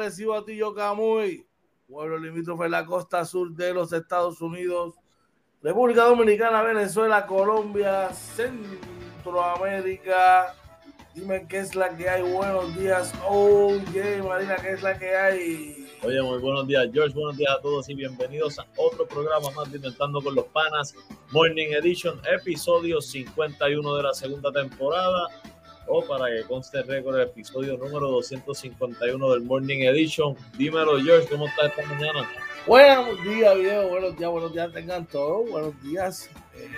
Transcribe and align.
Recibo 0.05 0.35
a 0.35 0.45
Camuy, 0.75 1.47
pueblo 1.89 2.19
limítrofe 2.19 2.67
en 2.67 2.73
la 2.73 2.85
costa 2.85 3.25
sur 3.25 3.55
de 3.55 3.73
los 3.73 3.91
Estados 3.91 4.43
Unidos, 4.43 4.97
República 5.63 6.05
Dominicana, 6.05 6.61
Venezuela, 6.61 7.25
Colombia, 7.25 8.13
Centroamérica. 8.13 10.55
Dime 11.15 11.47
qué 11.49 11.61
es 11.61 11.75
la 11.75 11.97
que 11.97 12.07
hay. 12.07 12.21
Buenos 12.21 12.77
días. 12.77 13.15
Oye, 13.27 14.23
Marina, 14.23 14.57
qué 14.57 14.73
es 14.73 14.83
la 14.83 14.99
que 14.99 15.17
hay. 15.17 15.89
Oye, 16.03 16.21
muy 16.21 16.39
buenos 16.39 16.67
días, 16.67 16.87
George. 16.93 17.15
Buenos 17.15 17.39
días 17.39 17.55
a 17.59 17.63
todos 17.63 17.89
y 17.89 17.95
bienvenidos 17.95 18.59
a 18.59 18.67
otro 18.77 19.09
programa 19.09 19.51
más 19.53 19.71
de 19.71 19.79
Inventando 19.79 20.21
con 20.21 20.35
los 20.35 20.45
Panas, 20.49 20.95
Morning 21.31 21.69
Edition, 21.69 22.21
episodio 22.31 23.01
51 23.01 23.97
de 23.97 24.03
la 24.03 24.13
segunda 24.13 24.53
temporada. 24.53 25.29
O 25.87 26.03
para 26.05 26.27
que 26.27 26.43
conste 26.45 26.79
el 26.79 26.87
récord, 26.87 27.17
el 27.17 27.29
episodio 27.29 27.77
número 27.77 28.09
251 28.09 29.33
del 29.33 29.43
Morning 29.43 29.81
Edition. 29.81 30.37
Dímelo, 30.57 30.99
George, 31.01 31.29
¿cómo 31.29 31.47
estás 31.47 31.71
esta 31.71 31.95
mañana? 31.95 32.29
Buenos 32.67 33.23
días, 33.23 33.55
viejo. 33.59 33.89
Buenos 33.89 34.17
días, 34.17 34.31
buenos 34.31 34.53
días, 34.53 34.73
tengan 34.73 35.07
todos. 35.07 35.51
Buenos 35.51 35.83
días. 35.83 36.31
Eh, 36.55 36.69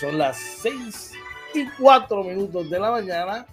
son 0.00 0.18
las 0.18 0.38
6 0.62 1.12
y 1.54 1.66
4 1.78 2.24
minutos 2.24 2.70
de 2.70 2.80
la 2.80 2.90
mañana. 2.90 3.46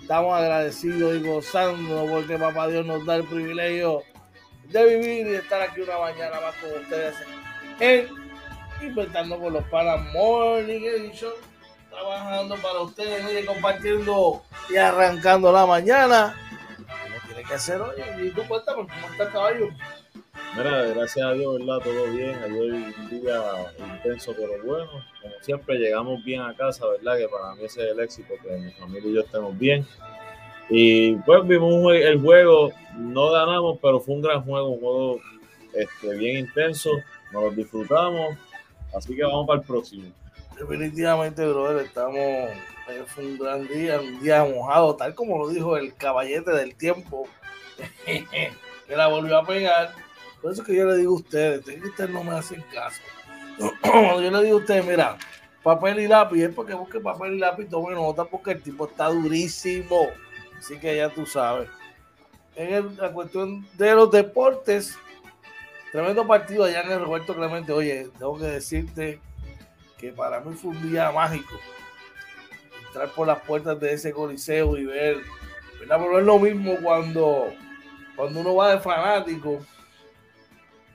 Estamos 0.00 0.34
agradecidos 0.34 1.16
y 1.16 1.26
gozando 1.26 2.06
porque 2.10 2.36
Papá 2.36 2.68
Dios 2.68 2.84
nos 2.84 3.04
da 3.04 3.16
el 3.16 3.24
privilegio 3.24 4.02
de 4.70 4.96
vivir 4.96 5.26
y 5.26 5.30
de 5.30 5.36
estar 5.36 5.60
aquí 5.60 5.80
una 5.80 5.98
mañana 5.98 6.40
más 6.40 6.54
con 6.56 6.82
ustedes 6.82 7.14
en 7.80 8.08
Inventando 8.80 9.38
con 9.38 9.52
los 9.52 9.64
Panas 9.64 10.00
Morning 10.12 10.80
Edition. 10.80 11.32
Trabajando 11.90 12.56
para 12.56 12.80
ustedes, 12.80 13.24
mire, 13.24 13.44
compartiendo 13.44 14.42
y 14.70 14.76
arrancando 14.76 15.52
la 15.52 15.66
mañana. 15.66 16.36
Como 16.76 17.26
tiene 17.26 17.48
que 17.48 17.54
hacer 17.54 17.80
hoy. 17.80 17.96
Y 18.22 18.30
tú 18.30 18.42
cuéntame, 18.46 18.86
¿cómo 18.86 19.12
está 19.12 19.24
el 19.24 19.32
caballo? 19.32 19.68
Mira, 20.56 20.82
gracias 20.82 21.26
a 21.26 21.32
Dios, 21.32 21.58
¿verdad? 21.58 21.78
Todo 21.84 22.04
bien. 22.12 22.34
Ayer 22.42 22.72
un 22.72 23.10
día 23.10 23.42
intenso, 23.94 24.34
pero 24.36 24.62
bueno. 24.64 24.90
Como 25.22 25.34
siempre, 25.42 25.78
llegamos 25.78 26.22
bien 26.24 26.42
a 26.42 26.54
casa, 26.54 26.86
¿verdad? 26.86 27.18
Que 27.18 27.28
para 27.28 27.54
mí 27.54 27.64
ese 27.64 27.84
es 27.84 27.92
el 27.92 28.00
éxito, 28.00 28.34
que 28.42 28.50
mi 28.56 28.70
familia 28.72 29.10
y 29.10 29.14
yo 29.14 29.20
estemos 29.20 29.58
bien. 29.58 29.86
Y 30.70 31.14
pues 31.16 31.46
vimos 31.46 31.94
el 31.94 32.20
juego, 32.20 32.72
no 32.94 33.30
ganamos, 33.30 33.78
pero 33.80 34.00
fue 34.00 34.16
un 34.16 34.22
gran 34.22 34.42
juego, 34.42 34.68
un 34.68 34.80
juego 34.80 35.20
este, 35.72 36.14
bien 36.16 36.38
intenso, 36.38 36.90
nos 37.32 37.44
lo 37.44 37.50
disfrutamos, 37.52 38.36
así 38.94 39.16
que 39.16 39.22
vamos 39.22 39.46
para 39.46 39.60
el 39.60 39.66
próximo. 39.66 40.12
Definitivamente, 40.58 41.46
brother, 41.46 41.84
estamos. 41.86 42.16
eh, 42.16 43.04
Fue 43.06 43.24
un 43.24 43.38
gran 43.38 43.66
día, 43.68 44.00
un 44.00 44.20
día 44.20 44.44
mojado, 44.44 44.96
tal 44.96 45.14
como 45.14 45.38
lo 45.38 45.48
dijo 45.48 45.76
el 45.76 45.94
caballete 45.94 46.50
del 46.50 46.74
tiempo, 46.74 47.28
que 48.04 48.96
la 48.96 49.06
volvió 49.08 49.38
a 49.38 49.46
pegar. 49.46 49.92
Por 50.42 50.52
eso 50.52 50.64
que 50.64 50.74
yo 50.74 50.86
le 50.86 50.96
digo 50.96 51.12
a 51.12 51.16
ustedes, 51.16 51.66
es 51.68 51.80
que 51.80 51.88
ustedes 51.88 52.10
no 52.10 52.24
me 52.24 52.32
hacen 52.32 52.64
caso. 52.72 53.00
Yo 53.82 54.30
le 54.30 54.42
digo 54.44 54.58
a 54.58 54.60
ustedes, 54.60 54.86
mira, 54.86 55.16
papel 55.64 55.98
y 55.98 56.06
lápiz, 56.06 56.44
es 56.44 56.54
porque 56.54 56.74
busque 56.74 57.00
papel 57.00 57.34
y 57.34 57.38
lápiz, 57.40 57.68
tomen 57.68 57.94
nota 57.96 58.24
porque 58.24 58.52
el 58.52 58.62
tipo 58.62 58.86
está 58.86 59.08
durísimo. 59.08 60.06
Así 60.56 60.78
que 60.78 60.96
ya 60.96 61.08
tú 61.08 61.26
sabes. 61.26 61.68
En 62.54 62.96
la 62.98 63.12
cuestión 63.12 63.66
de 63.76 63.94
los 63.96 64.12
deportes, 64.12 64.96
tremendo 65.90 66.24
partido 66.24 66.62
allá 66.64 66.82
en 66.82 66.92
el 66.92 67.00
Roberto 67.00 67.34
Clemente. 67.34 67.72
Oye, 67.72 68.08
tengo 68.16 68.38
que 68.38 68.44
decirte 68.44 69.20
que 69.98 70.12
para 70.12 70.40
mí 70.40 70.54
fue 70.54 70.70
un 70.70 70.90
día 70.90 71.10
mágico. 71.10 71.58
Entrar 72.86 73.10
por 73.10 73.26
las 73.26 73.40
puertas 73.40 73.78
de 73.78 73.92
ese 73.92 74.12
coliseo 74.12 74.76
y 74.78 74.86
ver, 74.86 75.18
¿verdad? 75.80 75.98
Pero 75.98 76.18
es 76.18 76.24
lo 76.24 76.38
mismo 76.38 76.76
cuando, 76.82 77.52
cuando 78.16 78.40
uno 78.40 78.54
va 78.54 78.74
de 78.74 78.80
fanático 78.80 79.60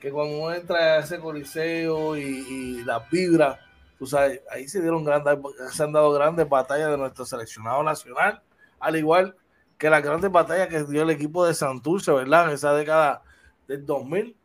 que 0.00 0.10
cuando 0.10 0.38
uno 0.38 0.52
entra 0.52 0.76
a 0.76 0.98
ese 0.98 1.18
coliseo 1.18 2.16
y, 2.16 2.22
y 2.22 2.84
las 2.84 3.08
vibras, 3.08 3.58
tú 3.98 4.06
sabes, 4.06 4.42
ahí 4.50 4.68
se 4.68 4.82
dieron 4.82 5.04
grandes, 5.04 5.38
se 5.72 5.82
han 5.82 5.92
dado 5.92 6.12
grandes 6.12 6.46
batallas 6.46 6.90
de 6.90 6.98
nuestro 6.98 7.24
seleccionado 7.24 7.82
nacional, 7.82 8.42
al 8.80 8.96
igual 8.96 9.34
que 9.78 9.88
las 9.88 10.02
grandes 10.02 10.30
batallas 10.30 10.68
que 10.68 10.84
dio 10.84 11.02
el 11.02 11.10
equipo 11.10 11.46
de 11.46 11.54
Santurce, 11.54 12.12
¿verdad? 12.12 12.48
En 12.48 12.54
esa 12.54 12.74
década 12.74 13.22
del 13.66 13.86
2000, 13.86 14.36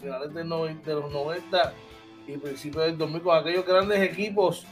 finales 0.00 0.32
del 0.32 0.48
90, 0.48 0.88
de 0.88 0.96
los 0.96 1.12
90 1.12 1.74
y 2.26 2.36
principios 2.36 2.86
del 2.86 2.98
2000 2.98 3.22
con 3.22 3.36
aquellos 3.36 3.66
grandes 3.66 4.00
equipos 4.00 4.66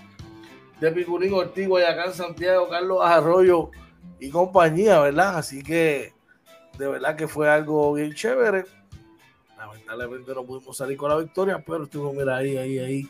de 0.81 0.91
Piculín 0.91 1.33
Ortiz, 1.33 1.69
Guayacán, 1.69 2.13
Santiago, 2.13 2.69
Carlos 2.69 3.01
Arroyo 3.03 3.71
y 4.19 4.31
compañía, 4.31 5.01
¿verdad? 5.01 5.39
Así 5.39 5.63
que 5.63 6.13
de 6.79 6.89
verdad 6.89 7.17
que 7.17 7.29
fue 7.29 7.49
algo 7.49 7.93
bien 7.93 8.15
chévere. 8.15 8.65
Lamentablemente 9.57 10.35
no 10.35 10.45
pudimos 10.45 10.77
salir 10.77 10.97
con 10.97 11.11
la 11.11 11.19
victoria, 11.19 11.63
pero 11.65 11.85
estuvimos, 11.85 12.15
mira, 12.15 12.37
ahí, 12.37 12.57
ahí, 12.57 12.79
ahí, 12.79 13.09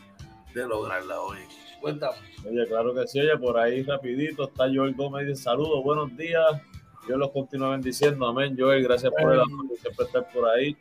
de 0.53 0.67
lograrla 0.67 1.19
hoy. 1.21 1.39
Cuéntame. 1.81 2.17
Oye, 2.47 2.67
claro 2.67 2.93
que 2.93 3.07
sí, 3.07 3.19
oye, 3.19 3.37
por 3.37 3.57
ahí 3.57 3.83
rapidito 3.83 4.43
está 4.43 4.65
Joel 4.65 4.93
Gómez, 4.93 5.27
dice 5.27 5.43
saludos, 5.43 5.83
buenos 5.83 6.15
días, 6.15 6.61
Dios 7.07 7.17
los 7.17 7.31
continúa 7.31 7.71
bendiciendo, 7.71 8.27
amén, 8.27 8.55
Joel, 8.57 8.83
gracias 8.83 9.11
por 9.19 9.33
el 9.33 9.41
amor, 9.41 9.65
siempre 9.81 10.05
estar 10.05 10.29
por 10.31 10.47
ahí. 10.47 10.77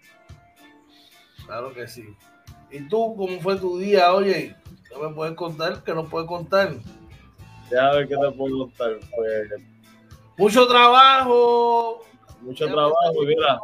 Claro 1.47 1.73
que 1.73 1.89
sí. 1.89 2.05
¿Y 2.73 2.89
tú 2.89 3.15
cómo 3.17 3.39
fue 3.41 3.57
tu 3.57 3.79
día, 3.79 4.13
oye? 4.15 4.57
¿Qué 4.89 4.99
me 4.99 5.13
puedes 5.15 5.35
contar? 5.35 5.83
¿Qué 5.85 5.95
nos 5.95 6.09
puedes 6.09 6.27
contar? 6.29 6.75
Déjame 7.71 7.97
ver 7.97 8.09
qué 8.09 8.17
te 8.17 8.31
puedo 8.33 8.59
contar, 8.59 8.99
pues 9.15 9.51
Mucho 10.37 10.67
trabajo. 10.67 12.01
mucho 12.41 12.67
Ya 12.67 12.73
trabajo 12.73 13.23
mira, 13.27 13.61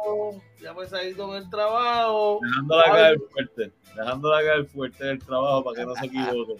Ya 0.61 0.73
pesadito 0.75 1.35
en 1.35 1.43
el 1.43 1.49
trabajo. 1.49 2.39
dejándola 2.43 2.83
caer 2.85 3.19
fuerte, 3.31 3.71
dejándola 3.95 4.41
caer 4.43 4.65
fuerte 4.67 5.03
en 5.03 5.09
el 5.11 5.19
trabajo 5.19 5.63
para 5.63 5.75
que 5.77 5.85
no 5.85 5.95
se 5.95 6.05
equivoquen. 6.05 6.57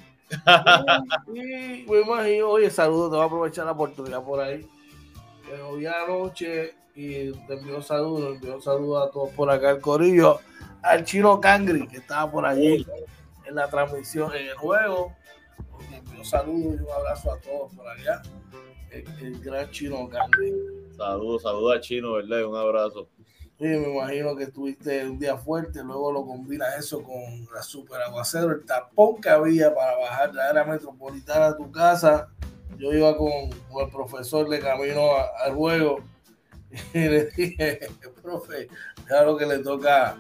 Y 1.33 1.85
me 1.89 2.01
imagino, 2.01 2.49
oye, 2.49 2.69
saludos, 2.69 3.09
te 3.09 3.15
voy 3.15 3.23
a 3.23 3.27
aprovechar 3.27 3.65
la 3.65 3.71
oportunidad 3.71 4.23
por 4.23 4.39
ahí. 4.39 4.67
Lo 5.57 5.75
vi 5.77 5.87
anoche 5.87 6.75
y 6.95 7.31
te 7.31 7.53
envío 7.55 7.81
saludos, 7.81 8.35
envío 8.35 8.61
saludos 8.61 9.07
a 9.07 9.11
todos 9.11 9.29
por 9.31 9.49
acá, 9.49 9.71
el 9.71 9.81
corillo, 9.81 10.39
al 10.81 11.03
chino 11.03 11.39
Cangri, 11.39 11.87
que 11.87 11.97
estaba 11.97 12.31
por 12.31 12.45
allí 12.45 12.85
en 13.45 13.55
la 13.55 13.69
transmisión, 13.69 14.33
en 14.35 14.47
el 14.47 14.55
juego. 14.55 15.13
Le 15.89 15.97
envío 15.97 16.23
saludos 16.23 16.79
y 16.79 16.83
un 16.83 16.91
abrazo 16.91 17.33
a 17.33 17.39
todos 17.39 17.73
por 17.73 17.87
allá. 17.87 18.21
El, 18.91 19.05
el 19.21 19.39
gran 19.41 19.69
chino 19.71 20.07
Cangri. 20.09 20.79
Saludos, 20.99 21.43
saludos 21.43 21.77
a 21.77 21.79
Chino, 21.79 22.11
¿verdad? 22.11 22.43
Un 22.43 22.57
abrazo. 22.57 23.07
me 23.57 23.89
imagino 23.89 24.35
que 24.35 24.47
tuviste 24.47 25.07
un 25.07 25.17
día 25.17 25.37
fuerte, 25.37 25.81
luego 25.81 26.11
lo 26.11 26.25
combinas 26.25 26.77
eso 26.77 27.01
con 27.01 27.47
la 27.53 27.63
super 27.63 28.01
aguacero, 28.01 28.51
el 28.51 28.65
tapón 28.65 29.21
que 29.21 29.29
había 29.29 29.73
para 29.73 29.95
bajar 29.97 30.35
la 30.35 30.49
era 30.49 30.65
metropolitana 30.65 31.47
a 31.47 31.55
tu 31.55 31.71
casa. 31.71 32.27
Yo 32.77 32.91
iba 32.91 33.15
con, 33.15 33.29
el 33.31 33.89
profesor 33.89 34.49
de 34.49 34.59
camino 34.59 35.11
al 35.41 35.55
juego 35.55 35.99
y 36.93 36.99
le 36.99 37.25
dije, 37.27 37.79
profe, 38.21 38.67
ya 39.09 39.23
lo 39.23 39.37
que 39.37 39.45
le 39.45 39.59
toca, 39.59 40.17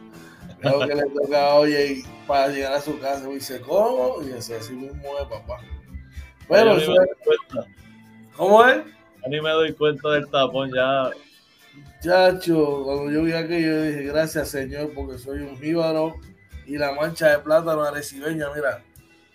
lo 0.61 0.87
que 0.87 0.95
le 0.95 1.03
toca 1.03 1.53
hoy 1.55 2.05
para 2.27 2.49
llegar 2.49 2.73
a 2.73 2.81
su 2.81 2.99
casa. 2.99 3.29
Y 3.29 3.35
dice, 3.35 3.61
¿cómo? 3.61 4.21
Y 4.21 4.33
dice, 4.33 4.57
así 4.57 4.73
mismo 4.73 5.17
es, 5.19 5.27
papá. 5.27 5.57
Bueno, 6.47 6.75
¿cómo 8.35 8.65
es? 8.65 8.77
A 9.25 9.29
mí 9.29 9.41
me 9.41 9.49
doy 9.49 9.73
cuenta 9.73 10.09
del 10.09 10.29
tapón 10.29 10.71
ya 10.73 11.11
Chacho, 12.01 12.83
cuando 12.85 13.11
yo 13.11 13.23
vi 13.23 13.33
aquello, 13.33 13.67
yo 13.67 13.81
dije, 13.81 14.03
gracias 14.03 14.49
Señor, 14.49 14.93
porque 14.93 15.17
soy 15.17 15.41
un 15.41 15.57
jíbaro 15.57 16.15
y 16.65 16.77
la 16.77 16.93
mancha 16.93 17.27
de 17.27 17.39
plátano 17.39 17.83
arecibeña, 17.83 18.47
mira, 18.55 18.81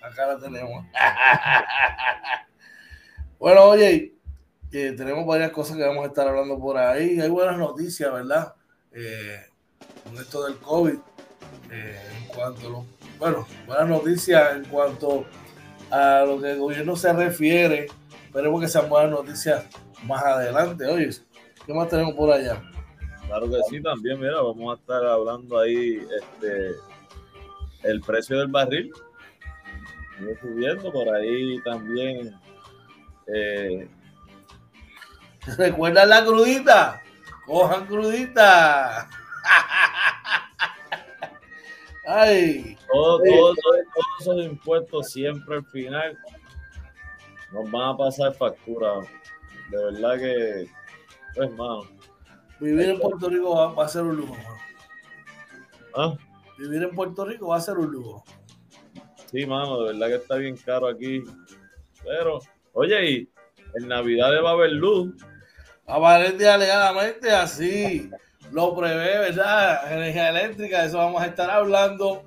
acá 0.01 0.27
la 0.27 0.39
tenemos. 0.39 0.87
bueno, 3.39 3.65
oye, 3.65 4.15
tenemos 4.71 5.27
varias 5.27 5.51
cosas 5.51 5.77
que 5.77 5.83
vamos 5.83 6.05
a 6.05 6.09
estar 6.09 6.27
hablando 6.27 6.59
por 6.59 6.79
ahí. 6.79 7.21
Hay 7.21 7.29
buenas 7.29 7.59
noticias, 7.59 8.11
¿verdad? 8.11 8.55
Eh, 8.93 9.41
con 10.03 10.17
esto 10.17 10.47
del 10.47 10.57
COVID. 10.57 10.99
Eh, 11.71 11.99
en 12.21 12.29
cuanto 12.29 12.67
a 12.67 12.71
lo, 12.71 12.85
bueno, 13.19 13.47
buenas 13.67 13.89
noticias 13.89 14.57
en 14.57 14.65
cuanto 14.67 15.25
a 15.91 16.25
lo 16.27 16.41
que 16.41 16.53
el 16.53 16.59
gobierno 16.59 16.97
se 16.97 17.13
refiere. 17.13 17.87
Esperemos 18.27 18.61
que 18.61 18.69
sean 18.69 18.89
buenas 18.89 19.11
noticias 19.11 19.65
más 20.05 20.23
adelante. 20.23 20.87
Oye, 20.87 21.11
¿Qué 21.67 21.73
más 21.73 21.89
tenemos 21.89 22.15
por 22.15 22.31
allá? 22.31 22.61
Claro 23.27 23.49
que 23.49 23.57
sí, 23.71 23.83
también, 23.83 24.21
mira, 24.21 24.41
vamos 24.43 24.77
a 24.77 24.81
estar 24.81 25.05
hablando 25.05 25.59
ahí 25.59 25.99
este 26.21 26.73
el 27.85 28.01
precio 28.01 28.39
del 28.39 28.49
barril. 28.49 28.93
Sigue 30.19 30.39
subiendo 30.41 30.93
por 30.93 31.09
ahí 31.09 31.59
también. 31.63 32.35
Eh, 33.27 33.89
¿Recuerdan 35.57 36.09
la 36.09 36.25
crudita? 36.25 37.03
Cojan 37.47 37.87
crudita. 37.87 39.09
Ay. 42.07 42.77
Todos, 42.91 43.23
todos, 43.23 43.79
esos 44.21 44.45
impuestos 44.45 45.11
siempre 45.11 45.57
al 45.57 45.65
final 45.67 46.19
nos 47.53 47.71
van 47.71 47.91
a 47.91 47.97
pasar 47.97 48.35
factura. 48.35 49.01
De 49.71 49.85
verdad 49.85 50.19
que 50.19 50.69
pues, 51.35 51.51
Vivir 52.61 52.91
en 52.91 53.01
Puerto 53.01 53.29
Rico 53.29 53.75
va, 53.75 53.85
a 53.85 53.89
ser 53.89 54.03
un 54.03 54.17
lujo, 54.17 54.37
¿Ah? 55.97 56.15
Vivir 56.59 56.83
en 56.83 56.91
Puerto 56.95 57.25
Rico 57.25 57.49
va 57.49 57.57
a 57.57 57.61
ser 57.61 57.79
un 57.79 57.91
lujo. 57.91 58.25
Sí, 59.31 59.45
mano, 59.47 59.81
de 59.81 59.93
verdad 59.93 60.07
que 60.09 60.15
está 60.15 60.37
bien 60.37 60.57
caro 60.57 60.87
aquí. 60.87 61.23
Pero, 62.05 62.41
oye, 62.73 63.11
y 63.11 63.29
en 63.75 63.89
Navidad 63.89 64.31
va 64.45 64.51
a 64.51 64.53
haber 64.53 64.73
luz. 64.73 65.15
Aparente 65.87 66.49
alegadamente 66.49 67.31
así 67.31 68.11
lo 68.53 68.77
prevé, 68.77 69.19
¿verdad? 69.19 69.93
Energía 69.93 70.31
eléctrica, 70.31 70.83
de 70.83 70.89
eso 70.89 70.99
vamos 70.99 71.23
a 71.23 71.27
estar 71.27 71.51
hablando 71.51 72.23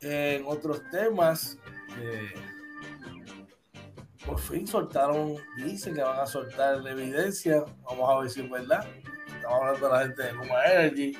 en 0.00 0.44
otros 0.46 0.82
temas. 0.90 1.58
Eh, 2.00 2.34
por 4.24 4.40
fin 4.40 4.66
soltaron, 4.66 5.36
dicen 5.56 5.94
que 5.94 6.02
van 6.02 6.18
a 6.18 6.26
soltar 6.26 6.78
la 6.78 6.90
evidencia. 6.90 7.64
Vamos 7.84 8.10
a 8.10 8.18
ver 8.20 8.30
si 8.30 8.40
es 8.40 8.50
verdad. 8.50 8.84
Estamos 9.28 9.60
hablando 9.60 9.86
de 9.86 9.92
la 9.92 10.00
gente 10.00 10.22
de 10.22 10.32
Luma 10.32 10.64
Energy. 10.64 11.18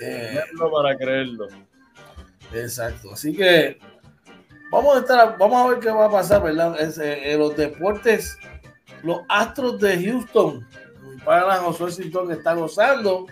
Eh, 0.00 0.40
para 0.72 0.96
creerlo. 0.96 1.48
Exacto. 2.52 3.12
Así 3.12 3.34
que 3.34 3.78
vamos 4.70 4.96
a 4.96 5.00
estar, 5.00 5.38
vamos 5.38 5.64
a 5.64 5.70
ver 5.70 5.80
qué 5.80 5.90
va 5.90 6.06
a 6.06 6.10
pasar, 6.10 6.42
¿verdad? 6.42 6.76
Eh, 6.80 7.32
en 7.32 7.38
los 7.38 7.56
deportes, 7.56 8.38
los 9.02 9.20
Astros 9.28 9.78
de 9.78 10.02
Houston, 10.04 10.66
mi 11.02 11.16
pana 11.18 11.56
Josué 11.56 11.92
Sintón 11.92 12.28
que 12.28 12.34
está 12.34 12.54
gozando, 12.54 13.26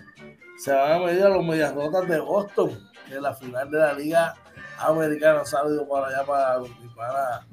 se 0.60 0.72
van 0.72 0.92
a 0.92 0.98
medir 0.98 1.24
a 1.24 1.30
los 1.30 1.42
medias 1.42 1.74
rotas 1.74 2.06
de 2.06 2.20
Boston, 2.20 2.90
en 3.10 3.22
la 3.22 3.34
final 3.34 3.70
de 3.70 3.78
la 3.78 3.94
Liga 3.94 4.34
Americana. 4.78 5.42
Saludos 5.42 5.86
para 5.88 6.08
allá 6.08 6.24
para 6.24 6.60
pana 6.94 7.46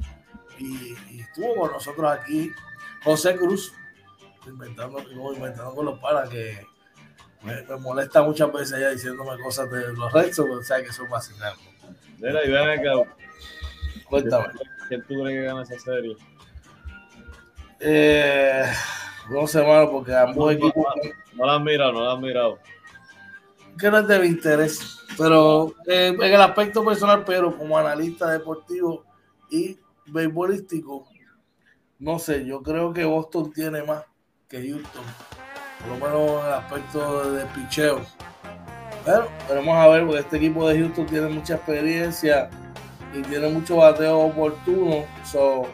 y, 0.60 0.94
estuvo 1.22 1.56
con 1.56 1.72
nosotros 1.72 2.12
aquí 2.12 2.52
José 3.06 3.38
Cruz, 3.38 3.74
inventando, 4.46 5.00
inventando 5.10 5.74
con 5.74 5.86
los 5.86 6.00
panas 6.00 6.28
que 6.30 6.66
me, 7.44 7.64
molesta 7.78 8.24
muchas 8.24 8.52
veces 8.52 8.74
allá 8.74 8.90
diciéndome 8.90 9.42
cosas 9.42 9.72
de 9.72 9.94
los 9.94 10.12
Red 10.12 10.38
o 10.40 10.62
sea 10.62 10.84
que 10.84 10.92
son 10.92 11.10
vacilados. 11.10 11.60
Mira, 12.18 12.44
y 12.44 12.52
ven 12.52 12.70
acá. 12.70 12.92
Cuéntame. 14.10 14.48
¿Quién 14.90 15.02
tú 15.04 15.22
crees 15.22 15.40
que 15.40 15.42
gana 15.44 15.62
esa 15.62 15.80
serie? 15.80 16.18
Eh, 17.80 18.66
no 19.30 19.48
sé, 19.48 19.66
mano, 19.66 19.92
porque 19.92 20.14
ambos 20.14 20.52
equipos. 20.54 20.86
No, 21.34 21.46
la 21.46 21.56
han 21.56 21.64
mirado, 21.64 21.94
no 21.94 22.04
la 22.04 22.12
han 22.14 22.22
mirado. 22.22 22.60
Que 23.80 23.92
no 23.92 24.00
es 24.00 24.08
de 24.08 24.20
mi 24.20 24.28
interés, 24.28 25.00
pero 25.18 25.74
eh, 25.86 26.08
en 26.08 26.34
el 26.34 26.42
aspecto 26.42 26.84
personal, 26.84 27.24
pero 27.26 27.56
como 27.56 27.78
analista 27.78 28.32
deportivo 28.32 29.04
y 29.52 29.78
beisbolístico, 30.08 31.08
no 32.00 32.18
sé, 32.18 32.46
yo 32.46 32.62
creo 32.62 32.94
que 32.94 33.06
Boston 33.06 33.52
tiene 33.52 33.84
más 33.84 34.04
que 34.48 34.68
Houston, 34.68 35.04
por 35.80 35.90
lo 35.90 35.96
menos 35.96 36.42
en 36.42 36.48
el 36.48 36.54
aspecto 36.54 37.32
de 37.32 37.46
picheo. 37.48 38.02
Pero 39.06 39.30
veremos 39.48 39.78
a 39.78 39.88
ver, 39.88 40.06
porque 40.06 40.22
este 40.22 40.38
equipo 40.38 40.68
de 40.68 40.80
Houston 40.80 41.06
tiene 41.06 41.30
mucha 41.30 41.56
experiencia 41.56 42.50
y 43.14 43.22
tiene 43.22 43.50
mucho 43.50 43.78
bateo 43.78 44.20
oportuno. 44.20 45.06
So, 45.24 45.68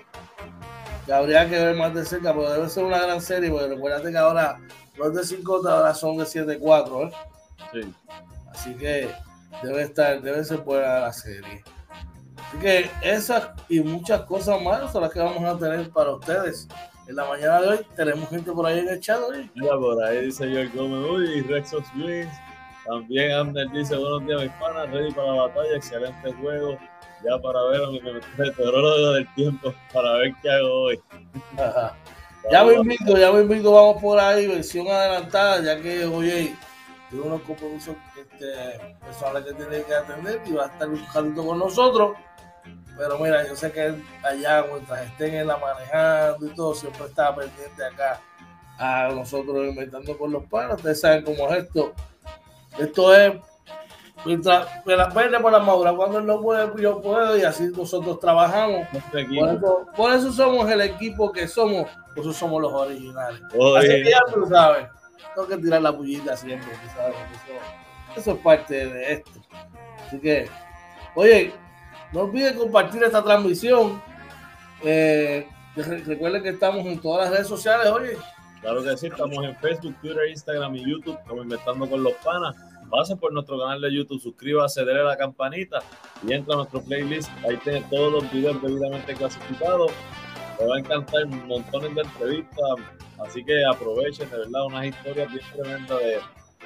habría 1.12 1.50
que 1.50 1.58
ver 1.58 1.76
más 1.76 1.94
de 1.94 2.06
cerca, 2.06 2.34
pero 2.34 2.52
debe 2.52 2.70
ser 2.70 2.84
una 2.84 3.00
gran 3.00 3.22
serie, 3.22 3.50
porque 3.50 3.68
recuerda 3.68 4.10
que 4.10 4.18
ahora 4.18 4.60
los 4.98 5.14
de 5.14 5.24
5 5.24 5.68
ahora 5.68 5.94
son 5.94 6.18
de 6.18 6.26
7-4, 6.26 7.08
¿eh? 7.08 7.14
Sí. 7.74 7.94
Así 8.52 8.74
que 8.76 9.10
debe 9.64 9.82
estar, 9.84 10.22
debe 10.22 10.44
ser 10.44 10.60
buena 10.60 11.00
la 11.00 11.14
serie. 11.14 11.64
Así 12.38 12.58
que 12.58 12.92
esas 13.02 13.50
y 13.70 13.80
muchas 13.80 14.22
cosas 14.22 14.62
más 14.62 14.92
son 14.92 15.02
las 15.02 15.12
que 15.12 15.20
vamos 15.20 15.44
a 15.44 15.58
tener 15.58 15.90
para 15.90 16.12
ustedes. 16.12 16.68
En 17.08 17.16
la 17.18 17.26
mañana 17.26 17.62
de 17.62 17.68
hoy 17.68 17.80
tenemos 17.96 18.30
gente 18.30 18.52
por 18.52 18.66
ahí 18.66 18.80
en 18.80 18.90
el 18.90 19.00
chat 19.00 19.20
hoy. 19.20 19.50
Mira, 19.56 19.78
por 19.78 20.02
ahí 20.04 20.26
dice 20.26 20.46
Joel 20.46 20.72
Gómez, 20.72 21.10
uy, 21.10 21.42
Rexos 21.42 21.84
Wings. 21.96 22.34
También 22.86 23.32
Amner 23.32 23.70
dice, 23.72 23.96
buenos 23.96 24.26
días 24.26 24.42
mis 24.42 24.52
panas, 24.54 24.90
ready 24.92 25.12
para 25.12 25.28
la 25.28 25.42
batalla, 25.44 25.76
excelente 25.76 26.34
juego. 26.34 26.78
Ya 27.24 27.42
para 27.42 27.64
ver 27.66 27.84
a 27.84 27.88
mi 27.88 28.02
meteorólogo 28.38 29.14
del 29.14 29.34
tiempo, 29.36 29.74
para 29.94 30.14
ver 30.14 30.34
qué 30.42 30.52
hago 30.52 30.84
hoy. 30.84 31.02
Ya 32.52 32.64
me 32.66 32.74
invito, 32.74 33.18
ya 33.18 33.32
me 33.32 33.42
invito, 33.42 33.72
vamos 33.72 34.02
por 34.02 34.20
ahí, 34.20 34.48
versión 34.48 34.88
adelantada, 34.88 35.62
ya 35.62 35.82
que 35.82 36.06
oye, 36.06 36.56
tengo 37.14 37.28
unos 37.28 37.42
compromisos 37.44 37.96
este, 38.18 38.96
personales 39.00 39.46
que 39.46 39.54
tiene 39.54 39.84
que 39.84 39.94
atender 39.94 40.42
y 40.48 40.54
va 40.54 40.66
a 40.66 40.68
estar 40.68 40.88
buscando 40.88 41.46
con 41.46 41.60
nosotros. 41.60 42.18
Pero 42.98 43.20
mira, 43.20 43.48
yo 43.48 43.56
sé 43.56 43.72
que 43.72 43.96
allá, 44.24 44.66
mientras 44.72 45.02
estén 45.08 45.36
en 45.36 45.48
la 45.48 45.58
manejando 45.58 46.48
y 46.48 46.50
todo, 46.56 46.74
siempre 46.74 47.06
está 47.06 47.36
pendiente 47.36 47.86
acá 47.86 48.20
a 48.80 49.10
nosotros 49.14 49.68
inventando 49.68 50.18
con 50.18 50.32
los 50.32 50.44
panos. 50.46 50.78
Ustedes 50.78 51.02
saben 51.02 51.24
cómo 51.24 51.50
es 51.50 51.64
esto. 51.64 51.94
Esto 52.80 53.14
es 53.16 53.34
mientras 54.26 54.68
me 54.86 54.96
las 54.96 55.14
vende 55.14 55.40
por 55.40 55.52
la 55.52 55.60
madura. 55.60 55.94
Cuando 55.94 56.20
él 56.20 56.26
no 56.26 56.42
puede, 56.42 56.82
yo 56.82 57.00
puedo, 57.02 57.38
y 57.38 57.44
así 57.44 57.70
nosotros 57.76 58.20
trabajamos. 58.20 58.88
Por 59.96 60.12
eso, 60.14 60.32
somos 60.32 60.70
el 60.70 60.82
equipo 60.82 61.32
que 61.32 61.48
somos, 61.48 61.90
por 62.16 62.24
eso 62.24 62.34
somos 62.34 62.62
los 62.62 62.74
originales. 62.74 63.42
Así 63.78 63.88
que 63.88 64.10
ya 64.10 64.20
tú 64.34 64.48
sabes, 64.48 64.88
tengo 65.34 65.48
que 65.48 65.58
tirar 65.58 65.82
la 65.82 65.92
bullita 65.92 66.36
siempre, 66.38 66.70
sabes, 66.96 67.16
eso, 68.16 68.32
es 68.32 68.38
parte 68.40 68.86
de 68.86 69.14
esto. 69.14 69.32
Así 70.06 70.20
que, 70.20 70.48
oye, 71.16 71.54
no 72.12 72.22
olviden 72.22 72.58
compartir 72.58 73.04
esta 73.04 73.24
transmisión. 73.24 74.02
Eh, 74.84 75.48
recuerden 76.06 76.44
que 76.44 76.50
estamos 76.50 76.86
en 76.86 77.00
todas 77.00 77.26
las 77.26 77.32
redes 77.32 77.48
sociales, 77.48 77.88
oye. 77.88 78.18
Claro 78.62 78.84
que 78.84 78.96
sí, 78.96 79.08
estamos 79.08 79.44
en 79.44 79.56
Facebook, 79.58 79.96
Twitter, 80.02 80.30
Instagram 80.30 80.76
y 80.76 80.90
YouTube, 80.90 81.18
como 81.28 81.44
Inventando 81.44 81.90
con 81.90 82.02
los 82.04 82.14
Panas. 82.24 82.56
Pasen 82.90 83.18
por 83.18 83.34
nuestro 83.34 83.60
canal 83.60 83.82
de 83.82 83.94
YouTube, 83.94 84.22
suscríbase, 84.22 84.86
denle 84.86 85.02
a 85.02 85.06
la 85.06 85.18
campanita 85.18 85.80
y 86.26 86.32
entra 86.32 86.54
a 86.54 86.58
nuestro 86.58 86.82
playlist. 86.82 87.30
Ahí 87.44 87.58
tiene 87.58 87.82
todos 87.90 88.14
los 88.14 88.32
videos 88.32 88.62
debidamente 88.62 89.16
clasificados. 89.16 89.92
Me 90.60 90.68
va 90.68 90.76
a 90.76 90.80
encantar 90.80 91.26
montones 91.26 91.96
de 91.96 92.02
entrevistas, 92.02 92.70
así 93.20 93.44
que 93.44 93.64
aprovechen, 93.66 94.30
de 94.30 94.38
verdad, 94.38 94.66
unas 94.66 94.86
historias 94.86 95.32
bien 95.32 95.46
tremendas 95.54 96.00
de 96.00 96.20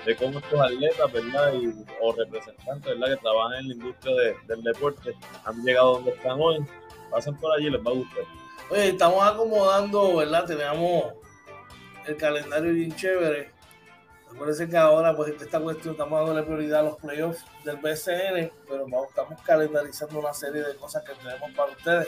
de 0.05 0.15
cómo 0.15 0.39
estos 0.39 0.59
atletas, 0.59 1.11
¿verdad? 1.11 1.53
Y, 1.53 1.85
o 2.01 2.13
representantes, 2.13 2.97
¿verdad? 2.97 3.15
Que 3.15 3.21
trabajan 3.21 3.59
en 3.59 3.67
la 3.67 3.73
industria 3.73 4.15
del 4.47 4.63
deporte 4.63 5.15
han 5.45 5.63
llegado 5.63 5.95
donde 5.95 6.11
están 6.11 6.39
hoy. 6.39 6.65
Pasen 7.11 7.35
por 7.37 7.51
allí, 7.53 7.69
les 7.69 7.81
va 7.81 7.91
a 7.91 7.95
gustar. 7.95 8.23
Oye, 8.69 8.89
estamos 8.89 9.25
acomodando, 9.25 10.17
¿verdad? 10.17 10.45
Tenemos 10.45 11.13
el 12.05 12.17
calendario 12.17 12.73
bien 12.73 12.95
chévere. 12.95 13.51
Acuérdense 14.29 14.69
que 14.69 14.77
ahora, 14.77 15.15
pues, 15.15 15.41
esta 15.41 15.59
cuestión 15.59 15.93
estamos 15.93 16.19
dándole 16.19 16.43
prioridad 16.43 16.81
a 16.81 16.83
los 16.83 16.97
playoffs 16.97 17.45
del 17.63 17.77
BCN, 17.77 18.51
pero 18.67 18.85
estamos 19.07 19.41
calendarizando 19.41 20.19
una 20.19 20.33
serie 20.33 20.63
de 20.63 20.75
cosas 20.75 21.03
que 21.03 21.13
tenemos 21.13 21.49
para 21.55 21.71
ustedes 21.71 22.07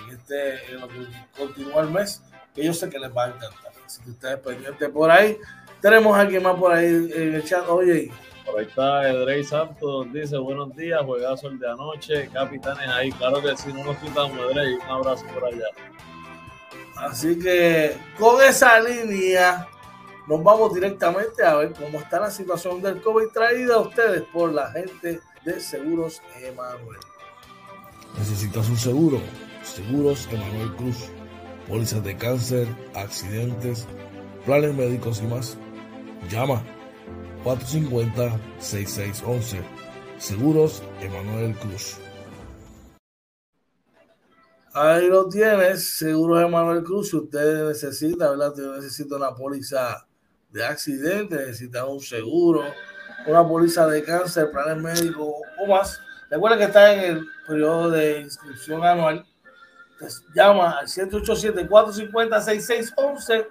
en 0.00 0.16
este, 0.16 0.72
en 0.72 0.80
lo 0.80 0.88
que 0.88 0.94
continúa 1.36 1.82
el 1.82 1.90
mes, 1.90 2.22
que 2.54 2.64
yo 2.64 2.72
sé 2.72 2.88
que 2.88 2.98
les 2.98 3.14
va 3.14 3.26
a 3.26 3.28
encantar. 3.28 3.77
Así 3.88 4.02
que 4.02 4.10
ustedes 4.10 4.38
pendientes 4.40 4.90
por 4.90 5.10
ahí. 5.10 5.38
Tenemos 5.80 6.14
a 6.14 6.20
alguien 6.20 6.42
más 6.42 6.56
por 6.56 6.74
ahí 6.74 6.84
en 6.84 7.34
el 7.36 7.42
chat. 7.42 7.66
Oye, 7.70 8.10
por 8.44 8.58
ahí 8.58 8.66
está 8.66 9.08
Edrey 9.08 9.42
Santos, 9.42 10.12
dice 10.12 10.36
buenos 10.36 10.76
días, 10.76 11.00
juegazo 11.06 11.48
el 11.48 11.58
de 11.58 11.70
anoche, 11.70 12.28
capitanes 12.30 12.86
ahí, 12.86 13.10
claro 13.12 13.40
que 13.40 13.56
sí, 13.56 13.72
no 13.72 13.84
nos 13.84 13.96
quitamos 13.96 14.38
Edrey, 14.38 14.74
un 14.74 14.90
abrazo 14.90 15.24
por 15.32 15.46
allá. 15.46 15.64
Así 16.96 17.38
que 17.38 17.96
con 18.18 18.42
esa 18.42 18.78
línea 18.78 19.66
nos 20.26 20.44
vamos 20.44 20.74
directamente 20.74 21.42
a 21.42 21.54
ver 21.54 21.72
cómo 21.72 21.98
está 22.00 22.20
la 22.20 22.30
situación 22.30 22.82
del 22.82 23.00
COVID 23.00 23.28
traída 23.28 23.76
a 23.76 23.78
ustedes 23.78 24.20
por 24.24 24.52
la 24.52 24.70
gente 24.72 25.20
de 25.46 25.60
Seguros 25.60 26.20
Emanuel. 26.42 27.00
¿Necesitas 28.18 28.68
un 28.68 28.76
seguro? 28.76 29.18
Seguros 29.62 30.28
Emanuel 30.30 30.76
Cruz. 30.76 31.10
Pólizas 31.68 32.02
de 32.02 32.16
cáncer, 32.16 32.66
accidentes, 32.94 33.86
planes 34.46 34.74
médicos 34.74 35.20
y 35.22 35.26
más. 35.26 35.58
Llama 36.30 36.62
450-6611. 37.44 39.60
Seguros 40.16 40.82
Emanuel 41.00 41.54
Cruz. 41.56 41.98
Ahí 44.72 45.08
lo 45.08 45.28
tienes, 45.28 45.98
Seguros 45.98 46.42
Emanuel 46.42 46.82
Cruz. 46.82 47.10
Si 47.10 47.16
usted 47.16 47.68
necesita, 47.68 48.30
¿verdad? 48.30 48.48
Usted 48.50 48.76
necesita 48.76 49.16
una 49.16 49.34
póliza 49.34 50.06
de 50.50 50.64
accidente, 50.64 51.36
necesita 51.36 51.84
un 51.84 52.00
seguro, 52.00 52.62
una 53.26 53.46
póliza 53.46 53.86
de 53.86 54.02
cáncer, 54.02 54.50
planes 54.50 54.82
médicos 54.82 55.34
o 55.60 55.66
más. 55.66 56.00
Recuerda 56.30 56.56
que 56.56 56.64
está 56.64 56.94
en 56.94 57.00
el 57.00 57.26
periodo 57.46 57.90
de 57.90 58.20
inscripción 58.20 58.82
anual. 58.84 59.26
Llama 60.34 60.78
al 60.78 60.86
787-450-6611 60.86 63.46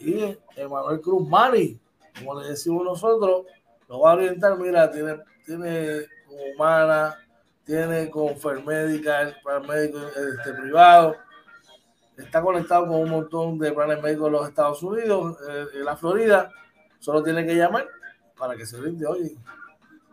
y 0.00 0.36
Emanuel 0.56 1.00
Cruz 1.00 1.28
Mani, 1.28 1.78
como 2.18 2.40
le 2.40 2.48
decimos 2.48 2.84
nosotros, 2.84 3.46
lo 3.88 4.00
va 4.00 4.12
a 4.12 4.14
orientar. 4.14 4.58
Mira, 4.58 4.90
tiene, 4.90 5.18
tiene 5.44 6.06
humana, 6.54 7.18
tiene 7.64 8.08
con 8.08 8.34
Fermédica, 8.36 9.20
el 9.22 9.34
plan 9.42 9.66
médico 9.66 9.98
este, 9.98 10.54
privado 10.54 11.16
está 12.22 12.42
conectado 12.42 12.86
con 12.86 12.96
un 12.96 13.10
montón 13.10 13.58
de 13.58 13.72
planes 13.72 14.02
médicos 14.02 14.26
de 14.26 14.30
los 14.30 14.48
Estados 14.48 14.82
Unidos, 14.82 15.36
eh, 15.48 15.66
en 15.74 15.84
la 15.84 15.96
Florida. 15.96 16.50
Solo 16.98 17.22
tiene 17.22 17.46
que 17.46 17.54
llamar 17.54 17.88
para 18.36 18.56
que 18.56 18.66
se 18.66 18.78
brinde 18.78 19.06
hoy. 19.06 19.38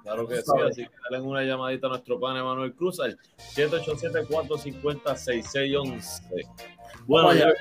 Claro 0.07 0.25
que 0.25 0.37
sí, 0.37 0.51
así 0.65 0.85
que 0.85 0.91
dale 1.09 1.21
una 1.21 1.43
llamadita 1.43 1.87
a 1.87 1.89
nuestro 1.89 2.17
pan 2.17 2.37
Emanuel 2.37 2.73
Cruz 2.73 3.01
al 3.01 3.19
787-450-6611. 3.55 6.21
Bueno, 7.05 7.53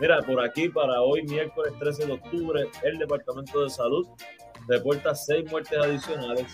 mira, 0.00 0.20
por 0.22 0.40
aquí 0.40 0.68
para 0.68 1.00
hoy, 1.00 1.22
miércoles 1.22 1.72
13 1.78 2.06
de 2.06 2.12
octubre, 2.14 2.68
el 2.82 2.98
Departamento 2.98 3.62
de 3.62 3.70
Salud 3.70 4.04
reporta 4.66 5.14
seis 5.14 5.48
muertes 5.48 5.78
adicionales 5.78 6.52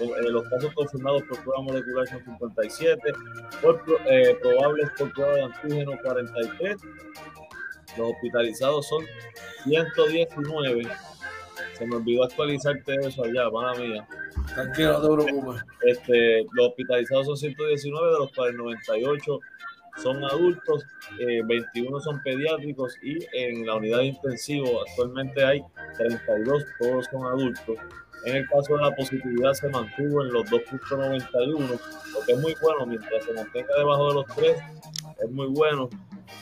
eh, 0.00 0.30
los 0.30 0.48
casos 0.48 0.72
confirmados 0.72 1.24
por 1.24 1.42
prueba 1.42 1.60
molecular 1.62 2.08
son 2.08 2.24
57, 2.24 3.12
por, 3.60 3.84
eh, 4.06 4.34
probables 4.40 4.88
por 4.98 5.12
prueba 5.12 5.34
de 5.34 5.42
antígeno 5.42 5.92
43, 6.02 6.78
los 7.98 8.12
hospitalizados 8.12 8.88
son 8.88 9.04
119. 9.64 10.88
Se 11.76 11.86
me 11.86 11.96
olvidó 11.96 12.24
actualizarte 12.24 12.94
eso 13.06 13.24
allá, 13.24 13.50
mala 13.50 13.78
mía. 13.78 14.08
Tranquilo, 14.54 15.00
no 15.00 15.24
te. 15.24 15.90
Este, 15.90 16.44
los 16.52 16.68
hospitalizados 16.68 17.26
son 17.26 17.36
119, 17.36 18.12
de 18.12 18.18
los 18.18 18.32
cuales 18.32 18.56
98 18.56 19.40
son 20.02 20.24
adultos, 20.24 20.84
21 21.18 21.98
eh, 21.98 22.00
son 22.02 22.22
pediátricos 22.22 22.96
y 23.02 23.18
en 23.32 23.66
la 23.66 23.76
unidad 23.76 23.98
de 23.98 24.06
intensivo 24.06 24.82
actualmente 24.88 25.44
hay 25.44 25.62
32, 25.96 26.64
todos 26.80 27.06
son 27.10 27.26
adultos. 27.26 27.76
En 28.24 28.36
el 28.36 28.48
caso 28.48 28.76
de 28.76 28.82
la 28.82 28.96
positividad 28.96 29.52
se 29.52 29.68
mantuvo 29.68 30.22
en 30.22 30.32
los 30.32 30.44
2.91, 30.50 31.58
lo 31.58 32.24
que 32.26 32.32
es 32.32 32.38
muy 32.38 32.54
bueno, 32.60 32.86
mientras 32.86 33.24
se 33.24 33.32
mantenga 33.34 33.68
debajo 33.76 34.08
de 34.08 34.14
los 34.14 34.26
3, 34.34 34.56
es 35.22 35.30
muy 35.30 35.46
bueno. 35.48 35.90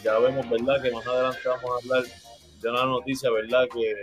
Ya 0.05 0.19
vemos, 0.19 0.49
¿verdad? 0.49 0.81
Que 0.81 0.93
más 0.93 1.07
adelante 1.07 1.41
vamos 1.45 1.65
a 1.65 1.85
hablar 1.85 2.05
de 2.61 2.71
una 2.71 2.85
noticia, 2.85 3.31
¿verdad? 3.31 3.65
Que 3.75 3.95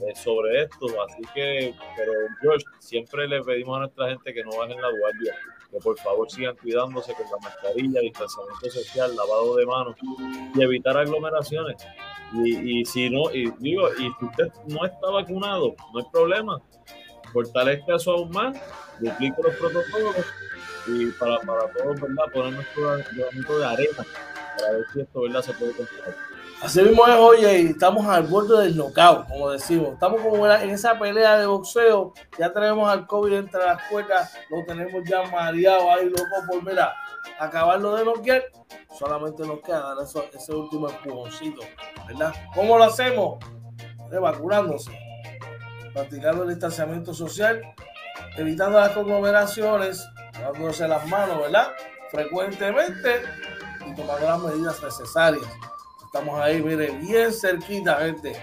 eh, 0.00 0.14
sobre 0.14 0.62
esto, 0.62 0.86
así 1.02 1.22
que, 1.34 1.74
pero 1.96 2.12
George, 2.40 2.64
siempre 2.78 3.28
le 3.28 3.42
pedimos 3.42 3.76
a 3.76 3.80
nuestra 3.80 4.08
gente 4.08 4.32
que 4.32 4.42
no 4.42 4.56
bajen 4.56 4.80
la 4.80 4.90
guardia, 4.90 5.34
que 5.70 5.78
por 5.78 5.98
favor 5.98 6.30
sigan 6.30 6.56
cuidándose 6.56 7.14
con 7.14 7.26
la 7.30 7.38
mascarilla, 7.38 8.00
distanciamiento 8.00 8.70
social, 8.70 9.14
lavado 9.16 9.56
de 9.56 9.66
manos 9.66 9.96
y 10.54 10.62
evitar 10.62 10.96
aglomeraciones. 10.96 11.76
Y, 12.34 12.80
y 12.80 12.84
si 12.84 13.10
no, 13.10 13.30
y 13.32 13.50
digo, 13.58 13.88
y 13.94 14.10
si 14.18 14.24
usted 14.24 14.48
no 14.68 14.84
está 14.84 15.10
vacunado, 15.10 15.74
no 15.92 15.98
hay 15.98 16.06
problema 16.10 16.62
fortalezca 17.32 17.96
eso 17.96 18.12
aún 18.12 18.30
más, 18.30 18.56
duplique 19.00 19.42
los 19.42 19.54
protocolos 19.56 20.26
y 20.86 21.06
para, 21.12 21.38
para 21.40 21.72
todos, 21.72 22.00
¿verdad? 22.00 22.24
Poner 22.32 22.52
nuestro 22.52 22.82
granito 22.82 23.58
de 23.58 23.64
arena 23.64 24.06
para 24.58 24.72
ver 24.72 24.84
si 24.92 25.00
esto, 25.00 25.22
¿verdad? 25.22 25.42
Se 25.42 25.52
puede 25.54 25.72
controlar. 25.72 26.31
Así 26.62 26.80
mismo 26.80 27.06
es, 27.06 27.14
oye, 27.16 27.62
y 27.62 27.66
estamos 27.66 28.06
al 28.06 28.22
borde 28.24 28.62
del 28.62 28.76
knockout, 28.76 29.28
como 29.28 29.50
decimos. 29.50 29.94
Estamos 29.94 30.20
como 30.20 30.46
en 30.46 30.70
esa 30.70 30.98
pelea 30.98 31.38
de 31.38 31.46
boxeo. 31.46 32.14
Ya 32.38 32.52
tenemos 32.52 32.88
al 32.88 33.06
COVID 33.06 33.32
entre 33.32 33.64
las 33.64 33.82
cuerdas, 33.88 34.32
lo 34.48 34.64
tenemos 34.64 35.02
ya 35.04 35.22
mareado 35.24 35.90
ahí, 35.90 36.08
loco, 36.08 36.24
por 36.48 36.64
mira, 36.64 36.94
acabarlo 37.38 37.96
de 37.96 38.04
noquear. 38.04 38.42
Solamente 38.96 39.44
nos 39.44 39.60
queda 39.60 39.94
dar 39.94 39.96
ese 40.32 40.54
último 40.54 40.88
empujoncito, 40.88 41.62
¿verdad? 42.06 42.32
¿Cómo 42.54 42.78
lo 42.78 42.84
hacemos? 42.84 43.38
vacunándose 44.20 44.92
practicando 45.92 46.44
el 46.44 46.50
distanciamiento 46.50 47.14
social, 47.14 47.60
evitando 48.36 48.78
las 48.78 48.90
conglomeraciones, 48.90 50.06
lavándose 50.40 50.88
las 50.88 51.06
manos, 51.06 51.40
¿verdad? 51.40 51.68
Frecuentemente 52.10 53.22
y 53.86 53.94
tomando 53.94 54.26
las 54.26 54.42
medidas 54.42 54.82
necesarias. 54.82 55.44
Estamos 56.14 56.38
ahí, 56.40 56.60
mire, 56.60 56.90
bien 56.90 57.32
cerquita, 57.32 57.96
gente, 57.96 58.38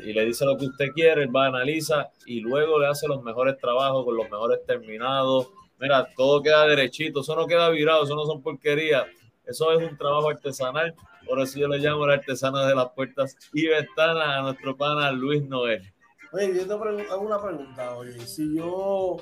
y 0.04 0.14
le 0.14 0.24
dice 0.24 0.46
lo 0.46 0.56
que 0.56 0.64
usted 0.66 0.86
quiere, 0.94 1.24
él 1.24 1.36
va 1.36 1.44
a 1.44 1.48
analizar 1.48 2.08
y 2.24 2.40
luego 2.40 2.78
le 2.78 2.86
hace 2.86 3.06
los 3.06 3.22
mejores 3.22 3.58
trabajos 3.58 4.06
con 4.06 4.16
los 4.16 4.30
mejores 4.30 4.64
terminados, 4.66 5.50
Mira, 5.78 6.08
todo 6.16 6.42
queda 6.42 6.66
derechito, 6.66 7.20
eso 7.20 7.34
no 7.34 7.46
queda 7.46 7.68
virado, 7.70 8.04
eso 8.04 8.14
no 8.14 8.24
son 8.24 8.42
porquerías. 8.42 9.06
Eso 9.44 9.72
es 9.72 9.90
un 9.90 9.96
trabajo 9.98 10.30
artesanal. 10.30 10.94
Por 11.26 11.40
eso 11.40 11.58
yo 11.58 11.68
le 11.68 11.78
llamo 11.78 12.04
el 12.04 12.12
artesano 12.12 12.64
de 12.66 12.74
las 12.74 12.90
puertas 12.90 13.36
y 13.52 13.66
ventanas 13.66 14.28
a 14.28 14.42
nuestro 14.42 14.76
pana 14.76 15.10
Luis 15.12 15.42
Noel. 15.42 15.92
Oye, 16.32 16.54
yo 16.54 16.66
te 16.66 16.72
hago 16.72 17.20
una 17.20 17.40
pregunta, 17.40 17.96
oye. 17.96 18.18
Si 18.26 18.56
yo 18.56 19.16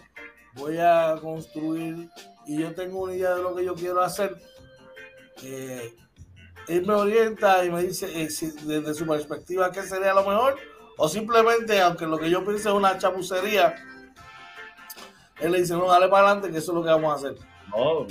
voy 0.55 0.79
a 0.79 1.17
construir 1.21 2.09
y 2.47 2.59
yo 2.59 2.75
tengo 2.75 3.03
una 3.03 3.15
idea 3.15 3.35
de 3.35 3.43
lo 3.43 3.55
que 3.55 3.65
yo 3.65 3.75
quiero 3.75 4.01
hacer, 4.01 4.37
eh, 5.43 5.95
él 6.69 6.87
me 6.87 6.95
orienta 6.95 7.65
y 7.65 7.71
me 7.71 7.83
dice 7.83 8.07
eh, 8.07 8.29
desde 8.65 8.95
su 8.95 9.07
perspectiva 9.07 9.71
qué 9.71 9.83
sería 9.83 10.15
lo 10.15 10.25
mejor, 10.25 10.59
o 10.97 11.09
simplemente, 11.09 11.81
aunque 11.81 12.07
lo 12.07 12.19
que 12.19 12.31
yo 12.31 12.45
pienso 12.45 12.71
es 12.71 12.75
una 12.75 12.99
chapucería, 12.99 13.75
él 15.41 15.53
le 15.53 15.61
dice, 15.61 15.75
no, 15.75 15.89
dale 15.89 16.09
para 16.09 16.29
adelante, 16.29 16.51
que 16.51 16.59
eso 16.59 16.73
es 16.73 16.77
lo 16.77 16.85
que 16.85 16.91
vamos 16.91 17.13
a 17.13 17.17
hacer. 17.17 17.52
No, 17.75 18.07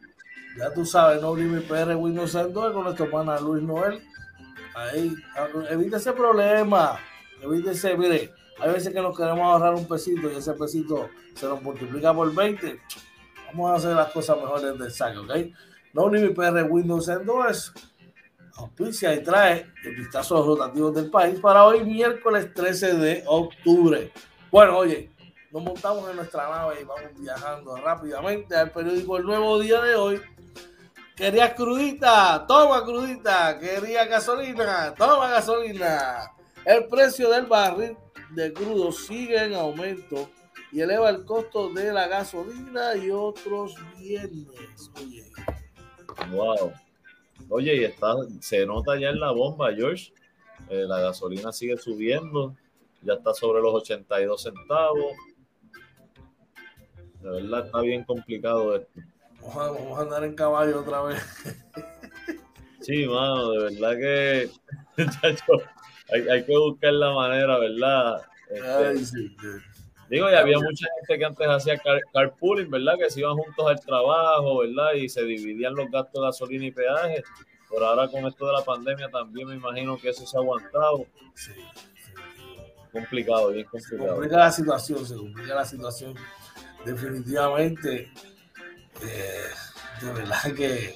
Ya 0.57 0.74
tú 0.74 0.86
sabes, 0.86 1.21
no 1.21 1.33
mi 1.33 1.62
PR 1.62 1.95
Windows 1.95 2.36
Android 2.36 2.74
con 2.74 2.83
nuestro 2.83 3.10
pana 3.10 3.39
Luis 3.39 3.63
Noel. 3.63 4.01
Ahí, 4.75 5.15
evite 5.69 5.95
ese 5.98 6.12
problema. 6.12 7.00
Evite 7.41 7.71
ese, 7.71 7.95
mire, 7.95 8.33
hay 8.62 8.72
veces 8.72 8.94
que 8.94 9.01
nos 9.01 9.18
queremos 9.18 9.41
ahorrar 9.41 9.74
un 9.74 9.88
pesito 9.88 10.32
y 10.32 10.36
ese 10.36 10.53
pesito 10.53 11.10
se 11.36 11.48
nos 11.48 11.62
multiplica 11.62 12.13
por 12.13 12.34
20. 12.34 12.80
Vamos 13.48 13.72
a 13.72 13.75
hacer 13.75 13.96
las 13.96 14.12
cosas 14.12 14.38
mejores 14.38 14.77
del 14.77 14.91
saque, 14.91 15.18
¿ok? 15.18 15.32
No 15.94 16.08
mi 16.08 16.30
PR 16.30 16.63
Windows 16.70 17.10
Endorse 17.10 17.72
auspicia 18.56 19.13
y 19.13 19.24
trae 19.24 19.72
el 19.84 19.96
vistazo 19.96 20.36
a 20.36 20.39
los 20.39 20.48
rotativos 20.48 20.94
del 20.94 21.10
país 21.10 21.39
para 21.39 21.65
hoy, 21.65 21.84
miércoles 21.84 22.53
13 22.53 22.94
de 22.96 23.24
octubre. 23.25 24.12
Bueno, 24.51 24.77
oye, 24.77 25.10
nos 25.51 25.63
montamos 25.63 26.10
en 26.10 26.18
nuestra 26.18 26.50
nave 26.50 26.82
y 26.82 26.84
vamos 26.84 27.12
viajando 27.18 27.75
rápidamente 27.77 28.56
al 28.56 28.72
periódico 28.72 29.18
El 29.18 29.25
Nuevo 29.25 29.60
Día 29.60 29.82
de 29.82 29.96
hoy. 29.96 30.22
¿Querías 31.15 31.53
crudita? 31.53 32.46
Toma 32.48 32.84
crudita. 32.84 33.58
¿Querías 33.60 34.08
gasolina? 34.08 34.94
Toma 34.96 35.30
gasolina. 35.30 36.32
El 36.63 36.88
precio 36.88 37.30
del 37.30 37.48
barril 37.48 37.98
de 38.35 38.53
crudo 38.53 38.91
sigue 38.91 39.43
en 39.43 39.53
aumento 39.53 40.29
y 40.71 40.81
eleva 40.81 41.09
el 41.09 41.25
costo 41.25 41.69
de 41.69 41.91
la 41.91 42.07
gasolina 42.07 42.95
y 42.95 43.11
otros 43.11 43.75
bienes. 43.97 44.91
Oye. 44.95 45.23
Wow. 46.31 46.73
Oye, 47.50 47.75
y 47.75 47.83
está, 47.83 48.15
se 48.39 48.65
nota 48.65 48.97
ya 48.97 49.09
en 49.09 49.19
la 49.19 49.31
bomba, 49.31 49.73
George. 49.73 50.13
Eh, 50.69 50.85
la 50.88 51.01
gasolina 51.01 51.51
sigue 51.51 51.77
subiendo, 51.77 52.55
ya 53.01 53.13
está 53.13 53.33
sobre 53.33 53.61
los 53.61 53.73
82 53.73 54.41
centavos. 54.41 55.13
De 57.21 57.29
verdad 57.29 57.65
está 57.65 57.81
bien 57.81 58.03
complicado 58.03 58.75
esto. 58.75 59.01
Vamos 59.41 59.97
a, 59.97 60.01
andar 60.03 60.23
en 60.23 60.35
caballo 60.35 60.81
otra 60.81 61.01
vez. 61.03 61.21
Sí, 62.79 63.05
mano, 63.05 63.51
de 63.51 63.63
verdad 63.63 63.97
que 63.97 64.50
hay, 66.12 66.44
que 66.44 66.58
buscar 66.58 66.94
la 66.94 67.13
manera, 67.13 67.58
¿verdad? 67.58 68.22
Este, 68.94 69.32
digo, 70.10 70.30
y 70.30 70.34
había 70.34 70.60
mucha 70.60 70.86
gente 71.00 71.18
que 71.18 71.25
antes 71.25 71.48
hacía 71.48 71.82
carpooling, 72.13 72.70
¿verdad? 72.70 72.96
Que 72.98 73.10
se 73.10 73.22
iban 73.22 73.38
juntos 73.38 73.65
al 73.65 73.80
trabajo, 73.80 74.60
¿verdad? 74.60 74.94
Y 74.94 75.08
se 75.08 75.24
dividían 75.24 75.75
los 75.75 75.89
gastos 75.89 76.22
de 76.22 76.27
gasolina 76.27 76.65
y 76.65 76.72
peaje. 76.72 77.24
Por 77.70 77.84
ahora 77.84 78.10
con 78.10 78.25
esto 78.25 78.48
de 78.48 78.53
la 78.53 78.65
pandemia 78.65 79.10
también 79.10 79.48
me 79.48 79.56
imagino 79.56 79.98
que 79.98 80.10
eso 80.10 80.25
se 80.25 80.36
ha 80.36 80.41
aguantado. 80.41 81.06
Sí, 81.36 81.53
Complicado, 82.91 83.51
bien 83.51 83.65
complicado. 83.65 84.10
Se 84.10 84.13
complica 84.13 84.38
la 84.38 84.51
situación, 84.51 85.06
se 85.06 85.15
complica 85.15 85.56
la 85.56 85.65
situación. 85.65 86.15
Definitivamente, 86.84 88.12
eh, 89.01 89.50
de 90.01 90.12
verdad 90.12 90.53
que 90.53 90.96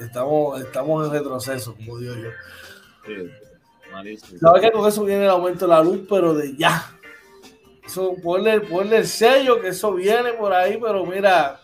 estamos, 0.00 0.60
estamos 0.60 1.06
en 1.06 1.12
retroceso, 1.12 1.76
como 1.76 1.98
digo 1.98 2.14
yo. 2.16 2.30
Sí. 3.06 3.47
Sabes 4.40 4.62
que 4.62 4.72
con 4.72 4.88
eso 4.88 5.04
viene 5.04 5.24
el 5.24 5.30
aumento 5.30 5.66
de 5.66 5.72
la 5.72 5.82
luz, 5.82 6.00
pero 6.08 6.34
de 6.34 6.56
ya. 6.56 6.94
Eso, 7.84 8.14
ponle, 8.22 8.60
el 8.96 9.06
sello 9.06 9.60
que 9.60 9.68
eso 9.68 9.94
viene 9.94 10.34
por 10.34 10.52
ahí, 10.52 10.78
pero 10.80 11.04
mira. 11.06 11.60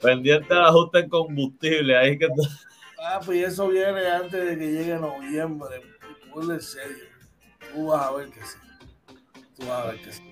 Pendiente 0.00 0.54
de 0.54 0.60
ajuste 0.60 1.00
en 1.00 1.08
combustible, 1.08 1.96
ahí 1.96 2.18
que. 2.18 2.28
Ah, 2.98 3.20
pues 3.24 3.48
eso 3.48 3.68
viene 3.68 4.06
antes 4.06 4.46
de 4.46 4.58
que 4.58 4.72
llegue 4.72 4.96
noviembre. 4.96 5.82
Ponle 6.32 6.54
el 6.54 6.62
sello. 6.62 7.04
Tú 7.72 7.86
vas 7.86 8.06
a 8.06 8.12
ver 8.12 8.28
que 8.28 8.40
sí. 8.40 8.58
Tú 9.56 9.66
vas 9.66 9.84
a 9.84 9.90
ver 9.90 10.02
que 10.02 10.12
sí. 10.12 10.22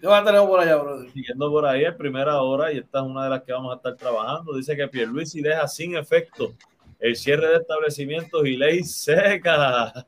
¿Qué 0.00 0.06
va 0.06 0.18
a 0.18 0.24
tener 0.24 0.40
por 0.42 0.60
allá, 0.60 0.76
brother? 0.76 1.10
Siguiendo 1.12 1.50
por 1.50 1.64
ahí, 1.64 1.84
en 1.84 1.96
primera 1.96 2.40
hora, 2.42 2.70
y 2.70 2.78
esta 2.78 2.98
es 2.98 3.04
una 3.04 3.24
de 3.24 3.30
las 3.30 3.42
que 3.42 3.52
vamos 3.52 3.72
a 3.72 3.76
estar 3.76 3.96
trabajando. 3.96 4.54
Dice 4.54 4.76
que 4.76 4.86
Pierluisi 4.86 5.40
deja 5.40 5.66
sin 5.66 5.96
efecto 5.96 6.54
el 7.00 7.16
cierre 7.16 7.48
de 7.48 7.56
establecimientos 7.56 8.46
y 8.46 8.56
ley 8.56 8.84
seca. 8.84 10.06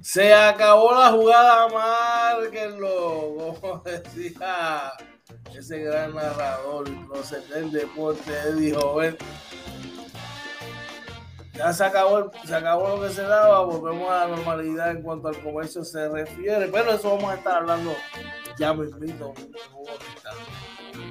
Se 0.00 0.32
acabó 0.32 0.92
la 0.94 1.10
jugada, 1.10 1.68
márquenlo. 1.68 3.56
Como 3.60 3.78
decía 3.84 4.92
ese 5.54 5.78
gran 5.80 6.14
narrador 6.14 6.88
y 6.88 6.92
prócer 7.04 7.42
del 7.48 7.70
deporte, 7.70 8.32
Eddie 8.32 8.74
Joven. 8.74 9.16
Ya 11.54 11.72
se 11.74 11.84
acabó, 11.84 12.30
se 12.46 12.54
acabó 12.54 12.96
lo 12.96 13.02
que 13.02 13.10
se 13.10 13.20
daba, 13.20 13.64
volvemos 13.64 14.10
a 14.10 14.20
la 14.20 14.28
normalidad 14.28 14.92
en 14.92 15.02
cuanto 15.02 15.28
al 15.28 15.38
comercio 15.42 15.84
se 15.84 16.08
refiere, 16.08 16.68
pero 16.68 16.92
eso 16.92 17.14
vamos 17.16 17.32
a 17.32 17.34
estar 17.34 17.58
hablando 17.58 17.94
ya 18.58 18.72
mismito. 18.72 19.34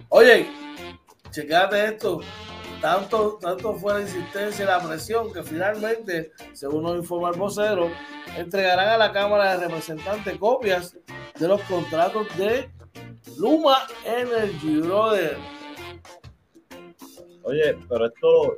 Oye, 0.10 0.49
checate 1.30 1.86
esto 1.86 2.21
tanto, 2.81 3.37
tanto 3.41 3.73
fue 3.75 3.93
la 3.95 4.01
insistencia 4.01 4.63
y 4.63 4.67
la 4.67 4.79
presión 4.79 5.31
que 5.33 5.43
finalmente, 5.43 6.31
según 6.53 6.83
nos 6.83 6.95
informa 6.95 7.29
el 7.29 7.37
vocero, 7.37 7.89
entregarán 8.37 8.89
a 8.89 8.97
la 8.97 9.11
Cámara 9.11 9.57
de 9.57 9.67
Representantes 9.67 10.37
copias 10.37 10.97
de 11.39 11.47
los 11.47 11.61
contratos 11.61 12.27
de 12.37 12.69
Luma 13.37 13.77
Energy, 14.05 14.81
brother. 14.81 15.37
Oye, 17.43 17.77
pero 17.87 18.05
esto, 18.05 18.57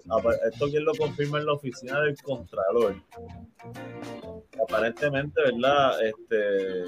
esto 0.51 0.65
quién 0.67 0.83
lo 0.83 0.93
confirma 0.95 1.39
en 1.39 1.45
la 1.45 1.53
oficina 1.53 2.01
del 2.01 2.15
Contralor. 2.21 2.95
Aparentemente, 4.61 5.41
¿verdad? 5.41 6.03
Este, 6.03 6.85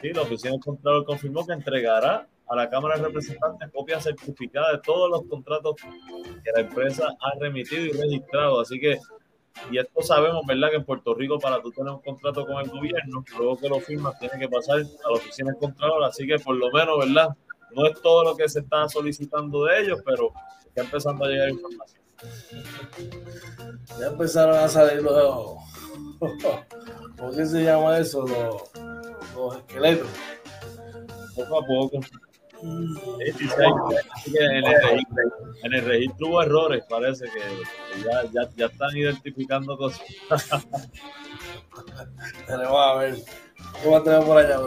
sí, 0.00 0.12
la 0.12 0.22
oficina 0.22 0.52
del 0.52 0.60
Contralor 0.60 1.04
confirmó 1.04 1.44
que 1.44 1.54
entregará 1.54 2.28
a 2.52 2.56
la 2.56 2.68
Cámara 2.68 2.96
de 2.96 3.04
Representantes 3.04 3.70
copia 3.72 3.98
certificada 3.98 4.72
de 4.72 4.78
todos 4.80 5.08
los 5.08 5.22
contratos 5.22 5.74
que 5.76 6.50
la 6.54 6.60
empresa 6.60 7.08
ha 7.18 7.38
remitido 7.40 7.86
y 7.86 7.92
registrado. 7.92 8.60
Así 8.60 8.78
que, 8.78 8.98
y 9.70 9.78
esto 9.78 10.02
sabemos, 10.02 10.44
¿verdad? 10.46 10.68
Que 10.68 10.76
en 10.76 10.84
Puerto 10.84 11.14
Rico, 11.14 11.38
para 11.38 11.62
tú 11.62 11.72
tener 11.72 11.90
un 11.90 12.02
contrato 12.02 12.46
con 12.46 12.62
el 12.62 12.68
gobierno, 12.68 13.24
luego 13.38 13.58
que 13.58 13.68
lo 13.70 13.80
firmas, 13.80 14.18
tiene 14.18 14.38
que 14.38 14.50
pasar 14.50 14.80
a 14.80 15.08
la 15.08 15.14
oficina 15.14 15.50
del 15.50 15.60
Contralor. 15.60 16.04
Así 16.04 16.26
que, 16.26 16.38
por 16.38 16.54
lo 16.56 16.70
menos, 16.70 16.98
¿verdad? 16.98 17.28
No 17.74 17.86
es 17.86 17.98
todo 18.02 18.22
lo 18.22 18.36
que 18.36 18.46
se 18.50 18.60
está 18.60 18.86
solicitando 18.86 19.64
de 19.64 19.80
ellos, 19.80 20.00
pero 20.04 20.32
está 20.66 20.82
empezando 20.82 21.24
a 21.24 21.28
llegar 21.28 21.48
información. 21.48 22.02
Ya 23.98 24.06
empezaron 24.08 24.56
a 24.56 24.68
salir 24.68 25.02
los. 25.02 25.56
¿Cómo 26.18 27.32
que 27.34 27.46
se 27.46 27.64
llama 27.64 27.96
eso? 27.96 28.26
Los, 28.26 28.62
los 29.34 29.56
esqueletos. 29.56 30.08
Poco 31.34 31.58
a 31.58 31.66
poco 31.66 32.00
en, 35.62 35.72
el 35.72 35.84
registro, 35.84 36.28
hubo 36.28 36.42
errores, 36.42 36.84
parece 36.88 37.26
que 37.26 37.40
ya, 38.04 38.22
ya, 38.32 38.48
ya 38.56 38.66
están 38.66 38.96
identificando 38.96 39.76
cosas. 39.76 40.02
Tenemos 42.46 42.76
a 42.76 42.94
ver. 42.96 43.16
¿Cómo 43.82 44.02
tenemos 44.02 44.24
por 44.26 44.38
allá, 44.38 44.58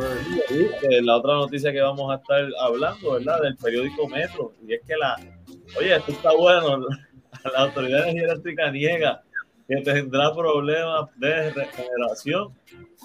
La 1.01 1.17
otra 1.17 1.33
noticia 1.33 1.71
que 1.71 1.81
vamos 1.81 2.11
a 2.11 2.15
estar 2.15 2.47
hablando, 2.61 3.11
¿verdad? 3.11 3.41
Del 3.41 3.55
periódico 3.57 4.07
Metro. 4.07 4.53
Y 4.65 4.73
es 4.73 4.81
que 4.85 4.95
la. 4.95 5.15
Oye, 5.77 5.95
esto 5.95 6.11
está 6.11 6.31
bueno. 6.33 6.87
La 7.43 7.59
Autoridad 7.59 8.03
de 8.03 8.09
Energía 8.11 8.31
Eléctrica 8.31 8.71
niega 8.71 9.21
que 9.67 9.81
tendrá 9.81 10.33
problemas 10.33 11.09
de 11.17 11.51
regeneración 11.51 12.53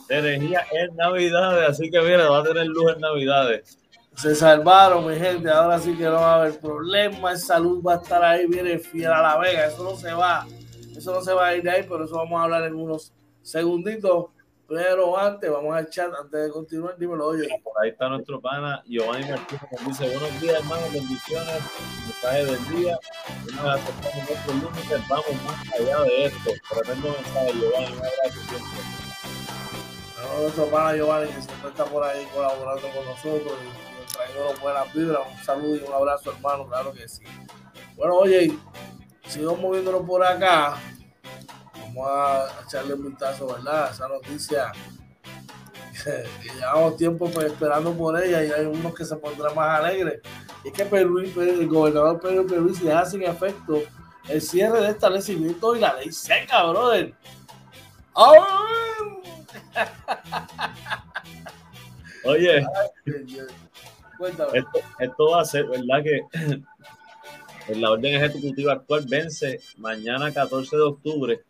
de 0.09 0.19
energía 0.19 0.65
en 0.73 0.97
Navidades. 0.97 1.69
Así 1.71 1.91
que, 1.91 2.01
mira, 2.01 2.31
va 2.31 2.39
a 2.39 2.45
tener 2.45 2.67
luz 2.67 2.95
en 2.95 3.01
Navidades 3.01 3.80
se 4.17 4.35
salvaron, 4.35 5.07
mi 5.07 5.17
gente. 5.17 5.51
Ahora 5.51 5.79
sí 5.79 5.97
que 5.97 6.05
no 6.05 6.15
va 6.15 6.35
a 6.35 6.41
haber 6.43 6.61
problema. 6.61 7.33
El 7.33 7.39
salud 7.39 7.83
va 7.83 7.95
a 7.95 7.97
estar 7.97 8.23
ahí, 8.23 8.47
viene 8.47 8.79
fiel 8.79 9.13
a 9.13 9.23
la 9.23 9.39
vega. 9.39 9.67
Eso 9.67 9.83
no 9.85 9.97
se 9.97 10.13
va. 10.13 10.47
Eso 10.97 11.15
no 11.15 11.23
se 11.23 11.33
va 11.33 11.49
a 11.49 11.57
ir 11.57 11.63
de 11.63 11.71
ahí, 11.71 11.87
pero 11.89 12.05
eso 12.05 12.17
vamos 12.17 12.39
a 12.39 12.45
hablar 12.45 12.65
en 12.65 12.75
unos 12.75 13.13
segunditos. 13.43 14.27
Pero 14.69 15.19
antes, 15.19 15.51
vamos 15.51 15.75
al 15.75 15.89
chat, 15.91 16.13
antes 16.15 16.45
de 16.45 16.51
continuar, 16.51 16.97
dímelo, 16.97 17.27
oye. 17.27 17.49
Por 17.65 17.73
ahí 17.83 17.91
está 17.91 18.09
nuestro 18.09 18.41
pana 18.41 18.81
Giovanni 18.87 19.29
Martínez, 19.29 19.63
que 19.69 19.85
dice, 19.85 20.17
buenos 20.17 20.41
días, 20.41 20.61
hermanos, 20.61 20.93
bendiciones, 20.93 21.63
mensaje 22.05 22.45
del 22.45 22.69
día. 22.69 22.99
Una 23.53 23.75
vez 23.75 23.83
aceptamos 23.83 24.29
nuestros 24.29 24.57
límites, 24.57 25.09
vamos 25.09 25.45
más 25.45 25.75
allá 25.75 26.01
de 26.05 26.25
esto. 26.27 26.51
Tremendo 26.73 27.09
mensaje, 27.09 27.53
Giovanni, 27.55 27.87
un 27.87 27.99
abrazo 27.99 28.41
siempre. 28.49 28.81
nuestro 30.41 30.67
pana 30.67 30.95
Giovanni, 30.95 31.33
que 31.33 31.43
siempre 31.43 31.71
está 31.71 31.85
por 31.87 32.05
ahí 32.05 32.25
colaborando 32.33 32.89
con 32.91 33.05
nosotros 33.07 33.59
buenas 34.61 34.93
vibras. 34.93 35.23
Un 35.31 35.45
saludo 35.45 35.77
y 35.77 35.81
un 35.81 35.93
abrazo, 35.93 36.33
hermano, 36.33 36.67
claro 36.69 36.93
que 36.93 37.09
sí. 37.09 37.23
Bueno, 37.97 38.17
oye, 38.17 38.53
sigo 39.27 39.57
moviéndonos 39.57 40.03
por 40.07 40.25
acá. 40.25 40.77
Vamos 41.75 42.09
a 42.09 42.49
echarle 42.67 42.95
un 42.95 43.09
vistazo, 43.09 43.47
¿verdad? 43.47 43.91
Esa 43.93 44.09
noticia 44.09 44.73
que 46.05 46.49
llevamos 46.55 46.97
tiempo 46.97 47.31
pues, 47.31 47.47
esperando 47.47 47.93
por 47.93 48.21
ella 48.23 48.45
y 48.45 48.51
hay 48.51 48.67
unos 48.67 48.95
que 48.95 49.05
se 49.05 49.17
pondrán 49.17 49.55
más 49.55 49.81
alegres. 49.81 50.21
es 50.65 50.73
que 50.73 50.83
el 50.83 51.69
gobernador 51.69 52.21
Pedro 52.21 52.43
Luis 52.43 52.81
le 52.81 52.93
hace 52.93 53.13
sin 53.13 53.23
efecto 53.23 53.83
el 54.29 54.41
cierre 54.41 54.81
de 54.81 54.91
establecimiento 54.91 55.75
y 55.75 55.81
la 55.81 55.95
ley 55.95 56.13
seca, 56.13 56.65
brother. 56.65 57.15
Oye, 62.25 62.67
esto, 64.99 65.31
va 65.31 65.41
a 65.41 65.45
ser, 65.45 65.67
¿verdad? 65.67 66.03
Que 66.03 67.75
la 67.75 67.93
orden 67.93 68.23
ejecutiva 68.23 68.73
actual 68.73 69.05
vence 69.09 69.61
mañana 69.79 70.33
14 70.33 70.77
de 70.77 70.83
octubre 70.83 71.41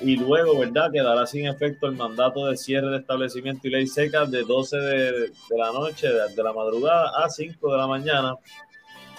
y 0.00 0.16
luego, 0.16 0.58
¿verdad? 0.58 0.90
Quedará 0.92 1.26
sin 1.26 1.46
efecto 1.46 1.86
el 1.86 1.96
mandato 1.96 2.46
de 2.46 2.56
cierre 2.56 2.90
de 2.90 2.98
establecimiento 2.98 3.66
y 3.66 3.70
ley 3.70 3.86
seca 3.86 4.26
de 4.26 4.42
12 4.42 4.76
de, 4.76 5.32
la 5.56 5.72
noche, 5.72 6.08
de, 6.08 6.42
la 6.42 6.52
madrugada 6.52 7.10
a 7.24 7.28
5 7.28 7.72
de 7.72 7.78
la 7.78 7.86
mañana. 7.86 8.34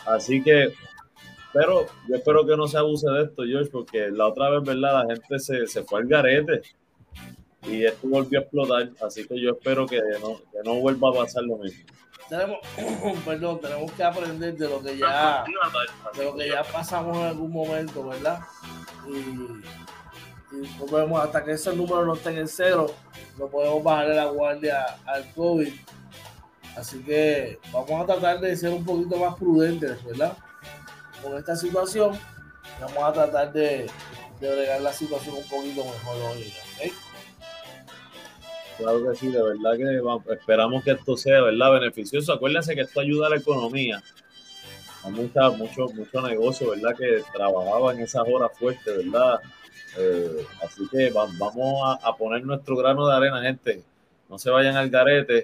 Así 0.05 0.41
que, 0.41 0.73
pero 1.53 1.85
yo 2.07 2.15
espero 2.15 2.45
que 2.45 2.55
no 2.55 2.67
se 2.67 2.77
abuse 2.77 3.09
de 3.09 3.23
esto, 3.23 3.43
George, 3.43 3.69
porque 3.71 4.09
la 4.09 4.27
otra 4.27 4.49
vez, 4.49 4.63
¿verdad? 4.63 5.05
La 5.05 5.15
gente 5.15 5.39
se, 5.39 5.67
se 5.67 5.83
fue 5.83 5.99
al 5.99 6.07
garete 6.07 6.61
y 7.67 7.83
esto 7.83 8.07
volvió 8.07 8.39
a 8.39 8.41
explotar. 8.43 8.89
Así 9.05 9.27
que 9.27 9.39
yo 9.39 9.51
espero 9.51 9.85
que 9.85 9.99
no, 10.21 10.39
que 10.51 10.59
no 10.63 10.75
vuelva 10.75 11.09
a 11.09 11.13
pasar 11.13 11.43
lo 11.43 11.57
mismo. 11.57 11.83
Tenemos, 12.29 12.59
perdón, 13.25 13.59
tenemos 13.59 13.91
que 13.91 14.03
aprender 14.03 14.55
de 14.55 14.69
lo 14.69 14.81
que 14.81 14.97
ya, 14.97 15.43
de 16.15 16.23
lo 16.23 16.35
que 16.35 16.49
ya 16.49 16.63
pasamos 16.63 17.17
en 17.17 17.23
algún 17.23 17.51
momento, 17.51 18.07
¿verdad? 18.07 18.39
Y 19.07 19.63
y 20.51 20.65
podemos, 20.79 21.23
hasta 21.23 21.43
que 21.43 21.51
ese 21.51 21.75
número 21.75 22.05
no 22.05 22.13
esté 22.15 22.37
en 22.37 22.47
cero, 22.47 22.87
no 23.37 23.47
podemos 23.47 23.83
bajarle 23.83 24.15
la 24.15 24.25
guardia 24.25 24.85
al 25.05 25.31
COVID. 25.33 25.71
Así 26.75 27.03
que 27.03 27.59
vamos 27.71 28.03
a 28.03 28.05
tratar 28.05 28.39
de 28.39 28.55
ser 28.55 28.71
un 28.71 28.83
poquito 28.83 29.17
más 29.17 29.35
prudentes, 29.35 30.03
¿verdad? 30.03 30.37
Con 31.21 31.37
esta 31.37 31.55
situación, 31.55 32.17
vamos 32.79 33.03
a 33.03 33.13
tratar 33.13 33.53
de, 33.53 33.89
de 34.39 34.55
bregar 34.55 34.81
la 34.81 34.93
situación 34.93 35.35
un 35.35 35.47
poquito 35.47 35.83
mejor 35.83 36.15
hoy, 36.31 36.53
Claro 38.79 39.09
que 39.09 39.15
sí, 39.17 39.27
de 39.27 39.43
verdad 39.43 39.75
que 39.75 40.33
esperamos 40.33 40.85
que 40.85 40.91
esto 40.91 41.17
sea, 41.17 41.41
¿verdad? 41.41 41.73
Beneficioso. 41.73 42.31
Acuérdense 42.31 42.73
que 42.75 42.81
esto 42.81 43.01
ayuda 43.01 43.27
a 43.27 43.31
la 43.31 43.35
economía. 43.35 44.01
Hay 45.03 45.11
mucha, 45.11 45.49
mucho, 45.49 45.87
mucho 45.89 46.21
negocio, 46.21 46.69
¿verdad? 46.69 46.95
Que 46.97 47.21
trabajaba 47.33 47.91
en 47.91 47.99
esas 47.99 48.23
horas 48.25 48.51
fuertes, 48.57 49.05
¿verdad? 49.05 49.41
Eh, 49.97 50.45
así 50.65 50.87
que 50.87 51.11
vamos 51.11 51.99
a, 52.01 52.15
poner 52.15 52.45
nuestro 52.45 52.77
grano 52.77 53.05
de 53.05 53.15
arena, 53.15 53.41
gente. 53.41 53.83
No 54.29 54.39
se 54.39 54.49
vayan 54.49 54.77
al 54.77 54.89
garete, 54.89 55.43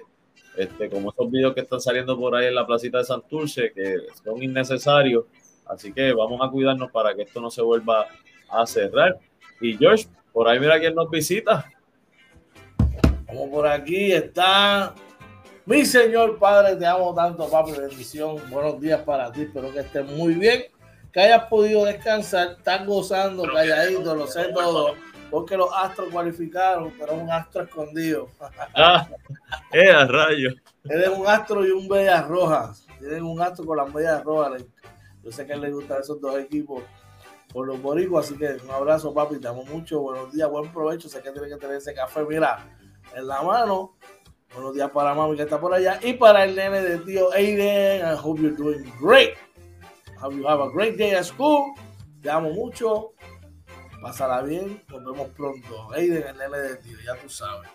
este, 0.56 0.88
como 0.88 1.10
esos 1.10 1.30
videos 1.30 1.54
que 1.54 1.60
están 1.60 1.82
saliendo 1.82 2.18
por 2.18 2.34
ahí 2.34 2.46
en 2.46 2.54
la 2.54 2.66
placita 2.66 2.98
de 2.98 3.04
Santurce, 3.04 3.70
que 3.74 3.98
son 4.24 4.42
innecesarios. 4.42 5.26
Así 5.66 5.92
que 5.92 6.14
vamos 6.14 6.40
a 6.42 6.50
cuidarnos 6.50 6.90
para 6.90 7.14
que 7.14 7.22
esto 7.22 7.38
no 7.42 7.50
se 7.50 7.60
vuelva 7.60 8.06
a 8.48 8.66
cerrar. 8.66 9.18
Y 9.60 9.76
George, 9.76 10.06
por 10.32 10.48
ahí 10.48 10.58
mira 10.58 10.80
quién 10.80 10.94
nos 10.94 11.10
visita. 11.10 11.70
Como 13.26 13.50
por 13.50 13.66
aquí 13.66 14.12
está 14.12 14.94
mi 15.64 15.84
señor 15.84 16.38
padre, 16.38 16.76
te 16.76 16.86
amo 16.86 17.14
tanto, 17.14 17.48
papi, 17.48 17.72
bendición. 17.72 18.36
Buenos 18.50 18.80
días 18.80 19.00
para 19.02 19.32
ti, 19.32 19.42
espero 19.42 19.72
que 19.72 19.80
estés 19.80 20.06
muy 20.06 20.34
bien 20.34 20.64
que 21.16 21.22
hayas 21.22 21.44
podido 21.44 21.86
descansar, 21.86 22.56
estás 22.58 22.84
gozando, 22.84 23.44
calladito, 23.44 24.14
lo 24.14 24.26
sé 24.26 24.52
todo, 24.52 24.96
porque 25.30 25.56
los 25.56 25.70
astros 25.74 26.10
cualificaron, 26.10 26.92
pero 26.98 27.14
es 27.14 27.22
un 27.22 27.30
astro 27.30 27.62
escondido. 27.62 28.28
Ah, 28.74 29.08
era 29.72 30.04
rayo. 30.06 30.50
Eres 30.84 31.08
un 31.08 31.26
astro 31.26 31.66
y 31.66 31.70
un 31.70 31.88
bellas 31.88 32.28
rojas. 32.28 32.86
Tienes 32.98 33.22
un 33.22 33.40
astro 33.40 33.64
con 33.64 33.78
las 33.78 33.90
bellas 33.90 34.22
rojas. 34.24 34.62
Yo 35.22 35.32
sé 35.32 35.46
que 35.46 35.52
a 35.52 35.54
él 35.54 35.62
le 35.62 35.70
gustan 35.70 36.02
esos 36.02 36.20
dos 36.20 36.38
equipos 36.38 36.82
por 37.50 37.66
los 37.66 37.80
boricuas, 37.80 38.26
así 38.26 38.36
que 38.36 38.58
un 38.62 38.70
abrazo, 38.70 39.14
papi, 39.14 39.38
te 39.38 39.48
amo 39.48 39.64
mucho. 39.64 40.02
Buenos 40.02 40.30
días, 40.34 40.50
buen 40.50 40.70
provecho. 40.70 41.08
Sé 41.08 41.22
que 41.22 41.30
tienes 41.30 41.50
que 41.50 41.58
tener 41.58 41.76
ese 41.76 41.94
café, 41.94 42.26
mira, 42.28 42.58
en 43.16 43.26
la 43.26 43.42
mano. 43.42 43.96
Buenos 44.52 44.74
días 44.74 44.90
para 44.90 45.14
mami 45.14 45.36
que 45.36 45.42
está 45.42 45.58
por 45.58 45.72
allá 45.72 45.98
y 46.02 46.12
para 46.12 46.44
el 46.44 46.54
nene 46.54 46.82
de 46.82 46.98
tío 46.98 47.32
Aiden. 47.32 48.02
I 48.02 48.14
hope 48.14 48.40
you're 48.40 48.54
doing 48.54 48.92
great. 49.00 49.34
Have 50.22 50.34
you 50.34 50.46
have 50.46 50.60
a 50.60 50.70
great 50.70 50.96
day 50.96 51.14
at 51.14 51.24
school. 51.24 51.74
Te 52.22 52.30
amo 52.30 52.50
mucho. 52.50 53.12
Pásala 54.02 54.42
bien. 54.42 54.82
Nos 54.88 55.04
vemos 55.04 55.28
pronto. 55.30 55.92
Aiden, 55.92 56.26
el 56.26 56.36
nene 56.36 56.58
de 56.58 56.76
tío, 56.76 56.96
ya 57.04 57.16
tú 57.20 57.28
sabes. 57.28 57.68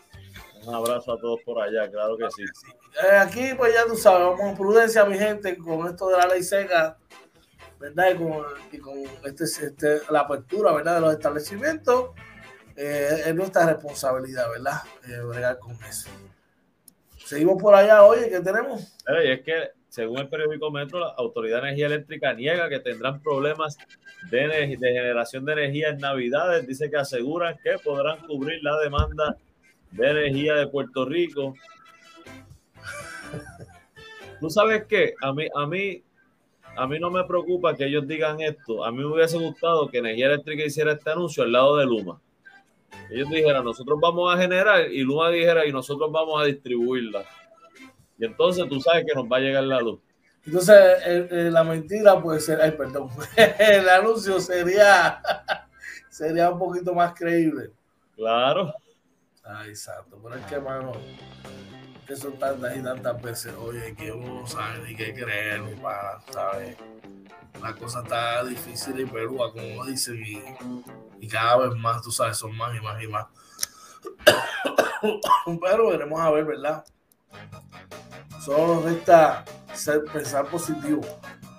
Un 0.64 0.76
abrazo 0.76 1.14
a 1.14 1.18
todos 1.20 1.40
por 1.44 1.60
allá, 1.60 1.90
claro 1.90 2.16
que 2.18 2.30
sí. 2.32 2.44
Eh, 2.44 3.18
aquí, 3.18 3.50
pues 3.58 3.74
ya 3.74 3.86
tú 3.88 3.96
sabes, 3.96 4.28
vamos 4.28 4.42
en 4.42 4.56
prudencia, 4.56 5.06
mi 5.06 5.18
gente, 5.18 5.58
con 5.58 5.88
esto 5.88 6.08
de 6.10 6.18
la 6.18 6.28
ley 6.28 6.44
seca, 6.44 7.00
¿verdad? 7.80 8.12
Y 8.72 8.78
con, 8.78 8.96
este, 9.24 9.46
este, 9.46 10.02
la 10.12 10.20
apertura, 10.20 10.72
¿verdad? 10.72 10.96
De 10.96 11.02
los 11.02 11.14
establecimientos. 11.14 12.12
Eh, 12.76 13.24
es 13.28 13.36
nuestra 13.36 13.66
responsabilidad, 13.66 14.50
¿verdad? 14.50 14.82
Eh, 15.08 15.20
bregar 15.26 15.60
con 15.60 15.74
eso. 15.84 16.10
Seguimos 17.26 17.62
por 17.62 17.76
allá, 17.76 18.04
oye, 18.04 18.30
¿qué 18.30 18.40
tenemos? 18.40 18.96
Y 19.24 19.28
es 19.30 19.42
que 19.42 19.72
según 19.92 20.20
el 20.20 20.30
periódico 20.30 20.72
Metro, 20.72 21.00
la 21.00 21.14
Autoridad 21.18 21.58
de 21.58 21.68
Energía 21.68 21.88
Eléctrica 21.88 22.34
niega 22.34 22.70
que 22.70 22.80
tendrán 22.80 23.22
problemas 23.22 23.78
de, 24.30 24.78
generación 24.78 25.44
de 25.44 25.52
energía 25.52 25.90
en 25.90 25.98
Navidades. 25.98 26.66
Dice 26.66 26.90
que 26.90 26.96
aseguran 26.96 27.58
que 27.62 27.78
podrán 27.84 28.20
cubrir 28.26 28.64
la 28.64 28.80
demanda 28.80 29.36
de 29.92 30.10
energía 30.10 30.56
de 30.56 30.68
Puerto 30.68 31.04
Rico. 31.04 31.56
¿Tú 34.40 34.50
sabes 34.50 34.86
qué? 34.86 35.14
A 35.22 35.34
mí, 35.34 35.48
a 35.54 35.66
mí, 35.68 36.02
a 36.78 36.88
mí 36.88 36.98
no 36.98 37.12
me 37.12 37.26
preocupa 37.26 37.76
que 37.76 37.86
ellos 37.86 38.08
digan 38.08 38.40
esto. 38.40 38.86
A 38.86 38.92
mí 38.92 39.00
me 39.00 39.08
hubiese 39.08 39.38
gustado 39.38 39.90
que 39.90 39.98
Energía 39.98 40.28
Eléctrica 40.28 40.64
hiciera 40.64 40.94
este 40.94 41.12
anuncio 41.12 41.44
al 41.44 41.52
lado 41.52 41.76
de 41.76 41.86
Luma. 41.86 42.22
Ellos 43.10 43.30
dijeran, 43.30 43.64
nosotros 43.64 44.00
vamos 44.02 44.34
a 44.34 44.38
generar 44.38 44.90
y 44.90 45.02
Luma 45.02 45.30
dijera, 45.30 45.66
y 45.66 45.72
nosotros 45.72 46.12
vamos 46.12 46.42
a 46.42 46.46
distribuirla. 46.46 47.26
Y 48.18 48.26
entonces 48.26 48.68
tú 48.70 48.80
sabes 48.80 49.06
que 49.06 49.14
nos 49.14 49.26
va 49.26 49.38
a 49.38 49.40
llegar 49.40 49.64
la 49.64 49.80
luz. 49.80 50.00
Entonces, 50.46 50.76
eh, 51.06 51.28
eh, 51.30 51.50
la 51.52 51.64
mentira 51.64 52.20
puede 52.22 52.40
ser, 52.40 52.62
ay, 52.62 52.72
perdón, 52.72 53.10
el 53.60 53.88
anuncio 53.90 54.40
sería, 54.40 55.22
sería 56.10 56.50
un 56.50 56.60
poquito 56.60 56.94
más 56.94 57.14
creíble. 57.14 57.72
Claro. 58.16 58.74
Ay, 59.44 59.70
exacto, 59.70 60.20
pero 60.22 60.36
es 60.36 60.46
que, 60.46 60.60
mano, 60.60 60.94
que 62.08 62.16
son 62.16 62.38
tantas 62.40 62.78
y 62.78 62.82
tantas 62.82 63.22
veces, 63.22 63.54
oye, 63.60 63.96
que 63.96 64.12
uno 64.12 64.42
no 64.42 64.48
sabe 64.48 64.88
ni 64.88 64.96
qué 64.96 65.14
creer, 65.14 65.62
para, 65.82 66.22
¿sabes? 66.32 66.78
La 67.62 67.74
cosa 67.76 68.02
está 68.02 68.44
difícil 68.44 69.00
en 69.00 69.10
Perú, 69.10 69.38
como 69.38 69.86
dicen, 69.86 70.24
y, 70.26 70.42
y 71.22 71.28
cada 71.28 71.56
vez 71.58 71.76
más, 71.78 72.02
tú 72.02 72.12
sabes, 72.12 72.36
son 72.36 72.58
más 72.58 72.76
y 72.76 72.82
más 72.82 73.04
y 73.04 73.08
más. 73.08 73.28
pero 75.62 75.90
veremos 75.90 76.20
a 76.20 76.32
ver, 76.32 76.46
¿verdad? 76.46 76.84
Solo 78.44 78.76
nos 78.76 78.84
resta 78.86 79.46
ser, 79.72 80.04
pensar 80.06 80.48
positivo. 80.48 81.02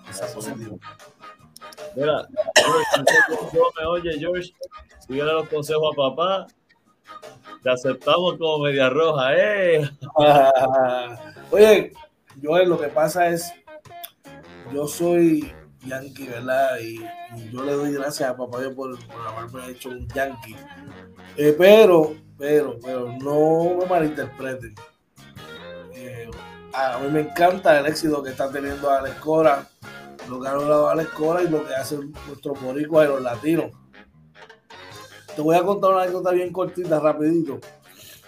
Pensar 0.04 0.32
positivo. 0.34 0.80
Mira, 1.94 2.26
yo 3.52 3.72
me 3.78 3.86
oye, 3.86 4.18
George, 4.18 4.52
síguele 5.06 5.32
los 5.32 5.48
consejos 5.48 5.92
a 5.92 5.96
papá. 5.96 6.46
Te 7.62 7.70
aceptamos 7.70 8.36
como 8.38 8.64
media 8.64 8.90
roja, 8.90 9.36
¿eh? 9.36 9.88
oye, 11.52 11.92
yo 12.40 12.58
lo 12.64 12.80
que 12.80 12.88
pasa 12.88 13.28
es, 13.28 13.52
yo 14.72 14.88
soy 14.88 15.54
yankee, 15.86 16.26
¿verdad? 16.26 16.78
Y, 16.80 17.00
yo 17.50 17.64
le 17.64 17.72
doy 17.72 17.92
gracias 17.92 18.30
a 18.30 18.36
papá 18.36 18.58
por, 18.74 18.98
por 19.06 19.26
haberme 19.26 19.70
hecho 19.70 19.90
un 19.90 20.06
yankee. 20.08 20.56
Eh, 21.36 21.54
pero, 21.56 22.14
pero, 22.38 22.78
pero, 22.82 23.12
no 23.18 23.78
me 23.78 23.86
malinterpreten 23.86 24.74
a 26.72 26.98
mí 26.98 27.08
me 27.10 27.20
encanta 27.20 27.78
el 27.78 27.86
éxito 27.86 28.22
que 28.22 28.30
está 28.30 28.50
teniendo 28.50 28.90
Alex 28.90 29.16
Cora, 29.16 29.68
lo 30.28 30.40
que 30.40 30.48
ha 30.48 30.54
logrado 30.54 30.88
Alex 30.88 31.10
Cora 31.10 31.42
y 31.42 31.48
lo 31.48 31.66
que 31.66 31.74
hace 31.74 31.98
nuestro 32.26 32.54
boricuas 32.54 33.06
y 33.06 33.08
los 33.08 33.22
latinos. 33.22 33.70
Te 35.34 35.42
voy 35.42 35.56
a 35.56 35.62
contar 35.62 35.90
una 35.90 36.02
anécdota 36.02 36.30
bien 36.30 36.52
cortita, 36.52 36.98
rapidito. 36.98 37.58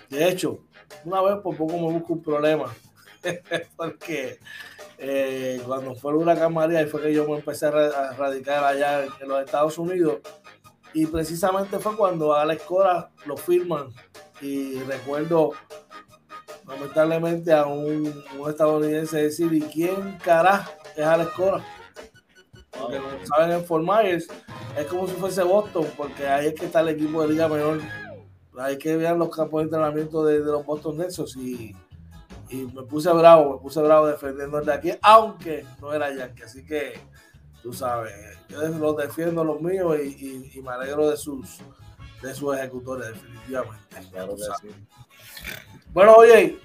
De 0.08 0.28
hecho, 0.28 0.60
una 1.04 1.22
vez 1.22 1.36
por 1.38 1.56
poco 1.56 1.74
me 1.74 1.92
busco 1.92 2.14
un 2.14 2.22
problema. 2.22 2.74
Porque 3.76 4.38
eh, 4.98 5.60
cuando 5.66 5.94
fue 5.94 6.12
el 6.12 6.18
huracán 6.18 6.52
María, 6.54 6.82
y 6.82 6.86
fue 6.86 7.02
que 7.02 7.12
yo 7.12 7.26
me 7.26 7.36
empecé 7.36 7.66
a 7.66 8.12
radicar 8.12 8.64
allá 8.64 9.04
en 9.04 9.28
los 9.28 9.44
Estados 9.44 9.78
Unidos. 9.78 10.18
Y 10.92 11.06
precisamente 11.06 11.78
fue 11.80 11.96
cuando 11.96 12.34
Alex 12.34 12.62
Cora 12.62 13.10
lo 13.26 13.36
firman. 13.36 13.88
Y 14.40 14.78
recuerdo 14.80 15.52
lamentablemente 16.66 17.52
a 17.52 17.66
un, 17.66 18.24
estadounidense 18.48 19.22
decir, 19.22 19.52
¿y 19.52 19.60
quién 19.60 20.18
carajo 20.18 20.72
es 20.96 21.04
Alex 21.04 21.30
Cora? 21.32 21.64
Porque 22.78 22.98
no 22.98 23.26
saben 23.26 23.52
en 23.52 23.64
Fort 23.64 23.84
Myers, 23.84 24.28
es 24.76 24.86
como 24.86 25.06
si 25.06 25.14
fuese 25.14 25.42
Boston, 25.42 25.86
porque 25.96 26.26
ahí 26.26 26.48
es 26.48 26.54
que 26.54 26.66
está 26.66 26.80
el 26.80 26.88
equipo 26.88 27.22
de 27.22 27.28
Liga 27.28 27.48
Menor. 27.48 27.80
Hay 28.58 28.78
que 28.78 28.96
ver 28.96 29.16
los 29.16 29.34
campos 29.34 29.60
de 29.60 29.64
entrenamiento 29.64 30.24
de, 30.24 30.38
los 30.40 30.64
Boston 30.64 30.98
Nexus 30.98 31.36
y, 31.36 31.74
y, 32.62 32.66
me 32.72 32.82
puse 32.82 33.10
bravo, 33.12 33.54
me 33.54 33.60
puse 33.60 33.80
bravo 33.80 34.06
defendiendo 34.06 34.58
el 34.58 34.66
de 34.66 34.72
aquí, 34.72 34.92
aunque 35.02 35.64
no 35.80 35.92
era 35.92 36.14
Yankee. 36.14 36.42
Así 36.42 36.64
que, 36.64 36.98
tú 37.62 37.72
sabes, 37.72 38.12
yo 38.48 38.60
los 38.68 38.96
defiendo 38.96 39.44
los 39.44 39.60
míos 39.60 39.96
y, 40.02 40.50
y, 40.54 40.62
me 40.62 40.72
alegro 40.72 41.10
de 41.10 41.16
sus, 41.16 41.58
de 42.22 42.34
sus 42.34 42.56
ejecutores, 42.56 43.08
definitivamente. 43.08 43.96
Claro 44.10 44.36
que 44.36 44.42
sí. 44.60 44.74
Bueno, 45.92 46.14
oye, 46.14 46.58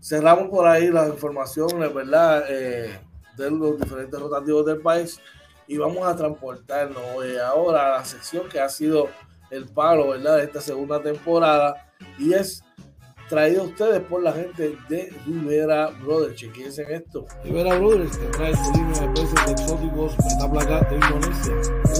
cerramos 0.00 0.48
por 0.48 0.66
ahí 0.66 0.88
las 0.88 1.08
informaciones, 1.08 1.92
¿verdad? 1.92 2.44
Eh, 2.48 2.98
de 3.36 3.50
los 3.50 3.78
diferentes 3.78 4.18
rotativos 4.18 4.64
del 4.64 4.80
país 4.80 5.20
y 5.66 5.76
vamos 5.76 6.06
a 6.06 6.16
transportarnos 6.16 7.02
ahora 7.44 7.86
a 7.86 7.98
la 7.98 8.04
sección 8.04 8.48
que 8.48 8.60
ha 8.60 8.68
sido 8.68 9.08
el 9.50 9.66
palo, 9.66 10.10
¿verdad? 10.10 10.38
De 10.38 10.44
esta 10.44 10.60
segunda 10.60 11.02
temporada 11.02 11.92
y 12.18 12.32
es 12.32 12.62
traído 13.28 13.62
a 13.62 13.66
ustedes 13.66 14.00
por 14.02 14.22
la 14.22 14.32
gente 14.32 14.76
de 14.88 15.12
Rivera 15.26 15.90
Brothers. 16.02 16.36
Chequense 16.36 16.82
en 16.82 16.92
esto. 16.92 17.26
Rivera 17.44 17.78
Brothers 17.78 18.18
te 18.18 18.26
trae 18.26 18.54
su 18.54 18.72
línea 18.72 19.00
de 19.00 19.08
peces 19.08 19.50
exóticos 19.50 20.14
placa 20.50 20.80
de 20.88 20.96
Indonesia, 20.96 21.54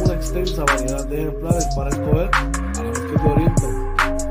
una 0.05 0.15
extensa 0.15 0.65
variedad 0.65 1.05
de 1.07 1.23
ejemplares 1.23 1.67
para 1.75 1.91
escoger 1.91 2.31
a 2.33 2.83
la 2.83 2.91
vez 2.91 3.01
que 3.01 3.19
te 3.19 3.29
orientan 3.29 3.87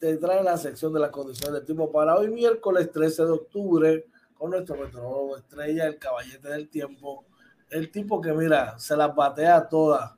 te 0.00 0.16
traen 0.16 0.46
la 0.46 0.56
sección 0.56 0.92
de 0.92 0.98
las 0.98 1.10
condiciones 1.10 1.54
del 1.54 1.64
tiempo 1.64 1.92
para 1.92 2.16
hoy 2.16 2.28
miércoles 2.28 2.90
13 2.90 3.26
de 3.26 3.30
octubre 3.30 4.06
con 4.34 4.50
nuestro 4.50 4.76
meteorólogo 4.76 5.36
estrella, 5.36 5.86
el 5.86 5.98
caballete 5.98 6.48
del 6.48 6.68
tiempo, 6.70 7.26
el 7.68 7.90
tipo 7.90 8.20
que 8.20 8.32
mira, 8.32 8.78
se 8.78 8.96
las 8.96 9.14
batea 9.14 9.68
todas 9.68 10.12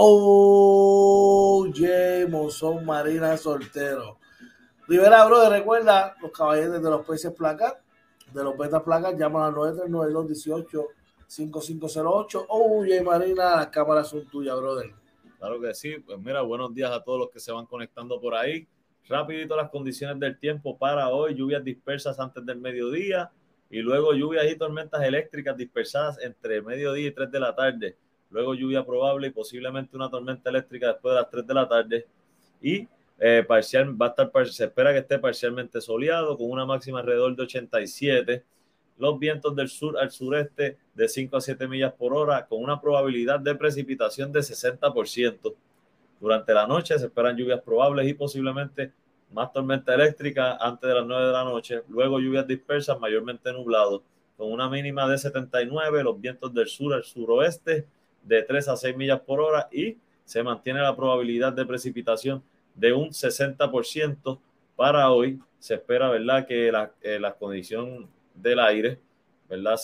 Oye, 0.00 2.24
Monzón 2.28 2.84
Marina 2.84 3.36
Soltero. 3.36 4.18
Rivera, 4.86 5.26
brother, 5.26 5.50
recuerda 5.50 6.14
los 6.22 6.30
caballeros 6.30 6.80
de 6.80 6.88
los 6.88 7.04
peces 7.04 7.32
placas, 7.32 7.74
de 8.32 8.44
los 8.44 8.56
betas 8.56 8.84
placas, 8.84 9.18
llaman 9.18 9.42
al 9.42 9.54
939-218-5508. 9.54 12.46
Oye, 12.48 13.02
Marina, 13.02 13.56
las 13.56 13.66
cámaras 13.70 14.06
son 14.06 14.24
tuyas, 14.26 14.56
brother. 14.56 14.94
Claro 15.38 15.60
que 15.60 15.74
sí. 15.74 15.98
Pues 15.98 16.18
mira, 16.18 16.42
buenos 16.42 16.74
días 16.74 16.90
a 16.90 17.02
todos 17.02 17.18
los 17.20 17.30
que 17.30 17.40
se 17.40 17.52
van 17.52 17.66
conectando 17.66 18.20
por 18.20 18.34
ahí. 18.34 18.66
Rapidito 19.08 19.56
las 19.56 19.70
condiciones 19.70 20.18
del 20.20 20.38
tiempo 20.38 20.76
para 20.76 21.08
hoy. 21.08 21.34
Lluvias 21.34 21.64
dispersas 21.64 22.18
antes 22.20 22.44
del 22.44 22.58
mediodía 22.58 23.30
y 23.70 23.78
luego 23.78 24.12
lluvias 24.14 24.50
y 24.50 24.56
tormentas 24.56 25.02
eléctricas 25.02 25.56
dispersadas 25.56 26.18
entre 26.22 26.62
mediodía 26.62 27.08
y 27.08 27.12
3 27.12 27.30
de 27.30 27.40
la 27.40 27.54
tarde 27.54 27.96
luego 28.30 28.54
lluvia 28.54 28.84
probable 28.84 29.28
y 29.28 29.30
posiblemente 29.30 29.96
una 29.96 30.10
tormenta 30.10 30.50
eléctrica 30.50 30.88
después 30.88 31.14
de 31.14 31.20
las 31.20 31.30
3 31.30 31.46
de 31.46 31.54
la 31.54 31.68
tarde. 31.68 32.06
Y 32.60 32.88
eh, 33.18 33.44
parcial, 33.46 34.00
va 34.00 34.06
a 34.06 34.08
estar, 34.10 34.30
se 34.48 34.64
espera 34.64 34.92
que 34.92 34.98
esté 34.98 35.18
parcialmente 35.18 35.80
soleado 35.80 36.36
con 36.36 36.50
una 36.50 36.64
máxima 36.66 37.00
alrededor 37.00 37.34
de 37.36 37.42
87. 37.42 38.44
Los 38.98 39.18
vientos 39.18 39.54
del 39.54 39.68
sur 39.68 39.98
al 39.98 40.10
sureste 40.10 40.76
de 40.94 41.08
5 41.08 41.36
a 41.36 41.40
7 41.40 41.68
millas 41.68 41.92
por 41.92 42.14
hora 42.14 42.46
con 42.46 42.62
una 42.62 42.80
probabilidad 42.80 43.40
de 43.40 43.54
precipitación 43.54 44.32
de 44.32 44.40
60%. 44.40 45.54
Durante 46.20 46.52
la 46.52 46.66
noche 46.66 46.98
se 46.98 47.06
esperan 47.06 47.36
lluvias 47.36 47.62
probables 47.62 48.08
y 48.08 48.14
posiblemente 48.14 48.92
más 49.32 49.52
tormenta 49.52 49.94
eléctrica 49.94 50.56
antes 50.56 50.88
de 50.88 50.94
las 50.94 51.06
9 51.06 51.26
de 51.26 51.32
la 51.32 51.44
noche. 51.44 51.82
Luego 51.88 52.18
lluvias 52.18 52.46
dispersas 52.46 52.98
mayormente 52.98 53.52
nublados 53.52 54.02
con 54.36 54.52
una 54.52 54.68
mínima 54.68 55.08
de 55.08 55.18
79. 55.18 56.02
Los 56.02 56.20
vientos 56.20 56.52
del 56.52 56.68
sur 56.68 56.94
al 56.94 57.04
suroeste 57.04 57.86
de 58.22 58.42
3 58.42 58.68
a 58.68 58.76
6 58.76 58.96
millas 58.96 59.20
por 59.20 59.40
hora 59.40 59.68
y 59.70 59.96
se 60.24 60.42
mantiene 60.42 60.80
la 60.80 60.96
probabilidad 60.96 61.52
de 61.52 61.64
precipitación 61.64 62.42
de 62.74 62.92
un 62.92 63.10
60% 63.10 64.38
para 64.76 65.10
hoy. 65.10 65.40
Se 65.58 65.74
espera, 65.74 66.08
¿verdad?, 66.10 66.46
que 66.46 66.70
la, 66.70 66.92
eh, 67.02 67.18
la 67.18 67.34
condición 67.34 68.08
del 68.42 68.60
aire, 68.60 69.00
¿verdad?, 69.48 69.76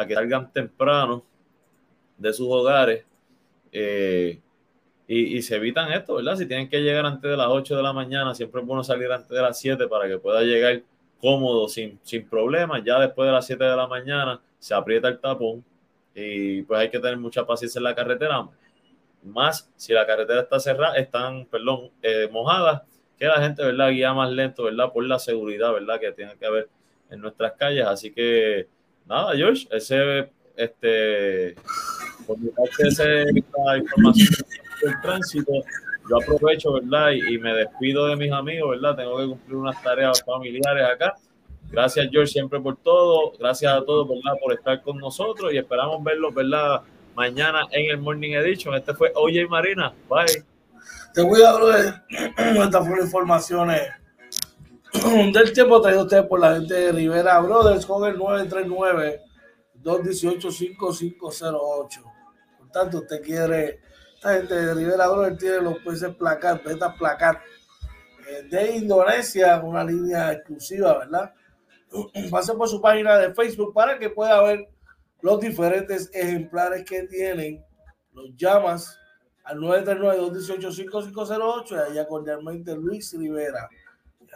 a 0.00 0.06
que 0.06 0.14
salgan 0.14 0.52
temprano 0.52 1.24
de 2.16 2.32
sus 2.32 2.48
hogares, 2.48 3.04
eh, 3.72 4.40
y, 5.12 5.42
se 5.42 5.56
evitan 5.56 5.90
esto, 5.90 6.14
¿verdad? 6.14 6.36
Si 6.36 6.46
tienen 6.46 6.68
que 6.68 6.80
llegar 6.80 7.04
antes 7.04 7.28
de 7.28 7.36
las 7.36 7.48
8 7.48 7.76
de 7.76 7.82
la 7.82 7.92
mañana, 7.92 8.32
siempre 8.32 8.60
es 8.60 8.66
bueno 8.66 8.84
salir 8.84 9.10
antes 9.10 9.28
de 9.28 9.42
las 9.42 9.58
7 9.58 9.88
para 9.88 10.06
que 10.06 10.18
pueda 10.18 10.42
llegar 10.42 10.82
cómodo, 11.20 11.68
sin, 11.68 11.98
sin 12.04 12.28
problemas. 12.28 12.84
Ya 12.84 13.00
después 13.00 13.26
de 13.26 13.32
las 13.32 13.44
7 13.44 13.64
de 13.64 13.76
la 13.76 13.88
mañana 13.88 14.40
se 14.60 14.72
aprieta 14.72 15.08
el 15.08 15.18
tapón 15.18 15.64
y 16.14 16.62
pues 16.62 16.78
hay 16.78 16.90
que 16.90 17.00
tener 17.00 17.16
mucha 17.16 17.44
paciencia 17.44 17.80
en 17.80 17.84
la 17.84 17.94
carretera. 17.96 18.48
Más 19.24 19.68
si 19.74 19.92
la 19.92 20.06
carretera 20.06 20.42
está 20.42 20.60
cerrada, 20.60 20.94
están, 20.96 21.44
perdón, 21.46 21.90
eh, 22.02 22.28
mojadas, 22.30 22.82
que 23.18 23.26
la 23.26 23.42
gente, 23.42 23.64
¿verdad? 23.64 23.90
Guía 23.90 24.14
más 24.14 24.30
lento, 24.30 24.62
¿verdad? 24.62 24.92
Por 24.92 25.04
la 25.06 25.18
seguridad, 25.18 25.72
¿verdad? 25.72 25.98
Que 25.98 26.12
tiene 26.12 26.36
que 26.38 26.46
haber 26.46 26.68
en 27.10 27.20
nuestras 27.20 27.52
calles. 27.52 27.84
Así 27.84 28.12
que, 28.12 28.68
nada, 29.10 29.36
George, 29.36 29.66
ese, 29.72 30.30
este, 30.56 31.54
por 32.26 32.38
mi 32.38 32.48
parte, 32.48 32.88
esa 32.88 33.76
información 33.76 34.28
del 34.82 35.00
tránsito. 35.02 35.52
Yo 36.08 36.16
aprovecho, 36.16 36.72
¿verdad? 36.72 37.10
Y, 37.10 37.38
me 37.38 37.52
despido 37.54 38.06
de 38.06 38.16
mis 38.16 38.32
amigos, 38.32 38.70
¿verdad? 38.70 38.96
Tengo 38.96 39.18
que 39.18 39.26
cumplir 39.26 39.56
unas 39.56 39.82
tareas 39.82 40.22
familiares 40.24 40.84
acá. 40.84 41.14
Gracias, 41.70 42.08
George, 42.10 42.32
siempre 42.32 42.58
por 42.60 42.76
todo. 42.78 43.32
Gracias 43.38 43.72
a 43.72 43.84
todos, 43.84 44.08
¿verdad? 44.08 44.38
Por 44.40 44.54
estar 44.54 44.80
con 44.82 44.98
nosotros 44.98 45.52
y 45.52 45.58
esperamos 45.58 46.02
verlos, 46.02 46.34
¿verdad? 46.34 46.80
Mañana 47.14 47.66
en 47.70 47.90
el 47.90 47.98
Morning 47.98 48.32
Edition. 48.32 48.74
Este 48.74 48.94
fue 48.94 49.12
Oye 49.14 49.46
Marina. 49.46 49.92
Bye. 50.08 50.44
Te 51.14 51.22
cuida, 51.22 51.54
brother. 51.56 51.94
Estas 52.38 52.86
fueron 52.86 53.06
informaciones 53.06 53.82
del 54.92 55.52
tiempo 55.52 55.80
traído 55.80 56.02
usted 56.02 56.26
por 56.26 56.40
la 56.40 56.56
gente 56.56 56.74
de 56.74 56.90
Rivera 56.92 57.38
Brothers 57.40 57.86
con 57.86 58.04
el 58.08 58.18
939 58.18 59.22
218 59.74 60.50
5508. 60.50 62.02
Por 62.58 62.70
tanto, 62.70 62.98
usted 62.98 63.22
quiere 63.22 63.80
esta 64.14 64.34
gente 64.34 64.54
de 64.54 64.74
Rivera 64.74 65.08
Brothers 65.08 65.38
tiene 65.38 65.60
los 65.60 65.78
peces 65.78 66.14
placar, 66.16 66.62
betas 66.62 66.94
placar 66.98 67.40
eh, 68.28 68.42
de 68.50 68.76
Indonesia, 68.76 69.62
una 69.62 69.84
línea 69.84 70.32
exclusiva, 70.32 70.98
¿verdad? 70.98 71.32
Pase 72.30 72.54
por 72.54 72.68
su 72.68 72.80
página 72.80 73.16
de 73.16 73.34
Facebook 73.34 73.72
para 73.72 73.98
que 73.98 74.10
pueda 74.10 74.42
ver 74.42 74.68
los 75.22 75.40
diferentes 75.40 76.10
ejemplares 76.12 76.84
que 76.84 77.04
tienen. 77.04 77.64
Los 78.12 78.34
llamas 78.36 78.98
al 79.44 79.58
939-218-5508 79.58 81.70
y 81.70 81.92
allá 81.92 82.08
cordialmente 82.08 82.74
Luis 82.74 83.16
Rivera 83.16 83.68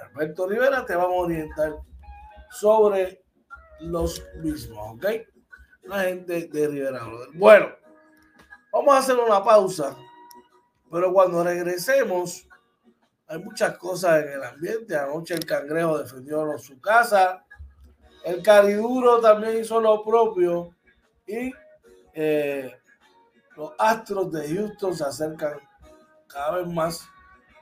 Alberto 0.02 0.46
Rivera 0.46 0.84
te 0.84 0.94
vamos 0.96 1.16
a 1.16 1.22
orientar 1.22 1.76
sobre 2.50 3.24
los 3.80 4.24
mismos, 4.36 4.94
¿ok? 4.94 5.06
La 5.84 6.00
gente 6.02 6.48
de 6.48 6.68
Rivera. 6.68 7.02
Bueno. 7.34 7.84
Vamos 8.74 8.92
a 8.96 8.98
hacer 8.98 9.16
una 9.16 9.40
pausa, 9.44 9.96
pero 10.90 11.12
cuando 11.12 11.44
regresemos, 11.44 12.44
hay 13.28 13.38
muchas 13.38 13.78
cosas 13.78 14.24
en 14.24 14.32
el 14.32 14.42
ambiente. 14.42 14.96
Anoche 14.96 15.34
el 15.34 15.46
cangrejo 15.46 15.96
defendió 15.96 16.58
su 16.58 16.80
casa, 16.80 17.46
el 18.24 18.42
cariduro 18.42 19.20
también 19.20 19.58
hizo 19.58 19.80
lo 19.80 20.02
propio 20.02 20.74
y 21.24 21.52
eh, 22.14 22.74
los 23.56 23.74
Astros 23.78 24.32
de 24.32 24.52
Houston 24.52 24.92
se 24.92 25.04
acercan 25.04 25.60
cada 26.26 26.56
vez 26.56 26.66
más 26.66 27.08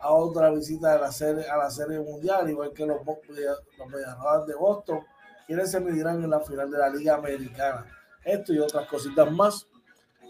a 0.03 0.11
otra 0.11 0.51
visita 0.51 0.95
de 0.95 1.01
la 1.01 1.13
serie, 1.13 1.49
a 1.49 1.57
la 1.57 1.71
serie 1.71 2.01
mundial, 2.01 2.51
igual 2.51 2.73
que 2.73 2.85
los, 2.85 2.99
los 3.07 4.47
de 4.47 4.55
Boston, 4.55 5.01
quienes 5.47 5.71
se 5.71 5.79
medirán 5.79 6.23
en 6.25 6.31
la 6.31 6.41
final 6.41 6.69
de 6.69 6.79
la 6.79 6.91
Liga 6.91 7.15
Americana. 7.15 7.87
Esto 8.25 8.53
y 8.53 8.59
otras 8.59 8.89
cositas 8.89 9.31
más 9.31 9.69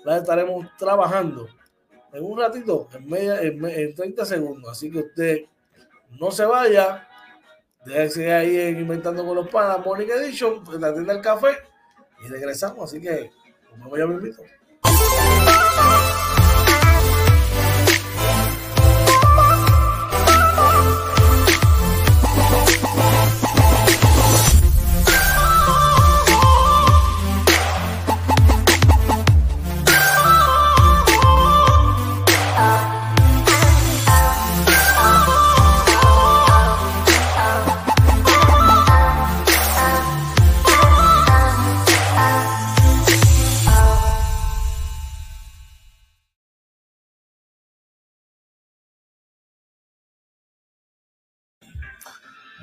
la 0.04 0.18
estaremos 0.18 0.66
trabajando 0.76 1.48
en 2.12 2.22
un 2.22 2.38
ratito, 2.38 2.88
en, 2.92 3.08
media, 3.08 3.40
en, 3.40 3.94
30 3.94 4.26
segundos. 4.26 4.70
Así 4.70 4.90
que 4.90 4.98
usted 4.98 5.40
no 6.20 6.30
se 6.30 6.44
vaya, 6.44 7.08
déjese 7.86 8.30
ahí 8.30 8.58
en 8.58 8.80
Inventando 8.80 9.24
con 9.24 9.36
los 9.36 9.48
Panas, 9.48 9.84
Morning 9.84 10.08
Edition, 10.08 10.62
pues, 10.64 10.78
la 10.78 10.92
tienda 10.92 11.14
del 11.14 11.22
café 11.22 11.56
y 12.22 12.28
regresamos. 12.28 12.90
Así 12.90 13.00
que, 13.00 13.30
como 13.70 13.88
voy 13.88 14.02
a 14.02 14.04
invito. 14.04 14.42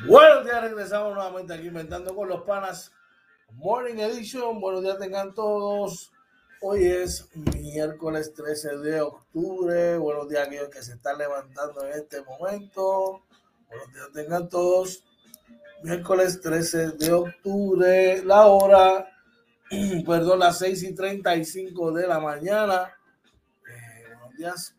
Buenos 0.09 0.43
días, 0.43 0.63
regresamos 0.63 1.13
nuevamente 1.13 1.53
aquí 1.53 1.67
inventando 1.67 2.15
con 2.15 2.27
los 2.27 2.41
panas. 2.41 2.91
Morning 3.51 3.99
Edition, 3.99 4.59
buenos 4.59 4.81
días 4.81 4.97
tengan 4.97 5.35
todos. 5.35 6.11
Hoy 6.61 6.83
es 6.83 7.29
miércoles 7.35 8.33
13 8.33 8.77
de 8.77 9.01
octubre. 9.01 9.99
Buenos 9.99 10.27
días 10.27 10.41
a 10.41 10.45
aquellos 10.45 10.69
que 10.69 10.81
se 10.81 10.93
están 10.93 11.19
levantando 11.19 11.85
en 11.85 11.91
este 11.91 12.23
momento. 12.23 13.21
Buenos 13.67 13.93
días 13.93 14.11
tengan 14.11 14.49
todos. 14.49 15.03
Miércoles 15.83 16.41
13 16.41 16.93
de 16.93 17.13
octubre, 17.13 18.23
la 18.25 18.47
hora, 18.47 19.07
perdón, 20.07 20.39
las 20.39 20.57
6 20.57 20.83
y 20.85 20.95
35 20.95 21.91
de 21.91 22.07
la 22.07 22.19
mañana. 22.19 22.95
Eh, 23.69 24.05
buenos 24.07 24.35
días, 24.35 24.75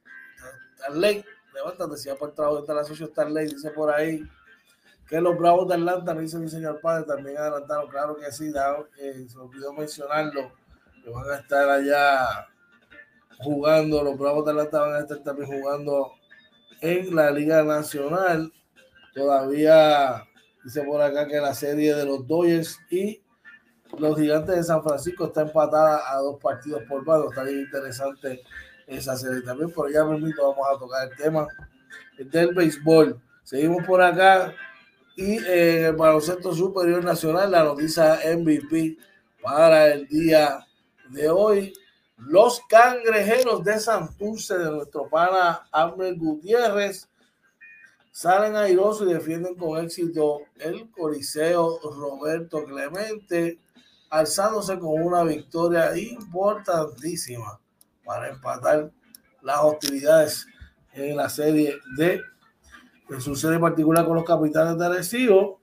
Starley. 0.75 1.25
Levántate, 1.55 1.97
si 1.99 2.09
va 2.09 2.17
por 2.17 2.31
el 2.31 2.35
trabajo 2.35 2.63
de 2.63 2.75
la 2.75 2.81
asociación 2.81 3.11
Starley, 3.11 3.47
dice 3.47 3.71
por 3.71 3.95
ahí 3.95 4.29
que 5.11 5.21
los 5.21 5.37
Bravos 5.37 5.67
de 5.67 5.75
Atlanta, 5.75 6.15
me 6.15 6.23
dice 6.23 6.39
mi 6.39 6.49
señor 6.49 6.81
padre, 6.81 7.05
también 7.05 7.37
adelantaron, 7.37 7.89
claro 7.89 8.17
que 8.17 8.31
sí, 8.31 8.53
eh, 9.03 9.27
se 9.29 9.39
olvidó 9.39 9.73
mencionarlo, 9.73 10.53
que 11.03 11.11
van 11.11 11.29
a 11.29 11.35
estar 11.35 11.69
allá 11.69 12.47
jugando, 13.39 14.05
los 14.05 14.17
Bravos 14.17 14.45
de 14.45 14.53
Atlanta 14.53 14.81
van 14.81 14.95
a 14.95 15.01
estar 15.01 15.19
también 15.19 15.51
jugando 15.51 16.13
en 16.81 17.17
la 17.17 17.33
Liga 17.33 17.65
Nacional. 17.65 18.53
Todavía 19.13 20.25
dice 20.63 20.83
por 20.83 21.03
acá 21.03 21.27
que 21.27 21.41
la 21.41 21.55
serie 21.55 21.93
de 21.97 22.05
los 22.05 22.25
Dodgers 22.29 22.79
y 22.89 23.21
los 23.99 24.17
Gigantes 24.17 24.55
de 24.55 24.63
San 24.63 24.81
Francisco 24.85 25.27
está 25.27 25.41
empatada 25.43 26.09
a 26.09 26.19
dos 26.19 26.39
partidos 26.41 26.85
por 26.89 27.05
mano. 27.05 27.31
Está 27.31 27.43
bien 27.43 27.63
interesante 27.63 28.43
esa 28.87 29.17
serie 29.17 29.43
también, 29.43 29.73
pero 29.75 29.89
ya 29.89 30.05
mismo 30.05 30.55
vamos 30.55 30.67
a 30.73 30.79
tocar 30.79 31.09
el 31.11 31.17
tema 31.17 31.49
del 32.17 32.55
béisbol. 32.55 33.21
Seguimos 33.43 33.85
por 33.85 34.01
acá 34.01 34.55
y 35.21 35.37
en 35.37 35.85
el 35.85 35.93
baloncesto 35.97 36.55
superior 36.55 37.05
nacional, 37.05 37.51
la 37.51 37.63
noticia 37.63 38.21
MVP 38.39 38.97
para 39.43 39.93
el 39.93 40.09
día 40.09 40.67
de 41.11 41.29
hoy. 41.29 41.75
Los 42.17 42.63
cangrejeros 42.67 43.63
de 43.63 43.79
Santurce 43.79 44.57
de 44.57 44.71
nuestro 44.71 45.11
pana 45.11 45.69
Amber 45.71 46.15
Gutiérrez 46.17 47.07
salen 48.11 48.57
airosos 48.57 49.11
y 49.11 49.13
defienden 49.13 49.57
con 49.57 49.85
éxito 49.85 50.41
el 50.59 50.91
Coliseo 50.91 51.79
Roberto 51.83 52.65
Clemente, 52.65 53.59
alzándose 54.09 54.79
con 54.79 55.03
una 55.03 55.23
victoria 55.23 55.95
importantísima 55.99 57.61
para 58.07 58.31
empatar 58.31 58.91
las 59.43 59.59
hostilidades 59.61 60.47
en 60.95 61.17
la 61.17 61.29
serie 61.29 61.77
de 61.99 62.23
en 63.11 63.21
su 63.21 63.35
serie 63.35 63.59
particular 63.59 64.07
con 64.07 64.17
los 64.17 64.25
capitanes 64.25 64.79
de 64.79 64.87
Arecibo 64.87 65.61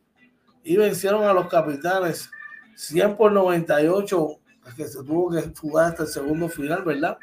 y 0.64 0.76
vencieron 0.76 1.24
a 1.24 1.34
los 1.34 1.48
capitanes 1.48 2.30
100 2.76 3.16
por 3.16 3.32
98, 3.32 4.28
que 4.76 4.86
se 4.86 5.04
tuvo 5.04 5.32
que 5.32 5.52
jugar 5.60 5.92
hasta 5.92 6.04
el 6.04 6.10
segundo 6.10 6.50
final, 6.50 6.84
¿verdad? 6.84 7.18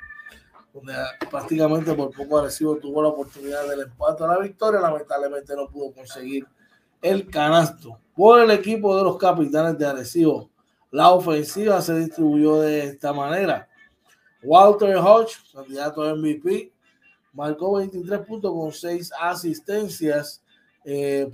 Donde 0.72 0.94
prácticamente 1.30 1.92
por 1.94 2.11
poco 2.11 2.38
Arecibo 2.38 2.76
tuvo 2.76 3.03
la 3.03 3.09
oportunidad 3.09 3.68
del 3.68 3.82
empate 3.82 4.24
a 4.24 4.28
la 4.28 4.38
victoria, 4.38 4.80
lamentablemente 4.80 5.55
no 5.55 5.68
pudo 5.68 5.92
conseguir 5.92 6.46
el 7.03 7.28
canasto. 7.30 7.98
Por 8.16 8.40
el 8.40 8.51
equipo 8.51 8.96
de 8.96 9.05
los 9.05 9.18
capitanes 9.18 9.78
de 9.78 9.86
Arecibo, 9.86 10.51
la 10.90 11.11
ofensiva 11.11 11.80
se 11.82 11.98
distribuyó 11.98 12.61
de 12.61 12.84
esta 12.84 13.12
manera. 13.12 13.68
Walter 14.42 14.96
Hodge, 14.96 15.36
candidato 15.53 16.03
a 16.03 16.14
MVP, 16.14 16.73
marcó 17.35 17.74
23 17.76 18.20
puntos 18.20 18.53
con 18.53 18.72
6 18.72 19.12
asistencias. 19.20 20.43
Eh, 20.85 21.30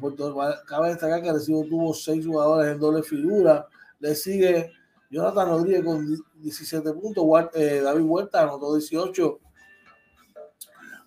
cabe 0.66 0.88
destacar 0.88 1.22
que 1.22 1.32
Recibo 1.32 1.64
tuvo 1.64 1.94
6 1.94 2.26
jugadores 2.26 2.72
en 2.72 2.80
doble 2.80 3.02
figura. 3.02 3.66
Le 4.00 4.14
sigue 4.14 4.72
Jonathan 5.10 5.48
Rodríguez 5.48 5.84
con 5.84 6.06
17 6.36 6.92
puntos. 6.94 7.24
Eh, 7.54 7.80
David 7.82 8.04
Huerta 8.04 8.42
anotó 8.42 8.74
18. 8.74 9.38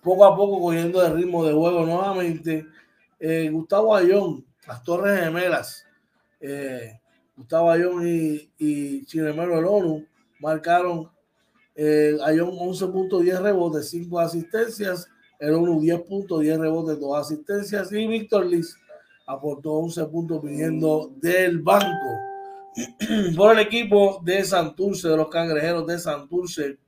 poco 0.02 0.24
a 0.24 0.36
poco 0.36 0.60
cogiendo 0.60 1.04
el 1.04 1.14
ritmo 1.14 1.44
de 1.44 1.52
juego 1.52 1.84
nuevamente. 1.84 2.66
Eh, 3.18 3.48
Gustavo 3.50 3.94
Ayón, 3.94 4.44
las 4.66 4.82
Torres 4.82 5.20
Gemelas, 5.20 5.86
Gustavo 7.36 7.70
Ayón 7.70 8.06
y, 8.06 8.50
y 8.58 9.04
Chinemelo 9.06 9.58
el 9.58 9.64
ONU 9.64 10.06
marcaron 10.40 11.10
eh, 11.74 12.16
Ayón 12.24 12.52
11.10 12.52 13.40
rebotes, 13.40 13.90
5 13.90 14.20
asistencias, 14.20 15.08
el 15.38 15.54
ONU 15.54 15.80
10 15.80 16.02
puntos, 16.02 16.40
10 16.40 16.58
rebotes, 16.58 17.00
2 17.00 17.18
asistencias 17.18 17.92
y 17.92 18.06
Víctor 18.06 18.46
Liz 18.46 18.76
aportó 19.26 19.72
11 19.72 20.04
puntos 20.06 20.42
viniendo 20.42 21.12
del 21.16 21.60
banco. 21.60 21.86
Por 23.36 23.52
el 23.52 23.60
equipo 23.60 24.20
de 24.24 24.44
Santurce, 24.44 25.08
de 25.08 25.16
los 25.16 25.28
cangrejeros 25.28 25.86
de 25.86 25.98
Santurce, 25.98 26.78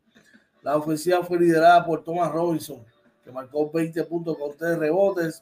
la 0.63 0.77
ofensiva 0.77 1.23
fue 1.23 1.39
liderada 1.39 1.87
por 1.87 2.03
Thomas 2.03 2.33
Robinson, 2.33 2.85
que 3.25 3.31
marcó 3.31 3.71
20 3.71 4.03
puntos 4.03 4.37
con 4.37 4.57
3 4.57 4.79
rebotes, 4.79 5.41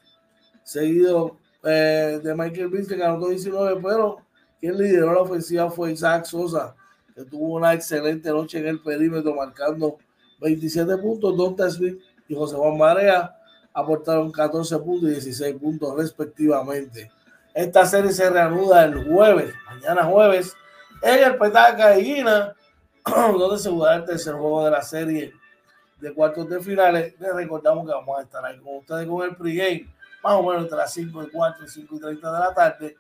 seguido 0.62 1.38
eh, 1.62 2.20
de 2.22 2.34
Michael 2.34 2.68
Vince, 2.68 2.94
que 2.94 3.02
anotó 3.02 3.30
19, 3.30 3.80
pero 3.82 4.18
quien 4.60 4.76
lideró 4.76 5.14
la 5.14 5.22
ofensiva 5.22 5.70
fue 5.70 5.92
Isaac 5.92 6.26
Sosa, 6.26 6.76
que 7.14 7.24
tuvo 7.24 7.54
una 7.54 7.72
excelente 7.72 8.30
noche 8.30 8.58
en 8.58 8.66
el 8.66 8.80
perímetro, 8.80 9.34
marcando 9.34 9.98
27 10.40 10.96
puntos. 10.98 11.36
Don 11.36 11.70
Smith 11.70 12.00
y 12.28 12.34
José 12.34 12.56
Juan 12.56 12.76
Marea 12.76 13.36
aportaron 13.72 14.30
14 14.30 14.78
puntos 14.78 15.08
y 15.10 15.12
16 15.12 15.56
puntos 15.56 15.96
respectivamente. 15.96 17.10
Esta 17.54 17.86
serie 17.86 18.12
se 18.12 18.28
reanuda 18.28 18.84
el 18.84 19.04
jueves, 19.04 19.54
mañana 19.66 20.04
jueves, 20.04 20.56
en 21.02 21.22
el 21.22 21.36
Petaca 21.36 21.90
de 21.90 22.02
Guina, 22.02 22.54
donde 23.04 23.58
se 23.58 23.70
jugará 23.70 23.96
el 23.96 24.04
tercer 24.04 24.34
juego 24.34 24.64
de 24.64 24.70
la 24.72 24.82
serie 24.82 25.32
de 26.00 26.12
cuartos 26.12 26.48
de 26.48 26.60
finales. 26.60 27.14
Les 27.20 27.32
recordamos 27.32 27.86
que 27.86 27.92
vamos 27.92 28.18
a 28.18 28.22
estar 28.22 28.44
ahí 28.44 28.58
con 28.58 28.76
ustedes 28.78 29.06
con 29.06 29.22
el 29.22 29.36
pregame, 29.36 29.88
más 30.22 30.32
o 30.32 30.42
menos 30.42 30.62
entre 30.62 30.78
las 30.78 30.92
5 30.92 31.22
y 31.22 31.30
4 31.30 31.64
y 31.64 31.68
5 31.68 31.94
y 31.94 32.00
30 32.00 32.32
de 32.32 32.38
la 32.38 32.54
tarde, 32.54 32.96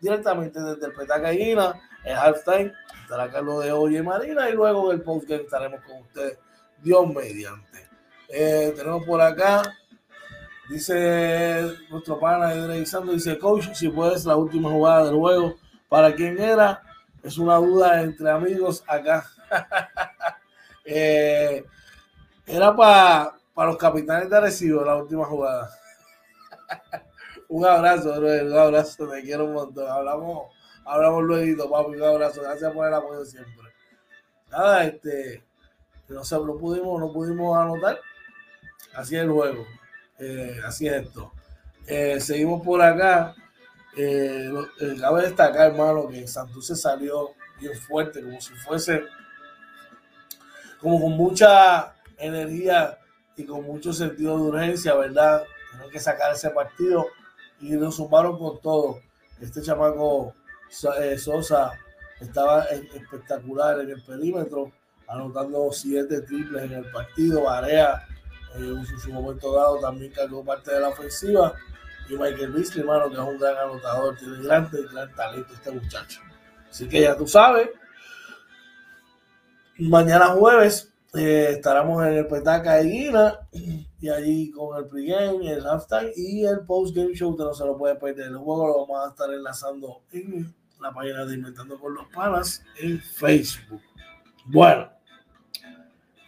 directamente 0.00 0.60
desde 0.60 0.86
el 0.86 0.92
Petaca 0.94 1.30
Guina, 1.30 1.78
el 2.04 2.16
halftime, 2.16 2.72
estará 3.10 3.28
Carlos 3.28 3.64
de 3.64 3.72
Oye 3.72 4.04
Marina 4.04 4.48
y 4.48 4.52
luego 4.52 4.92
en 4.92 4.98
el 4.98 5.02
postgame 5.02 5.42
estaremos 5.42 5.80
con 5.82 6.02
ustedes, 6.02 6.38
Dios 6.78 7.12
mediante. 7.12 7.88
Eh, 8.28 8.72
tenemos 8.76 9.04
por 9.04 9.20
acá 9.20 9.62
Dice 10.70 11.76
nuestro 11.90 12.20
pana 12.20 12.54
revisando, 12.54 13.10
dice 13.10 13.36
coach, 13.40 13.74
si 13.74 13.88
puedes 13.88 14.24
la 14.24 14.36
última 14.36 14.70
jugada 14.70 15.06
del 15.06 15.16
juego, 15.16 15.56
¿para 15.88 16.14
quién 16.14 16.38
era? 16.38 16.80
Es 17.24 17.38
una 17.38 17.56
duda 17.56 18.00
entre 18.02 18.30
amigos 18.30 18.84
acá. 18.86 19.26
Eh, 20.92 21.64
era 22.46 22.74
para, 22.74 23.34
para 23.54 23.68
los 23.68 23.76
capitanes 23.76 24.28
de 24.28 24.36
Arecibo 24.36 24.82
la 24.84 24.96
última 24.96 25.24
jugada. 25.24 25.70
un 27.50 27.66
abrazo, 27.66 28.12
un 28.12 28.56
abrazo, 28.56 29.08
te 29.08 29.22
quiero 29.22 29.44
un 29.44 29.54
montón. 29.54 29.90
Hablamos, 29.90 30.52
hablamos 30.84 31.24
luego, 31.24 31.68
papi, 31.68 31.96
un 31.96 32.02
abrazo. 32.04 32.42
Gracias 32.42 32.72
por 32.72 32.86
el 32.86 32.94
apoyo 32.94 33.24
siempre. 33.24 33.66
Nada, 34.52 34.84
este, 34.84 35.42
no 36.08 36.24
sé, 36.24 36.36
no 36.36 36.56
pudimos, 36.56 37.00
no 37.00 37.12
pudimos 37.12 37.58
anotar. 37.58 37.98
Así 38.94 39.16
es 39.16 39.22
el 39.22 39.30
juego. 39.30 39.66
Eh, 40.20 40.60
así 40.64 40.86
es 40.86 41.02
esto. 41.02 41.32
Eh, 41.88 42.20
seguimos 42.20 42.62
por 42.64 42.80
acá. 42.80 43.34
Eh, 43.96 44.48
cabe 45.00 45.22
destacar, 45.22 45.72
hermano, 45.72 46.06
que 46.06 46.28
Santurce 46.28 46.76
salió 46.76 47.30
bien 47.58 47.74
fuerte, 47.74 48.22
como 48.22 48.40
si 48.40 48.54
fuese, 48.54 49.02
como 50.80 51.00
con 51.00 51.12
mucha 51.16 51.94
energía 52.16 52.96
y 53.34 53.44
con 53.44 53.64
mucho 53.64 53.92
sentido 53.92 54.36
de 54.36 54.42
urgencia, 54.44 54.94
¿verdad? 54.94 55.42
Tienen 55.72 55.90
que 55.90 55.98
sacar 55.98 56.32
ese 56.32 56.50
partido 56.50 57.06
y 57.60 57.70
nos 57.72 57.96
sumaron 57.96 58.38
con 58.38 58.60
todo. 58.60 59.00
Este 59.40 59.62
chamaco 59.62 60.34
Sosa 60.68 61.72
estaba 62.20 62.64
espectacular 62.64 63.80
en 63.80 63.90
el 63.90 64.02
perímetro, 64.02 64.72
anotando 65.08 65.70
siete 65.72 66.20
triples 66.22 66.64
en 66.64 66.72
el 66.72 66.90
partido. 66.90 67.44
Varea 67.44 68.06
en 68.56 68.84
su 68.84 69.12
momento 69.12 69.54
dado 69.54 69.78
también 69.78 70.12
cargó 70.12 70.44
parte 70.44 70.72
de 70.72 70.80
la 70.80 70.88
ofensiva. 70.88 71.54
Y 72.08 72.14
Michael 72.14 72.52
Beasley, 72.52 72.80
hermano, 72.80 73.08
que 73.08 73.14
es 73.14 73.20
un 73.20 73.38
gran 73.38 73.56
anotador, 73.56 74.16
tiene 74.16 74.42
gran, 74.42 74.68
gran 74.92 75.14
talento 75.14 75.54
este 75.54 75.70
muchacho. 75.70 76.20
Así 76.68 76.88
que 76.88 77.02
ya 77.02 77.16
tú 77.16 77.26
sabes. 77.26 77.70
Mañana 79.78 80.26
jueves 80.26 80.92
eh, 81.14 81.48
estaremos 81.52 82.06
en 82.06 82.14
el 82.14 82.26
Petaca 82.26 82.74
de 82.74 82.84
Guina 82.84 83.38
y 83.52 84.08
allí 84.08 84.50
con 84.50 84.78
el 84.78 84.86
pregame, 84.86 85.52
el 85.52 85.66
halftime 85.66 86.12
y 86.16 86.44
el 86.44 86.60
postgame 86.60 87.14
show. 87.14 87.30
Usted 87.30 87.44
no 87.44 87.54
se 87.54 87.64
lo 87.64 87.76
puede 87.76 87.96
perder. 87.96 88.28
El 88.28 88.36
juego 88.38 88.68
lo 88.68 88.86
vamos 88.86 89.06
a 89.06 89.10
estar 89.10 89.32
enlazando 89.32 90.02
en 90.12 90.54
la 90.80 90.92
página 90.92 91.24
de 91.24 91.34
Inventando 91.34 91.78
con 91.78 91.94
los 91.94 92.06
Panas 92.08 92.62
en 92.78 93.00
Facebook. 93.00 93.80
Bueno, 94.46 94.88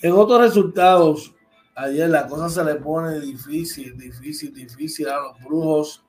en 0.03 0.13
otros 0.13 0.41
resultados 0.41 1.33
ayer 1.75 2.09
la 2.09 2.27
cosa 2.27 2.49
se 2.49 2.65
le 2.65 2.75
pone 2.77 3.21
difícil, 3.21 3.97
difícil, 3.97 4.53
difícil 4.53 5.09
a 5.09 5.21
los 5.21 5.41
brujos 5.43 6.05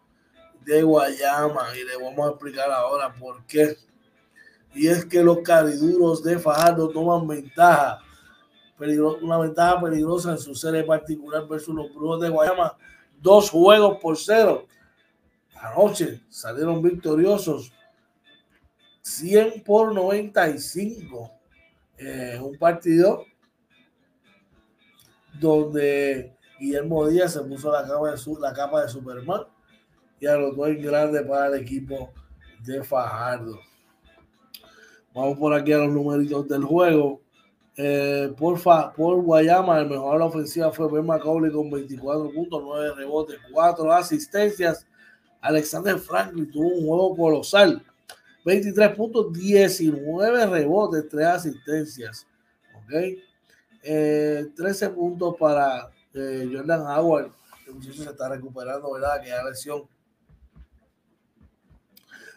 de 0.66 0.82
Guayama 0.82 1.68
y 1.76 1.86
le 1.86 2.04
vamos 2.04 2.28
a 2.28 2.32
explicar 2.32 2.72
ahora 2.72 3.14
por 3.14 3.46
qué. 3.46 3.78
Y 4.74 4.88
es 4.88 5.06
que 5.06 5.24
los 5.24 5.40
cariduros 5.40 6.24
de 6.24 6.40
Fajardo 6.40 6.90
toman 6.90 7.28
ventaja, 7.28 8.00
una 9.22 9.38
ventaja 9.38 9.82
peligrosa 9.82 10.32
en 10.32 10.38
su 10.38 10.56
serie 10.56 10.84
particular 10.84 11.48
versus 11.48 11.74
los 11.74 11.94
brujos 11.94 12.22
de 12.22 12.30
Guayama. 12.30 12.78
Dos 13.22 13.50
juegos 13.50 14.00
por 14.02 14.18
cero. 14.18 14.66
Anoche 15.56 16.22
salieron 16.30 16.82
victoriosos 16.82 17.72
100 19.02 19.64
por 19.64 19.94
95. 19.94 21.32
Eh, 21.98 22.40
un 22.42 22.58
partido 22.58 23.26
donde 25.40 26.36
Guillermo 26.60 27.08
Díaz 27.08 27.34
se 27.34 27.42
puso 27.42 27.72
la 27.72 27.86
capa 27.86 28.12
de, 28.12 28.18
su, 28.18 28.38
la 28.40 28.54
capa 28.54 28.82
de 28.82 28.90
Superman 28.90 29.42
y 30.20 30.28
anotó 30.28 30.68
en 30.68 30.82
grande 30.82 31.24
para 31.24 31.48
el 31.48 31.62
equipo 31.62 32.12
de 32.64 32.84
Fajardo. 32.84 33.60
Vamos 35.14 35.38
por 35.38 35.54
aquí 35.54 35.72
a 35.74 35.80
los 35.80 35.90
numeritos 35.90 36.48
del 36.48 36.64
juego. 36.64 37.23
Eh, 37.76 38.32
por, 38.38 38.62
por 38.94 39.22
Guayama, 39.22 39.80
el 39.80 39.90
mejor 39.90 40.14
de 40.14 40.20
la 40.20 40.26
ofensiva 40.26 40.72
fue 40.72 40.92
Ben 40.92 41.06
McCauley 41.06 41.52
con 41.52 41.72
24 41.72 42.32
puntos, 42.32 42.62
9 42.64 42.94
rebotes, 42.96 43.40
4 43.52 43.92
asistencias. 43.92 44.86
Alexander 45.42 45.98
Franklin 45.98 46.52
tuvo 46.52 46.68
un 46.68 46.86
juego 46.86 47.16
colosal. 47.16 47.84
23 48.46 48.96
puntos, 48.96 49.34
19 49.34 50.46
rebotes, 50.46 51.10
3 51.10 51.26
asistencias. 51.28 52.28
¿Ok? 52.76 52.92
13 53.82 54.86
eh, 54.86 54.90
puntos 54.90 55.36
para 55.38 55.90
eh, 56.14 56.50
Jordan 56.54 56.82
Howard. 56.82 57.32
El 57.68 57.76
muchacho 57.76 58.04
se 58.04 58.10
está 58.10 58.30
recuperando, 58.30 58.92
¿verdad? 58.94 59.22
Que 59.22 59.30
ya 59.30 59.44
lesión 59.44 59.84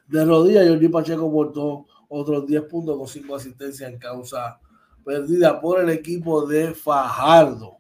de 0.09 0.25
rodilla. 0.25 0.67
Jordi 0.67 0.89
Pacheco 0.89 1.31
portó 1.31 1.87
otros 2.09 2.47
10 2.47 2.63
puntos 2.63 2.97
con 2.97 3.07
5 3.07 3.37
asistencias 3.37 3.91
en 3.91 3.99
causa 3.99 4.61
perdida 5.07 5.61
por 5.61 5.81
el 5.81 5.89
equipo 5.91 6.45
de 6.47 6.75
Fajardo. 6.75 7.77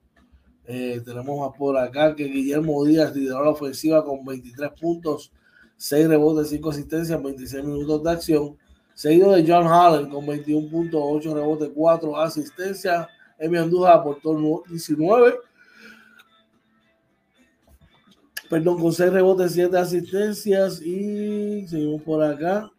Eh, 0.65 1.03
tenemos 1.05 1.57
por 1.57 1.77
acá 1.77 2.15
que 2.15 2.23
Guillermo 2.23 2.85
Díaz 2.85 3.17
lideró 3.17 3.43
la 3.43 3.51
ofensiva 3.51 4.05
con 4.05 4.25
23 4.25 4.71
puntos, 4.81 5.33
6 5.77 6.07
rebotes, 6.07 6.51
5 6.51 6.71
asistencias, 6.71 7.21
26 7.21 7.65
minutos 7.65 8.05
de 8.05 8.11
acción. 8.13 8.57
Seguido 8.95 9.33
de 9.33 9.45
John 9.45 9.67
Allen 9.67 10.09
con 10.09 10.25
21 10.25 10.71
puntos, 10.71 11.01
8 11.03 11.35
rebotes, 11.35 11.71
4 11.75 12.17
asistencias. 12.17 13.09
Emi 13.41 13.59
Andújar 13.59 13.95
aportó 13.95 14.63
19. 14.69 15.35
Perdón, 18.49 18.81
con 18.81 18.93
6 18.93 19.13
rebotes, 19.13 19.51
7 19.51 19.77
asistencias. 19.77 20.81
Y 20.81 21.67
seguimos 21.67 22.03
por 22.03 22.23
acá. 22.23 22.71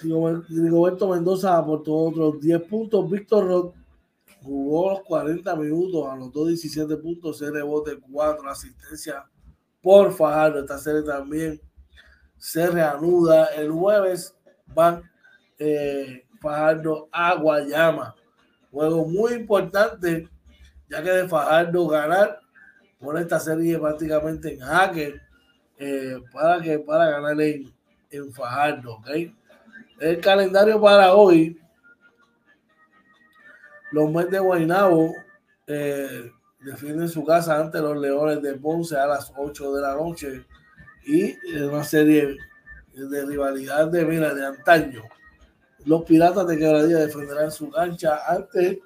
Rigoberto 0.00 1.08
Mendoza 1.08 1.56
aportó 1.56 1.94
otros 1.94 2.40
10 2.40 2.62
puntos. 2.62 3.10
Víctor 3.10 3.46
Roth 3.46 3.74
jugó 4.42 4.90
los 4.90 5.00
40 5.02 5.56
minutos, 5.56 6.06
anotó 6.08 6.46
17 6.46 6.96
puntos, 6.98 7.38
6 7.38 7.50
rebotes, 7.50 7.96
4 8.10 8.48
asistencias 8.48 9.24
por 9.80 10.12
Fajardo. 10.12 10.60
Esta 10.60 10.78
serie 10.78 11.02
también 11.02 11.60
se 12.36 12.66
reanuda 12.66 13.46
el 13.54 13.70
jueves. 13.70 14.36
Van 14.66 15.02
eh, 15.58 16.24
Fajardo 16.40 17.08
a 17.10 17.34
Guayama. 17.34 18.14
Juego 18.70 19.06
muy 19.06 19.32
importante, 19.34 20.28
ya 20.88 21.02
que 21.02 21.10
de 21.10 21.28
Fajardo 21.28 21.86
ganar 21.86 22.40
por 22.98 23.18
esta 23.18 23.38
serie 23.38 23.78
prácticamente 23.78 24.54
en 24.54 24.60
jaque 24.60 25.20
eh, 25.78 26.16
para, 26.32 26.60
que, 26.60 26.78
para 26.78 27.10
ganar 27.10 27.40
en, 27.40 27.72
Fajardo. 28.32 29.00
El 30.00 30.20
calendario 30.20 30.80
para 30.80 31.14
hoy, 31.14 31.58
los 33.92 34.10
meses 34.10 34.30
de 34.32 34.38
Guaynabo, 34.40 35.12
eh, 35.66 36.30
defienden 36.60 37.08
su 37.08 37.24
casa 37.24 37.60
ante 37.60 37.78
los 37.80 37.96
Leones 37.96 38.42
de 38.42 38.54
Ponce 38.54 38.96
a 38.96 39.06
las 39.06 39.32
8 39.36 39.74
de 39.74 39.82
la 39.82 39.94
noche 39.94 40.44
y 41.06 41.36
una 41.58 41.84
serie 41.84 42.36
de 42.92 43.26
rivalidad 43.26 43.88
de 43.88 44.04
mira 44.04 44.34
de 44.34 44.46
antaño. 44.46 45.02
Los 45.84 46.04
Piratas 46.04 46.46
de 46.46 46.58
Quebradilla 46.58 46.98
defenderán 47.00 47.52
su 47.52 47.70
cancha 47.70 48.20
ante 48.26 48.80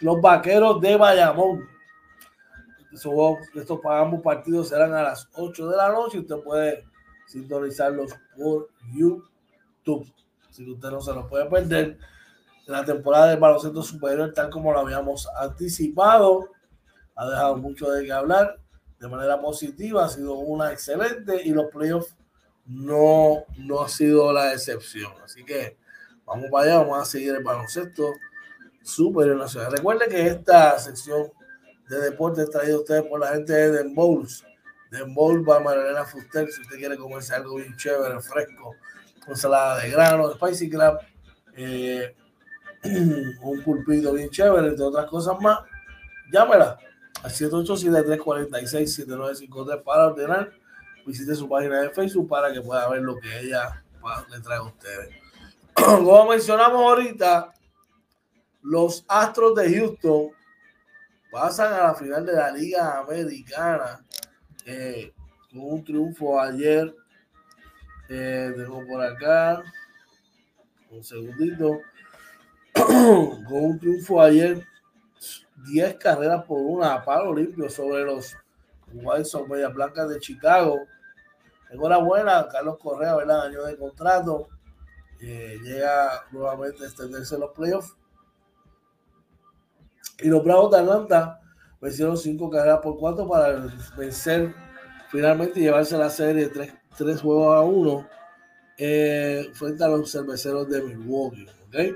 los 0.00 0.20
Vaqueros 0.20 0.80
de 0.80 0.96
Bayamón. 0.96 1.66
Estos 2.92 3.80
ambos 3.84 4.22
partidos 4.22 4.68
serán 4.68 4.92
a 4.94 5.02
las 5.02 5.28
8 5.34 5.68
de 5.68 5.76
la 5.76 5.90
noche. 5.90 6.18
Usted 6.18 6.36
puede 6.36 6.84
sintonizarlos 7.26 8.12
por 8.36 8.70
YouTube. 8.92 10.10
Si 10.50 10.70
usted 10.70 10.90
no 10.90 11.00
se 11.00 11.12
los 11.12 11.26
puede 11.26 11.46
perder, 11.46 11.98
la 12.66 12.84
temporada 12.84 13.30
del 13.30 13.38
baloncesto 13.38 13.82
superior, 13.82 14.32
tal 14.34 14.50
como 14.50 14.72
lo 14.72 14.80
habíamos 14.80 15.28
anticipado, 15.38 16.50
ha 17.14 17.28
dejado 17.28 17.56
mucho 17.56 17.90
de 17.90 18.04
qué 18.04 18.12
hablar 18.12 18.58
de 18.98 19.08
manera 19.08 19.40
positiva, 19.40 20.04
ha 20.04 20.08
sido 20.08 20.34
una 20.34 20.72
excelente 20.72 21.42
y 21.44 21.50
los 21.50 21.66
playoffs 21.66 22.16
no, 22.66 23.44
no 23.58 23.82
ha 23.82 23.88
sido 23.88 24.32
la 24.32 24.52
excepción. 24.52 25.12
Así 25.22 25.44
que 25.44 25.76
vamos 26.24 26.46
para 26.50 26.64
allá, 26.64 26.78
vamos 26.78 27.00
a 27.00 27.04
seguir 27.04 27.34
el 27.34 27.44
baloncesto 27.44 28.12
superior 28.82 29.36
nacional. 29.36 29.72
Recuerde 29.72 30.08
que 30.08 30.26
esta 30.26 30.78
sección 30.78 31.30
de 31.88 32.00
deportes 32.00 32.50
traída 32.50 32.74
a 32.74 32.78
ustedes 32.78 33.02
por 33.04 33.20
la 33.20 33.28
gente 33.28 33.52
de 33.52 33.72
Den 33.72 33.94
Bowls. 33.94 34.44
Den 34.90 35.14
Bowl 35.14 35.46
va 35.46 35.60
Marilena 35.60 36.04
Fuster, 36.04 36.50
si 36.50 36.60
usted 36.60 36.76
quiere 36.76 36.96
comerse 36.96 37.34
algo 37.34 37.56
bien 37.56 37.76
chévere, 37.76 38.20
fresco, 38.20 38.74
ensalada 39.26 39.80
de 39.80 39.90
grano, 39.90 40.32
Spicy 40.34 40.70
Crab, 40.70 41.00
eh, 41.56 42.14
un 42.84 43.62
pulpito 43.64 44.12
bien 44.12 44.30
chévere, 44.30 44.68
entre 44.68 44.84
otras 44.84 45.06
cosas 45.06 45.40
más, 45.40 45.58
llámela 46.32 46.78
al 47.22 47.30
787-346-7953 47.30 49.82
para 49.82 50.06
ordenar. 50.06 50.52
Visite 51.04 51.34
su 51.34 51.46
página 51.48 51.82
de 51.82 51.90
Facebook 51.90 52.28
para 52.28 52.52
que 52.52 52.60
pueda 52.60 52.88
ver 52.88 53.02
lo 53.02 53.18
que 53.18 53.40
ella 53.40 53.82
le 54.28 54.40
trae 54.40 54.58
a 54.58 54.62
ustedes. 54.62 55.10
Como 55.74 56.28
mencionamos 56.28 56.80
ahorita, 56.80 57.52
los 58.62 59.04
Astros 59.08 59.54
de 59.54 59.78
Houston 59.78 60.30
pasan 61.30 61.72
a 61.72 61.84
la 61.88 61.94
final 61.94 62.26
de 62.26 62.32
la 62.32 62.50
Liga 62.50 62.98
Americana 62.98 64.04
eh, 64.66 65.12
con 65.50 65.60
un 65.60 65.84
triunfo 65.84 66.38
ayer. 66.40 66.94
Eh, 68.08 68.54
por 68.88 69.02
acá 69.02 69.62
un 70.90 71.02
segundito. 71.02 71.80
con 72.74 73.64
un 73.64 73.78
triunfo 73.78 74.20
ayer, 74.20 74.66
10 75.66 75.94
carreras 75.96 76.44
por 76.44 76.60
una 76.60 76.94
a 76.94 77.04
palo 77.04 77.34
limpio 77.34 77.70
sobre 77.70 78.04
los 78.04 78.36
White 78.92 79.24
Sox 79.24 79.48
Medias 79.48 79.72
Blancas 79.72 80.08
de 80.08 80.20
Chicago. 80.20 80.80
Enhorabuena, 81.70 82.46
Carlos 82.48 82.78
Correa, 82.78 83.16
¿verdad? 83.16 83.46
Año 83.46 83.64
de 83.64 83.76
contrato. 83.76 84.48
Eh, 85.20 85.58
llega 85.62 86.26
nuevamente 86.30 86.84
a 86.84 86.86
extenderse 86.86 87.34
en 87.34 87.40
los 87.40 87.52
playoffs. 87.52 87.96
Y 90.18 90.28
los 90.28 90.44
Bravos 90.44 90.70
de 90.70 90.78
Atlanta 90.78 91.40
vencieron 91.80 92.16
cinco 92.16 92.50
carreras 92.50 92.80
por 92.82 92.98
cuatro 92.98 93.28
para 93.28 93.66
vencer 93.96 94.54
finalmente 95.10 95.60
y 95.60 95.64
llevarse 95.64 95.96
la 95.96 96.10
serie 96.10 96.48
tres, 96.48 96.72
tres 96.96 97.20
juegos 97.20 97.54
a 97.54 97.60
uno 97.60 98.08
eh, 98.78 99.50
frente 99.54 99.84
a 99.84 99.88
los 99.88 100.10
cerveceros 100.10 100.68
de 100.68 100.82
Milwaukee. 100.82 101.46
¿okay? 101.68 101.94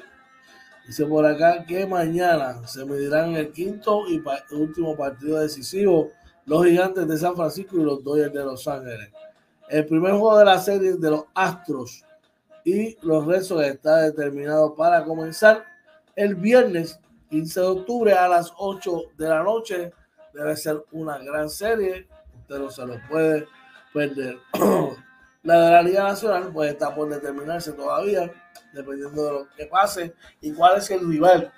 Dice 0.87 1.07
por 1.07 1.25
acá 1.27 1.65
que 1.67 1.87
mañana 1.87 2.67
se 2.67 2.85
medirán 2.85 3.37
el 3.37 3.53
quinto 3.53 4.09
y 4.09 4.23
último 4.53 4.97
partido 4.97 5.39
decisivo 5.39 6.11
los 6.47 6.65
gigantes 6.65 7.07
de 7.07 7.17
San 7.17 7.37
Francisco 7.37 7.77
y 7.77 7.85
los 7.85 8.03
Dodgers 8.03 8.33
de 8.33 8.45
Los 8.45 8.67
Ángeles. 8.67 9.11
El 9.69 9.87
primer 9.87 10.13
juego 10.13 10.37
de 10.39 10.45
la 10.45 10.59
serie 10.59 10.95
de 10.95 11.11
los 11.11 11.25
Astros 11.35 12.05
y 12.65 12.97
los 13.03 13.25
restos 13.25 13.63
está 13.63 13.99
determinado 13.99 14.75
para 14.75 15.05
comenzar 15.05 15.65
el 16.17 16.35
viernes 16.35 16.99
15 17.31 17.61
de 17.61 17.67
octubre 17.67 18.13
a 18.13 18.29
las 18.29 18.53
8 18.59 19.03
de 19.17 19.29
la 19.29 19.43
noche. 19.43 19.93
Debe 20.35 20.57
ser 20.57 20.85
una 20.93 21.19
gran 21.19 21.49
serie. 21.49 22.07
Usted 22.43 22.59
no 22.59 22.71
se 22.71 22.87
lo 22.87 22.97
puede 23.09 23.47
perder. 23.93 24.39
la 25.43 25.61
de 25.61 25.71
la 25.71 25.83
Liga 25.83 26.05
Nacional 26.05 26.51
pues 26.53 26.73
está 26.73 26.95
por 26.95 27.09
determinarse 27.09 27.73
todavía 27.73 28.31
dependiendo 28.73 29.25
de 29.25 29.33
lo 29.33 29.49
que 29.57 29.67
pase 29.67 30.15
y 30.41 30.53
cuál 30.53 30.79
es 30.79 30.91
el 30.91 31.09
rival 31.09 31.53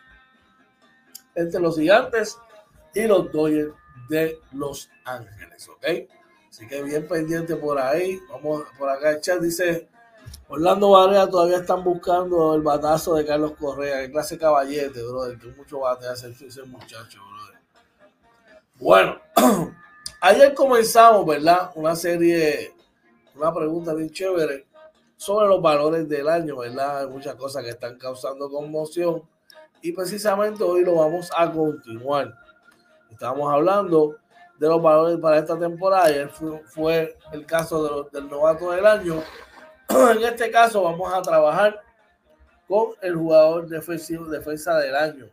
entre 1.34 1.60
los 1.60 1.76
gigantes 1.76 2.38
y 2.94 3.06
los 3.06 3.30
Dodgers 3.32 3.72
de 4.08 4.38
Los 4.52 4.90
Ángeles, 5.04 5.68
¿ok? 5.68 5.84
Así 6.48 6.66
que 6.66 6.82
bien 6.82 7.08
pendiente 7.08 7.56
por 7.56 7.78
ahí. 7.78 8.20
Vamos 8.28 8.64
por 8.78 8.88
acá 8.90 9.10
el 9.10 9.20
chat 9.20 9.40
dice 9.40 9.88
Orlando 10.48 10.90
Varela 10.90 11.28
todavía 11.28 11.58
están 11.58 11.82
buscando 11.82 12.54
el 12.54 12.62
batazo 12.62 13.14
de 13.14 13.24
Carlos 13.24 13.52
Correa, 13.58 14.00
que 14.00 14.12
clase 14.12 14.36
caballete, 14.36 15.02
brother, 15.02 15.38
que 15.38 15.48
mucho 15.48 15.80
bate 15.80 16.06
hace 16.06 16.28
ese 16.28 16.62
muchacho, 16.64 17.20
brother. 17.30 17.60
Bueno, 18.74 19.16
ayer 20.20 20.54
comenzamos, 20.54 21.24
¿verdad? 21.24 21.70
Una 21.74 21.96
serie, 21.96 22.74
una 23.34 23.54
pregunta 23.54 23.94
bien 23.94 24.10
chévere 24.10 24.66
sobre 25.16 25.46
los 25.46 25.62
valores 25.62 26.08
del 26.08 26.28
año, 26.28 26.58
¿verdad? 26.58 27.00
Hay 27.00 27.06
muchas 27.06 27.36
cosas 27.36 27.62
que 27.62 27.70
están 27.70 27.96
causando 27.96 28.50
conmoción 28.50 29.22
y 29.80 29.92
precisamente 29.92 30.64
hoy 30.64 30.84
lo 30.84 30.96
vamos 30.96 31.30
a 31.36 31.50
continuar. 31.50 32.34
Estamos 33.10 33.52
hablando 33.52 34.16
de 34.58 34.68
los 34.68 34.80
valores 34.80 35.18
para 35.18 35.38
esta 35.38 35.58
temporada. 35.58 36.04
Ayer 36.04 36.30
fue, 36.66 37.16
el 37.32 37.44
caso 37.46 38.08
del 38.12 38.28
novato 38.28 38.70
del 38.70 38.86
año. 38.86 39.22
En 39.88 40.24
este 40.24 40.50
caso 40.50 40.82
vamos 40.82 41.12
a 41.12 41.22
trabajar 41.22 41.82
con 42.66 42.90
el 43.02 43.14
jugador 43.14 43.68
defensivo, 43.68 44.26
defensa 44.26 44.78
del 44.78 44.94
año, 44.94 45.28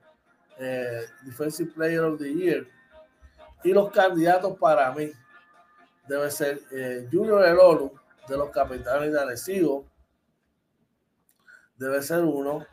eh, 0.58 1.06
Defensive 1.24 1.72
Player 1.74 2.02
of 2.02 2.20
the 2.20 2.34
Year. 2.34 2.68
Y 3.64 3.72
los 3.72 3.92
candidatos 3.92 4.58
para 4.58 4.92
mí 4.92 5.12
debe 6.08 6.32
ser 6.32 6.62
eh, 6.72 7.08
Junior 7.12 7.46
Elolu, 7.46 7.94
de 8.28 8.38
los 8.38 8.50
capitanes 8.50 9.12
de 9.12 9.20
Arecibo. 9.20 9.86
Debe 11.78 12.02
ser 12.02 12.20
uno. 12.20 12.66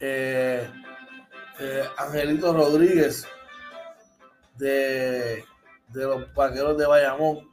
Eh, 0.00 0.68
eh, 1.58 1.84
Angelito 1.96 2.52
Rodríguez 2.52 3.26
de, 4.56 5.44
de 5.88 6.04
los 6.04 6.32
vaqueros 6.34 6.76
de 6.76 6.86
Bayamón 6.86 7.50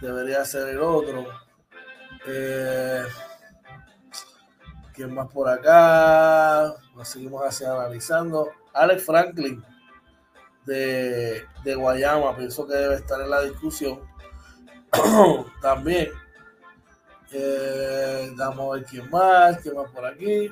debería 0.00 0.44
ser 0.44 0.68
el 0.68 0.80
otro. 0.80 1.26
Eh, 2.26 3.04
¿Quién 4.94 5.14
más 5.14 5.28
por 5.28 5.48
acá? 5.48 6.74
Nos 6.94 7.08
seguimos 7.08 7.44
así 7.44 7.64
analizando. 7.64 8.50
Alex 8.74 9.04
Franklin 9.04 9.64
de, 10.64 11.44
de 11.64 11.74
Guayama, 11.74 12.36
pienso 12.36 12.66
que 12.66 12.74
debe 12.74 12.96
estar 12.96 13.20
en 13.20 13.30
la 13.30 13.40
discusión. 13.42 14.00
También 15.62 16.10
eh, 17.32 18.30
vamos 18.36 18.70
a 18.70 18.78
ver 18.78 18.84
quién 18.84 19.10
más, 19.10 19.58
quién 19.58 19.74
más 19.74 19.90
por 19.90 20.04
aquí. 20.04 20.50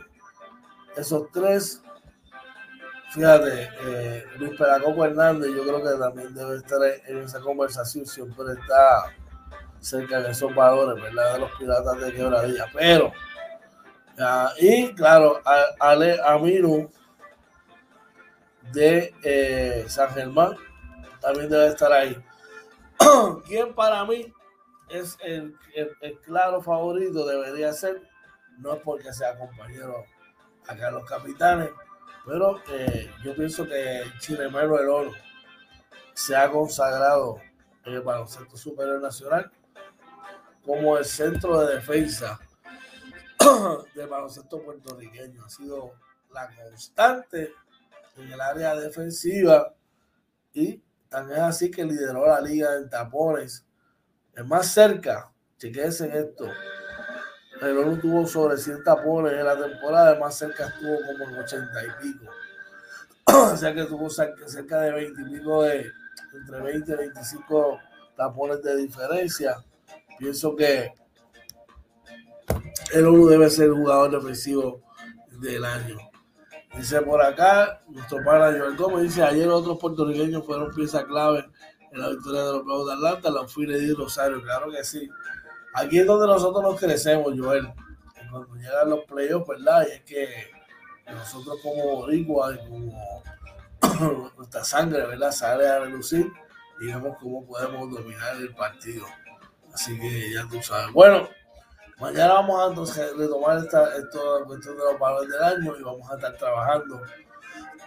Esos 0.96 1.30
tres. 1.30 1.82
Fíjate, 3.12 3.68
eh, 3.82 4.24
Luis 4.38 4.56
Peracopo 4.56 5.04
Hernández, 5.04 5.50
yo 5.54 5.64
creo 5.64 5.82
que 5.82 5.98
también 5.98 6.32
debe 6.32 6.58
estar 6.58 6.78
en 7.08 7.18
esa 7.18 7.40
conversación, 7.40 8.06
siempre 8.06 8.52
está 8.52 9.12
cerca 9.80 10.20
de 10.20 10.30
esos 10.30 10.54
valores, 10.54 11.02
¿verdad? 11.02 11.34
De 11.34 11.40
los 11.40 11.50
piratas 11.52 12.00
de 12.00 12.12
quebradilla. 12.12 12.66
Pero, 12.72 13.12
y 14.58 14.92
claro, 14.94 15.40
Ale 15.78 16.20
Aminu 16.22 16.90
de 18.72 19.14
eh, 19.24 19.84
San 19.88 20.10
Germán 20.10 20.54
también 21.20 21.48
debe 21.48 21.68
estar 21.68 21.92
ahí. 21.92 22.16
¿Quién 23.46 23.74
para 23.74 24.04
mí 24.04 24.32
es 24.88 25.16
el, 25.22 25.56
claro 26.24 26.60
favorito, 26.62 27.26
debería 27.26 27.72
ser, 27.72 28.02
no 28.58 28.74
es 28.74 28.82
porque 28.82 29.12
sea 29.12 29.38
compañero 29.38 30.04
acá 30.66 30.90
los 30.90 31.04
capitanes, 31.04 31.70
pero 32.26 32.60
eh, 32.70 33.10
yo 33.24 33.34
pienso 33.34 33.66
que 33.66 34.02
Chinemelo 34.18 34.78
El 34.78 34.88
Oro 34.88 35.12
se 36.12 36.36
ha 36.36 36.50
consagrado 36.50 37.40
en 37.84 37.94
el 37.94 38.02
baloncesto 38.02 38.56
superior 38.56 39.00
nacional 39.00 39.50
como 40.64 40.96
el 40.98 41.04
centro 41.04 41.60
de 41.60 41.76
defensa 41.76 42.38
del 43.94 44.06
baloncesto 44.08 44.62
puertorriqueño. 44.62 45.44
Ha 45.44 45.48
sido 45.48 45.92
la 46.32 46.48
constante 46.54 47.52
en 48.16 48.32
el 48.32 48.40
área 48.40 48.74
defensiva 48.76 49.74
y 50.52 50.80
también 51.08 51.40
así 51.40 51.70
que 51.70 51.84
lideró 51.84 52.26
la 52.26 52.40
liga 52.40 52.76
en 52.76 52.88
tapones 52.88 53.64
el 54.34 54.44
más 54.44 54.68
cerca, 54.68 55.32
chequense 55.58 56.06
en 56.06 56.12
esto. 56.12 56.46
El 57.60 57.76
ONU 57.76 58.00
tuvo 58.00 58.26
sobre 58.26 58.56
100 58.56 58.84
tapones 58.84 59.34
en 59.34 59.44
la 59.44 59.58
temporada, 59.58 60.18
más 60.18 60.38
cerca 60.38 60.68
estuvo 60.68 60.96
como 60.96 61.24
en 61.24 61.42
80 61.42 61.84
y 61.84 62.02
pico. 62.02 62.32
o 63.52 63.56
sea 63.56 63.74
que 63.74 63.84
tuvo 63.84 64.08
cerca 64.08 64.80
de 64.80 64.92
20 64.92 65.20
y 65.20 65.24
pico 65.24 65.62
de, 65.62 65.92
entre 66.32 66.60
20 66.62 66.92
y 66.92 66.94
25 66.94 67.78
tapones 68.16 68.62
de 68.62 68.76
diferencia. 68.76 69.62
Pienso 70.20 70.54
que 70.54 70.92
el 72.92 73.06
uno 73.06 73.26
debe 73.26 73.48
ser 73.48 73.66
el 73.68 73.72
jugador 73.72 74.10
defensivo 74.10 74.82
del 75.40 75.64
año. 75.64 75.96
Dice 76.76 77.00
por 77.00 77.22
acá, 77.22 77.82
nuestro 77.88 78.18
pana 78.22 78.56
Joel 78.56 78.76
Gómez 78.76 79.04
dice, 79.04 79.22
ayer 79.22 79.48
otros 79.48 79.78
puertorriqueños 79.78 80.44
fueron 80.44 80.74
pieza 80.74 81.04
clave 81.06 81.48
en 81.90 82.00
la 82.00 82.10
victoria 82.10 82.44
de 82.44 82.52
los 82.52 82.64
Bravos 82.66 82.86
de 82.86 82.92
Atlanta, 82.92 83.30
la 83.30 83.48
fui 83.48 83.64
y 83.64 83.94
Rosario, 83.94 84.42
claro 84.42 84.70
que 84.70 84.84
sí. 84.84 85.08
Aquí 85.72 86.00
es 86.00 86.06
donde 86.06 86.26
nosotros 86.26 86.62
nos 86.62 86.78
crecemos, 86.78 87.32
Joel. 87.36 87.72
Cuando 88.30 88.54
llegan 88.56 88.90
los 88.90 89.04
playoffs, 89.06 89.48
¿verdad? 89.48 89.86
Y 89.88 89.92
es 89.92 90.02
que 90.02 90.50
nosotros 91.10 91.58
como 91.62 91.96
boricua 91.96 92.54
y 92.54 92.68
como 92.68 93.22
nuestra 94.36 94.64
sangre, 94.64 95.06
¿verdad? 95.06 95.32
Sale 95.32 95.66
a 95.66 95.80
relucir 95.80 96.30
y 96.82 96.86
vemos 96.88 97.16
cómo 97.18 97.46
podemos 97.46 97.90
dominar 97.90 98.36
el 98.36 98.54
partido. 98.54 99.06
Así 99.72 99.98
que 99.98 100.32
ya 100.32 100.46
tú 100.48 100.62
sabes. 100.62 100.92
Bueno, 100.92 101.28
mañana 101.98 102.34
vamos 102.34 102.60
a 102.60 102.68
entonces 102.68 103.16
retomar 103.16 103.58
esta, 103.58 103.96
esto, 103.96 104.44
cuestión 104.46 104.76
de 104.76 104.84
los 104.84 104.98
valores 104.98 105.30
del 105.30 105.42
año 105.42 105.76
y 105.78 105.82
vamos 105.82 106.10
a 106.10 106.14
estar 106.14 106.36
trabajando 106.36 107.02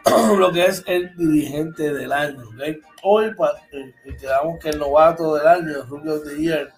lo 0.38 0.51
que 0.51 0.65
es 0.65 0.84
el 0.88 1.15
dirigente 1.15 1.93
del 1.93 2.11
año. 2.11 2.43
Hoy 3.03 3.25
eh, 3.25 3.93
eh, 4.05 4.17
quedamos 4.17 4.59
que 4.59 4.69
el 4.69 4.79
novato 4.79 5.36
del 5.36 5.47
año, 5.47 5.81
el 5.81 5.88
Rubio 5.88 6.19
de 6.19 6.38
Year, 6.38 6.73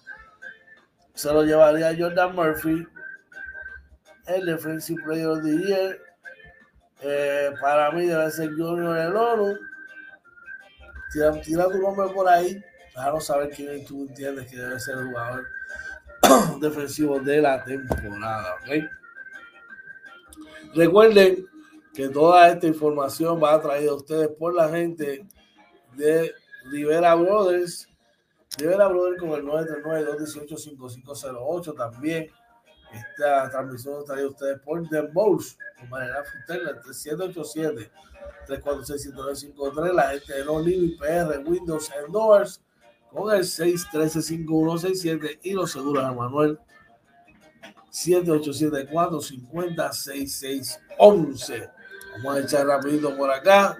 se 1.14 1.32
lo 1.32 1.42
llevaría 1.42 1.96
Jordan 1.98 2.34
Murphy. 2.34 2.86
El 4.26 4.44
Defensive 4.44 5.02
Player 5.04 5.28
of 5.28 5.42
the 5.42 5.56
Year, 5.56 6.00
eh, 7.00 7.54
para 7.60 7.90
mí 7.92 8.06
debe 8.06 8.30
ser 8.30 8.50
Junior 8.50 8.96
El 8.98 9.16
Oro. 9.16 9.54
Tira, 11.12 11.32
tira, 11.40 11.64
tu 11.64 11.78
nombre 11.78 12.08
por 12.12 12.28
ahí. 12.28 12.62
Déjanos 12.96 13.26
saber 13.26 13.50
quién 13.50 13.84
tú 13.84 14.06
entiendes 14.08 14.50
que 14.50 14.56
debe 14.56 14.80
ser 14.80 14.96
el 14.96 15.08
jugador 15.08 15.46
defensivo 16.60 17.20
de 17.20 17.42
la 17.42 17.62
temporada. 17.62 18.56
Recuerden 20.74 21.46
que 21.92 22.08
toda 22.08 22.48
esta 22.48 22.66
información 22.66 23.38
va 23.42 23.52
a 23.54 23.60
traída 23.60 23.90
a 23.90 23.96
ustedes 23.96 24.28
por 24.38 24.54
la 24.54 24.70
gente 24.70 25.26
de 25.94 26.32
Rivera 26.70 27.14
Brothers. 27.14 27.86
Rivera 28.56 28.88
Brothers 28.88 29.20
con 29.20 29.32
el 29.32 29.44
939-218-5508 29.44 31.76
también. 31.76 32.30
Esta 32.94 33.50
transmisión 33.50 34.00
está 34.00 34.18
a 34.18 34.26
ustedes 34.26 34.58
por 34.60 34.88
The 34.88 35.02
Bowls, 35.12 35.58
con 35.78 35.90
manera 35.90 36.24
Futela, 36.24 36.82
787 36.82 37.90
346 38.46 39.12
la 39.92 40.08
gente 40.10 40.32
de 40.32 40.44
No 40.44 40.60
Living 40.60 40.96
PR, 40.96 41.42
Windows 41.44 41.90
and 41.90 42.14
con 43.16 43.34
el 43.34 43.42
613-5167 43.42 45.40
y 45.42 45.52
los 45.52 45.72
seguros 45.72 46.06
de 46.06 46.14
Manuel 46.14 46.58
7874 47.90 49.20
50 49.22 49.92
6611 49.92 51.70
Vamos 52.16 52.36
a 52.36 52.40
echar 52.40 52.66
rapidito 52.66 53.16
por 53.16 53.30
acá. 53.30 53.76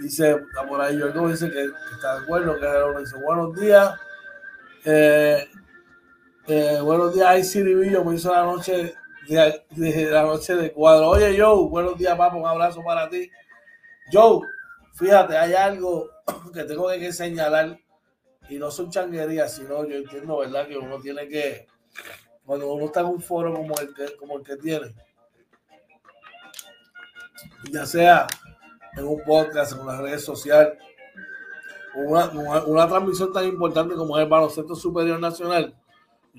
Dice, 0.00 0.32
está 0.32 0.66
por 0.68 0.80
ahí 0.80 0.98
Yorgo, 0.98 1.28
dice 1.28 1.50
que, 1.50 1.64
está 1.94 2.16
de 2.16 2.22
acuerdo, 2.22 2.58
que 2.58 2.66
dice, 3.00 3.16
buenos 3.24 3.54
días. 3.60 3.94
Eh, 4.84 5.48
eh, 6.46 6.78
buenos 6.80 7.14
días, 7.14 7.26
ahí 7.26 7.44
Siri 7.44 7.74
Villo 7.74 8.04
me 8.04 8.14
hizo 8.16 8.32
la 8.32 8.42
noche 8.44 8.94
de, 9.28 10.10
la 10.10 10.22
noche 10.22 10.54
de 10.54 10.72
cuadro. 10.72 11.10
Oye, 11.10 11.36
Joe, 11.40 11.68
buenos 11.68 11.98
días, 11.98 12.16
papá, 12.16 12.36
un 12.36 12.46
abrazo 12.46 12.82
para 12.84 13.08
ti. 13.08 13.30
Joe, 14.12 14.40
fíjate, 14.94 15.36
hay 15.36 15.54
algo 15.54 16.08
que 16.54 16.64
tengo 16.64 16.88
que 16.88 17.12
señalar 17.12 17.78
y 18.48 18.58
no 18.58 18.70
son 18.70 18.90
changuerías, 18.90 19.54
sino 19.54 19.86
yo 19.86 19.96
entiendo, 19.96 20.38
¿verdad? 20.38 20.66
Que 20.66 20.76
uno 20.76 20.98
tiene 20.98 21.28
que, 21.28 21.66
cuando 22.44 22.72
uno 22.72 22.86
está 22.86 23.00
en 23.00 23.06
un 23.06 23.20
foro 23.22 23.54
como 23.54 23.74
el 23.78 23.94
que, 23.94 24.16
como 24.16 24.38
el 24.38 24.44
que 24.44 24.56
tiene, 24.56 24.94
ya 27.70 27.86
sea 27.86 28.26
en 28.96 29.06
un 29.06 29.22
podcast, 29.24 29.72
en 29.72 29.80
una 29.80 30.00
red 30.00 30.18
social, 30.18 30.78
una, 31.94 32.28
una, 32.66 32.88
transmisión 32.88 33.32
tan 33.32 33.46
importante 33.46 33.94
como 33.94 34.18
es 34.18 34.24
el 34.24 34.28
baloncesto 34.28 34.74
superior 34.74 35.20
nacional, 35.20 35.74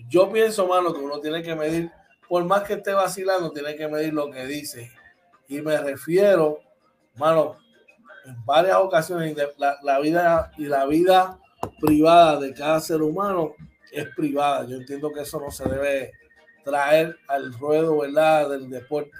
yo 0.09 0.31
pienso, 0.31 0.67
mano, 0.67 0.93
que 0.93 0.99
uno 0.99 1.19
tiene 1.19 1.41
que 1.41 1.55
medir, 1.55 1.91
por 2.27 2.43
más 2.45 2.63
que 2.63 2.73
esté 2.73 2.93
vacilando, 2.93 3.51
tiene 3.51 3.75
que 3.75 3.87
medir 3.87 4.13
lo 4.13 4.29
que 4.31 4.45
dice. 4.45 4.91
Y 5.47 5.61
me 5.61 5.77
refiero, 5.77 6.59
mano, 7.15 7.57
en 8.25 8.43
varias 8.45 8.77
ocasiones, 8.77 9.35
la, 9.57 9.77
la 9.83 9.99
vida 9.99 10.51
y 10.57 10.65
la 10.65 10.85
vida 10.85 11.39
privada 11.79 12.39
de 12.39 12.53
cada 12.53 12.79
ser 12.79 13.01
humano 13.01 13.53
es 13.91 14.07
privada. 14.15 14.65
Yo 14.65 14.77
entiendo 14.77 15.11
que 15.11 15.21
eso 15.21 15.39
no 15.39 15.51
se 15.51 15.67
debe 15.69 16.11
traer 16.63 17.17
al 17.27 17.53
ruedo, 17.53 17.99
¿verdad?, 17.99 18.49
del 18.49 18.69
deporte 18.69 19.17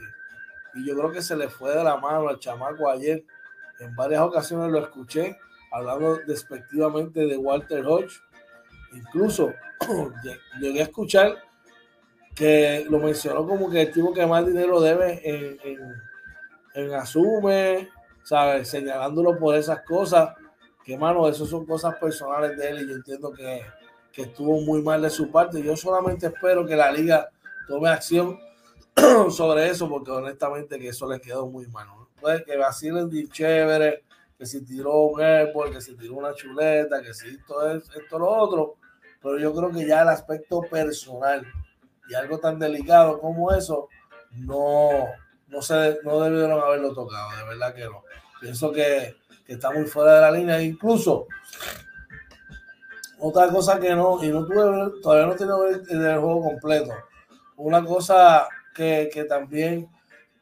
y 0.76 0.86
yo 0.86 0.96
creo 0.96 1.12
que 1.12 1.22
se 1.22 1.36
le 1.36 1.50
fue 1.50 1.76
de 1.76 1.84
la 1.84 1.98
mano 1.98 2.30
al 2.30 2.39
chamaco 2.39 2.89
ayer. 2.89 3.24
En 3.80 3.96
varias 3.96 4.22
ocasiones 4.22 4.72
lo 4.72 4.80
escuché 4.80 5.38
hablando 5.72 6.20
despectivamente 6.26 7.26
de 7.26 7.38
Walter 7.38 7.86
Hodge. 7.86 8.22
Incluso 8.94 9.54
llegué 10.60 10.82
a 10.82 10.84
escuchar 10.84 11.36
que 12.36 12.86
lo 12.89 13.00
mencionó 13.00 13.48
como 13.48 13.70
que 13.70 13.82
el 13.82 13.91
tipo 13.91 14.14
que 14.14 14.26
más 14.26 14.46
dinero 14.46 14.82
debe 14.82 15.22
en, 15.24 15.58
en, 16.74 16.94
Asume, 16.96 17.89
¿sabes? 18.24 18.70
Señalándolo 18.70 19.38
por 19.38 19.56
esas 19.56 19.82
cosas. 19.82 20.34
Que, 20.84 20.98
mano, 20.98 21.28
eso 21.28 21.46
son 21.46 21.66
cosas 21.66 21.96
personales 21.96 22.58
de 22.58 22.70
él 22.70 22.82
y 22.82 22.90
yo 22.90 22.96
entiendo 22.96 23.32
que, 23.32 23.62
que 24.12 24.24
estuvo 24.24 24.62
muy 24.62 24.82
mal 24.82 25.02
de 25.02 25.10
su 25.10 25.32
parte. 25.32 25.62
Yo 25.64 25.76
solamente 25.78 26.28
espero 26.28 26.66
que 26.66 26.76
la 26.76 26.92
liga 26.92 27.30
tome 27.68 27.90
acción 27.90 28.40
sobre 29.30 29.70
eso, 29.70 29.90
porque 29.90 30.12
honestamente 30.12 30.80
que 30.80 30.90
eso 30.90 31.10
le 31.10 31.20
quedó 31.20 31.48
muy 31.48 31.68
mal. 31.68 31.88
Puede 32.20 32.44
que 32.44 32.58
vacilen 32.58 33.10
de 33.10 33.28
chévere, 33.28 34.04
que 34.38 34.46
si 34.46 34.64
tiró 34.64 34.98
un 35.04 35.22
airball, 35.22 35.72
que 35.72 35.82
si 35.82 35.96
tiró 35.96 36.16
una 36.16 36.34
chuleta, 36.34 37.02
que 37.02 37.14
si 37.14 37.30
esto 37.30 37.70
es 37.70 37.84
esto 37.96 38.20
lo 38.20 38.30
otro, 38.30 38.76
pero 39.22 39.40
yo 39.40 39.54
creo 39.54 39.72
que 39.72 39.88
ya 39.88 40.02
el 40.02 40.10
aspecto 40.10 40.62
personal 40.62 41.46
y 42.10 42.14
algo 42.14 42.40
tan 42.40 42.60
delicado 42.60 43.20
como 43.20 43.52
eso, 43.54 43.88
no, 44.32 45.08
no, 45.48 45.62
se, 45.62 46.00
no 46.04 46.20
debieron 46.20 46.60
haberlo 46.62 46.94
tocado, 46.94 47.30
de 47.38 47.44
verdad 47.46 47.74
que 47.74 47.86
no. 47.86 48.04
Pienso 48.42 48.72
que, 48.72 49.16
que 49.46 49.54
está 49.54 49.72
muy 49.72 49.86
fuera 49.86 50.16
de 50.16 50.22
la 50.22 50.32
línea, 50.32 50.62
incluso 50.62 51.28
otra 53.20 53.48
cosa 53.50 53.80
que 53.80 53.96
no, 53.96 54.22
y 54.24 54.28
no 54.28 54.46
tuve, 54.46 55.02
todavía 55.02 55.28
no 55.28 55.36
tiene 55.36 55.54
el, 55.89 56.06
el 56.06 56.20
juego 56.20 56.44
completo. 56.44 56.94
Una 57.56 57.84
cosa 57.86 58.48
que, 58.76 59.26
también 59.30 59.89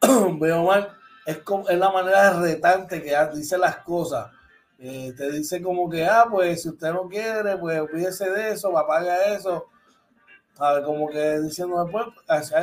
veo 0.39 0.63
mal 0.63 0.97
es, 1.25 1.37
como, 1.39 1.69
es 1.69 1.77
la 1.77 1.91
manera 1.91 2.39
retante 2.39 3.03
que 3.03 3.15
dice 3.35 3.57
las 3.57 3.77
cosas. 3.77 4.31
Eh, 4.79 5.13
te 5.15 5.31
dice 5.31 5.61
como 5.61 5.87
que, 5.89 6.05
ah, 6.05 6.25
pues 6.29 6.63
si 6.63 6.69
usted 6.69 6.91
no 6.91 7.07
quiere, 7.07 7.55
pues 7.57 7.79
olvídese 7.79 8.29
de 8.31 8.53
eso, 8.53 8.75
apaga 8.75 9.35
eso. 9.35 9.67
A 10.57 10.81
como 10.83 11.07
que 11.09 11.39
diciendo 11.39 11.83
después, 11.83 12.05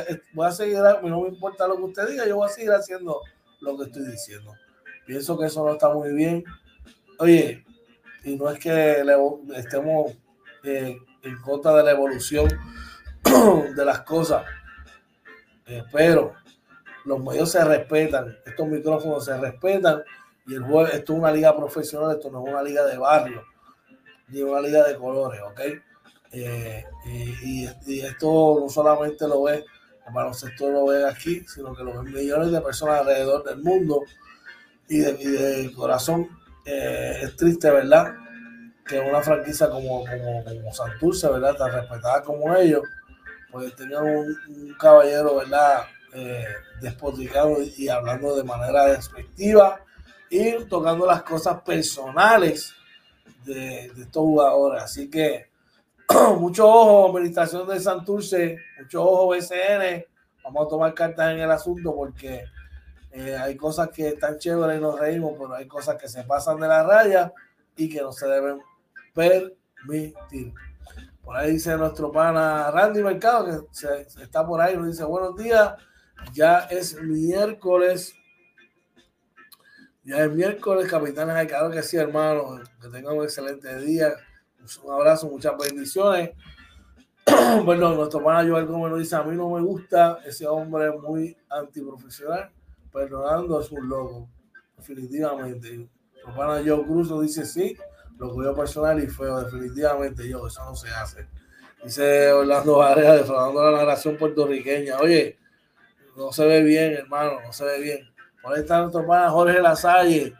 eh, 0.09 0.21
voy 0.33 0.47
a 0.47 0.51
seguir, 0.51 0.79
no 1.03 1.21
me 1.21 1.29
importa 1.29 1.67
lo 1.67 1.77
que 1.77 1.83
usted 1.83 2.09
diga, 2.09 2.25
yo 2.25 2.37
voy 2.37 2.49
a 2.49 2.51
seguir 2.51 2.71
haciendo 2.71 3.21
lo 3.61 3.77
que 3.77 3.85
estoy 3.85 4.05
diciendo. 4.05 4.53
Pienso 5.09 5.39
que 5.39 5.47
eso 5.47 5.65
no 5.65 5.71
está 5.71 5.89
muy 5.89 6.13
bien. 6.13 6.43
Oye, 7.17 7.65
y 8.23 8.35
no 8.35 8.47
es 8.47 8.59
que 8.59 9.03
estemos 9.55 10.15
eh, 10.63 10.99
en 11.23 11.41
contra 11.41 11.73
de 11.73 11.83
la 11.83 11.91
evolución 11.93 12.47
de 13.75 13.85
las 13.85 14.01
cosas, 14.01 14.45
pero 15.91 16.35
los 17.05 17.19
medios 17.23 17.49
se 17.49 17.65
respetan, 17.65 18.37
estos 18.45 18.67
micrófonos 18.67 19.25
se 19.25 19.35
respetan 19.35 20.03
y 20.45 20.53
el 20.53 20.61
juego, 20.61 20.85
esto 20.85 21.13
es 21.13 21.19
una 21.19 21.31
liga 21.31 21.57
profesional, 21.57 22.11
esto 22.11 22.29
no 22.29 22.45
es 22.45 22.53
una 22.53 22.61
liga 22.61 22.85
de 22.85 22.99
barrio, 22.99 23.43
ni 24.27 24.43
una 24.43 24.61
liga 24.61 24.87
de 24.87 24.95
colores, 24.95 25.41
¿ok? 25.41 25.61
Eh, 26.33 26.85
y, 27.07 27.65
esto 28.01 28.59
no 28.59 28.69
solamente 28.69 29.27
lo 29.27 29.41
ve 29.41 29.65
el 30.07 30.13
baloncesto 30.13 30.69
lo 30.69 30.85
ve 30.85 31.03
aquí, 31.03 31.43
sino 31.47 31.73
que 31.73 31.83
lo 31.83 31.99
ven 31.99 32.13
millones 32.13 32.51
de 32.51 32.61
personas 32.61 32.99
alrededor 32.99 33.43
del 33.43 33.57
mundo 33.63 34.03
y 34.89 34.99
de, 34.99 35.71
corazón 35.75 36.27
eh, 36.65 37.19
es 37.23 37.35
triste, 37.35 37.69
¿verdad? 37.69 38.15
Que 38.85 38.99
una 38.99 39.21
franquicia 39.21 39.69
como, 39.69 40.03
como, 40.03 40.43
como 40.43 40.73
Santurce, 40.73 41.29
¿verdad? 41.29 41.55
Tan 41.55 41.71
respetada 41.71 42.23
como 42.23 42.55
ellos, 42.55 42.81
pues 43.51 43.75
tenía 43.75 44.01
un, 44.01 44.35
caballero, 44.79 45.35
¿verdad? 45.35 45.83
Eh, 46.13 46.43
despotricado 46.81 47.57
y 47.77 47.87
hablando 47.87 48.35
de 48.35 48.43
manera 48.43 48.85
despectiva 48.85 49.79
y 50.27 50.63
tocando 50.65 51.05
las 51.05 51.21
cosas 51.21 51.61
personales 51.61 52.73
de, 53.45 53.85
estos 53.85 54.23
jugadores. 54.23 54.83
Así 54.83 55.09
que 55.09 55.49
mucho 56.39 56.67
ojo, 56.67 57.09
administración 57.09 57.67
de 57.67 57.79
Santurce, 57.79 58.57
mucho 58.79 59.03
ojo 59.03 59.27
BCN. 59.29 60.05
Vamos 60.43 60.65
a 60.65 60.69
tomar 60.69 60.93
cartas 60.95 61.31
en 61.31 61.41
el 61.41 61.51
asunto 61.51 61.95
porque 61.95 62.43
Eh, 63.11 63.35
hay 63.35 63.55
cosas 63.55 63.89
que 63.89 64.09
están 64.09 64.37
chéveres 64.37 64.77
y 64.77 64.81
nos 64.81 64.99
reímos, 64.99 65.33
pero 65.37 65.53
hay 65.55 65.67
cosas 65.67 65.95
que 65.95 66.07
se 66.07 66.23
pasan 66.23 66.59
de 66.59 66.67
la 66.67 66.83
raya 66.83 67.33
y 67.75 67.89
que 67.89 68.01
no 68.01 68.11
se 68.11 68.27
deben 68.27 68.61
permitir. 69.13 70.53
Por 71.23 71.35
ahí 71.35 71.53
dice 71.53 71.75
nuestro 71.77 72.11
pana 72.11 72.71
Randy 72.71 73.03
Mercado, 73.03 73.45
que 73.45 73.67
se, 73.71 74.01
está 74.21 74.45
por 74.45 74.61
ahí, 74.61 74.75
nos 74.75 74.87
dice 74.87 75.03
buenos 75.03 75.35
días, 75.35 75.73
ya 76.33 76.59
es 76.71 77.01
miércoles. 77.01 78.15
Ya 80.03 80.23
es 80.23 80.31
miércoles, 80.31 80.89
capitanes, 80.89 81.47
claro 81.47 81.69
que 81.69 81.83
sí, 81.83 81.97
hermano, 81.97 82.61
que 82.81 82.87
tengan 82.87 83.15
un 83.15 83.23
excelente 83.23 83.77
día. 83.79 84.13
Un 84.83 84.91
abrazo, 84.91 85.27
muchas 85.29 85.53
bendiciones. 85.57 86.31
bueno, 87.63 87.93
nuestro 87.93 88.23
pana 88.23 88.47
Joel 88.49 88.65
Gómez 88.65 88.91
nos 88.91 88.99
dice, 88.99 89.15
a 89.15 89.23
mí 89.23 89.35
no 89.35 89.49
me 89.49 89.61
gusta 89.61 90.19
ese 90.25 90.47
hombre 90.47 90.91
muy 90.91 91.37
antiprofesional, 91.49 92.49
perdonando 92.91 93.59
es 93.61 93.71
un 93.71 93.87
loco, 93.87 94.29
definitivamente. 94.77 95.89
Pana 96.35 96.61
Joe 96.65 96.83
Cruz 96.85 97.21
dice, 97.21 97.45
sí, 97.45 97.77
lo 98.17 98.33
cuido 98.33 98.55
personal 98.55 99.01
y 99.01 99.07
feo, 99.07 99.41
definitivamente 99.41 100.27
yo, 100.27 100.45
eso 100.45 100.63
no 100.65 100.75
se 100.75 100.89
hace. 100.89 101.27
Dice 101.83 102.31
Orlando 102.33 102.77
Varela, 102.77 103.15
defraudando 103.15 103.71
la 103.71 103.77
narración 103.77 104.17
puertorriqueña. 104.17 104.97
Oye, 104.97 105.39
no 106.17 106.31
se 106.31 106.45
ve 106.45 106.61
bien, 106.61 106.93
hermano, 106.93 107.39
no 107.41 107.53
se 107.53 107.63
ve 107.63 107.79
bien. 107.79 107.99
Por 108.41 108.53
ahí 108.53 108.61
está 108.61 108.81
nuestro 108.81 109.05
pana 109.07 109.29
Jorge 109.29 109.61
Lasalle, 109.61 110.33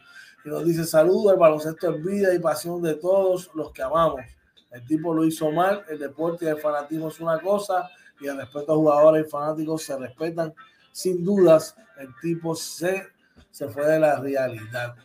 y 0.43 0.50
nos 0.50 0.66
dice, 0.66 0.86
saludos, 0.86 1.34
el 1.34 1.39
baloncesto 1.39 1.95
es 1.95 2.04
vida 2.04 2.34
y 2.34 2.39
pasión 2.39 2.82
de 2.82 2.95
todos 2.95 3.50
los 3.54 3.72
que 3.72 3.82
amamos. 3.82 4.22
El 4.72 4.86
tipo 4.86 5.14
lo 5.14 5.26
hizo 5.26 5.52
mal, 5.52 5.84
el 5.89 6.00
deporte 6.00 6.45
y 6.45 6.47
el 6.50 6.58
fanatismo 6.58 7.08
es 7.08 7.20
una 7.20 7.39
cosa, 7.39 7.89
y 8.20 8.28
el 8.28 8.38
respeto 8.38 8.74
a 8.74 8.76
jugadores 8.76 9.26
y 9.26 9.30
fanáticos 9.30 9.84
se 9.84 9.97
respetan. 9.97 10.54
Sin 10.92 11.24
dudas, 11.24 11.76
el 11.98 12.10
tipo 12.22 12.56
se, 12.56 13.08
se 13.52 13.68
fue 13.68 13.86
de 13.86 14.00
la 14.00 14.20
realidad. 14.20 14.96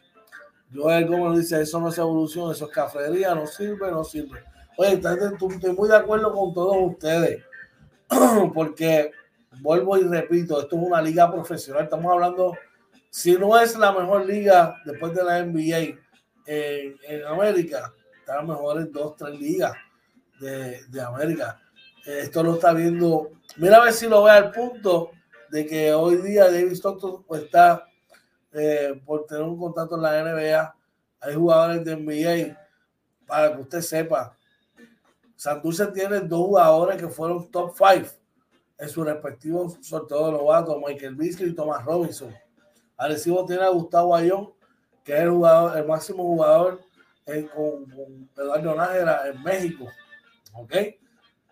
Joel 0.73 1.07
como 1.07 1.37
dice, 1.37 1.61
eso 1.61 1.81
no 1.81 1.89
es 1.89 1.99
evolución, 1.99 2.51
eso 2.51 2.67
es 2.67 2.73
cafetería, 2.73 3.35
no 3.35 3.47
sirve, 3.47 3.91
no 3.91 4.03
sirve. 4.03 4.43
Oye, 4.77 4.95
estoy 4.95 5.73
muy 5.77 5.89
de 5.89 5.97
acuerdo 5.97 6.33
con 6.33 6.53
todos 6.53 6.77
ustedes, 6.81 7.45
porque 8.55 9.13
vuelvo 9.61 9.97
y 9.97 10.03
repito, 10.03 10.61
esto 10.61 10.77
es 10.77 10.83
una 10.83 11.01
liga 11.01 11.31
profesional, 11.31 11.85
estamos 11.85 12.13
hablando, 12.13 12.57
si 13.09 13.37
no 13.37 13.59
es 13.59 13.77
la 13.77 13.93
mejor 13.93 14.27
liga 14.27 14.77
después 14.85 15.15
de 15.15 15.23
la 15.23 15.45
NBA 15.45 15.97
en, 16.47 16.97
en 17.09 17.27
América, 17.27 17.93
están 18.19 18.39
las 18.39 18.47
mejores 18.49 18.91
dos, 18.91 19.15
tres 19.17 19.39
ligas 19.39 19.75
de, 20.41 20.85
de 20.89 21.01
América. 21.01 21.61
Esto 22.05 22.43
lo 22.43 22.55
está 22.55 22.73
viendo. 22.73 23.31
Mira 23.57 23.79
a 23.79 23.85
ver 23.85 23.93
si 23.93 24.09
lo 24.09 24.25
ve 24.25 24.31
al 24.33 24.51
punto 24.51 25.11
de 25.55 25.65
que 25.65 25.95
hoy 25.95 26.17
día 26.17 26.51
David 26.51 26.73
Stockton 26.73 27.25
está 27.31 27.87
eh, 28.53 29.01
por 29.07 29.25
tener 29.25 29.45
un 29.45 29.57
contrato 29.57 29.95
en 29.95 30.03
la 30.03 30.21
NBA. 30.21 30.77
Hay 31.21 31.35
jugadores 31.37 31.85
de 31.85 31.95
NBA, 31.95 32.59
para 33.25 33.55
que 33.55 33.63
usted 33.63 33.81
sepa. 33.81 34.37
Santurce 35.37 35.87
tiene 35.93 36.19
dos 36.19 36.41
jugadores 36.41 37.01
que 37.01 37.07
fueron 37.07 37.49
top 37.53 37.73
five 37.73 38.11
en 38.79 38.89
su 38.89 39.05
respectivo 39.05 39.79
sorteo 39.81 40.27
de 40.27 40.33
novatos, 40.33 40.77
Michael 40.85 41.15
Beasley 41.15 41.51
y 41.51 41.55
Thomas 41.55 41.85
Robinson. 41.85 42.35
Arecibo 42.97 43.47
tiene 43.47 43.63
a 43.63 43.69
Gustavo 43.69 44.17
Ayón, 44.17 44.53
que 45.05 45.15
es 45.15 45.21
el, 45.21 45.31
jugador, 45.31 45.79
el 45.79 45.87
máximo 45.87 46.25
jugador 46.25 46.81
en, 47.27 47.47
con, 47.47 47.85
con, 47.91 48.29
Eduardo 48.37 48.75
Nájera 48.75 49.29
en 49.29 49.41
México. 49.41 49.87
¿Ok? 50.55 50.73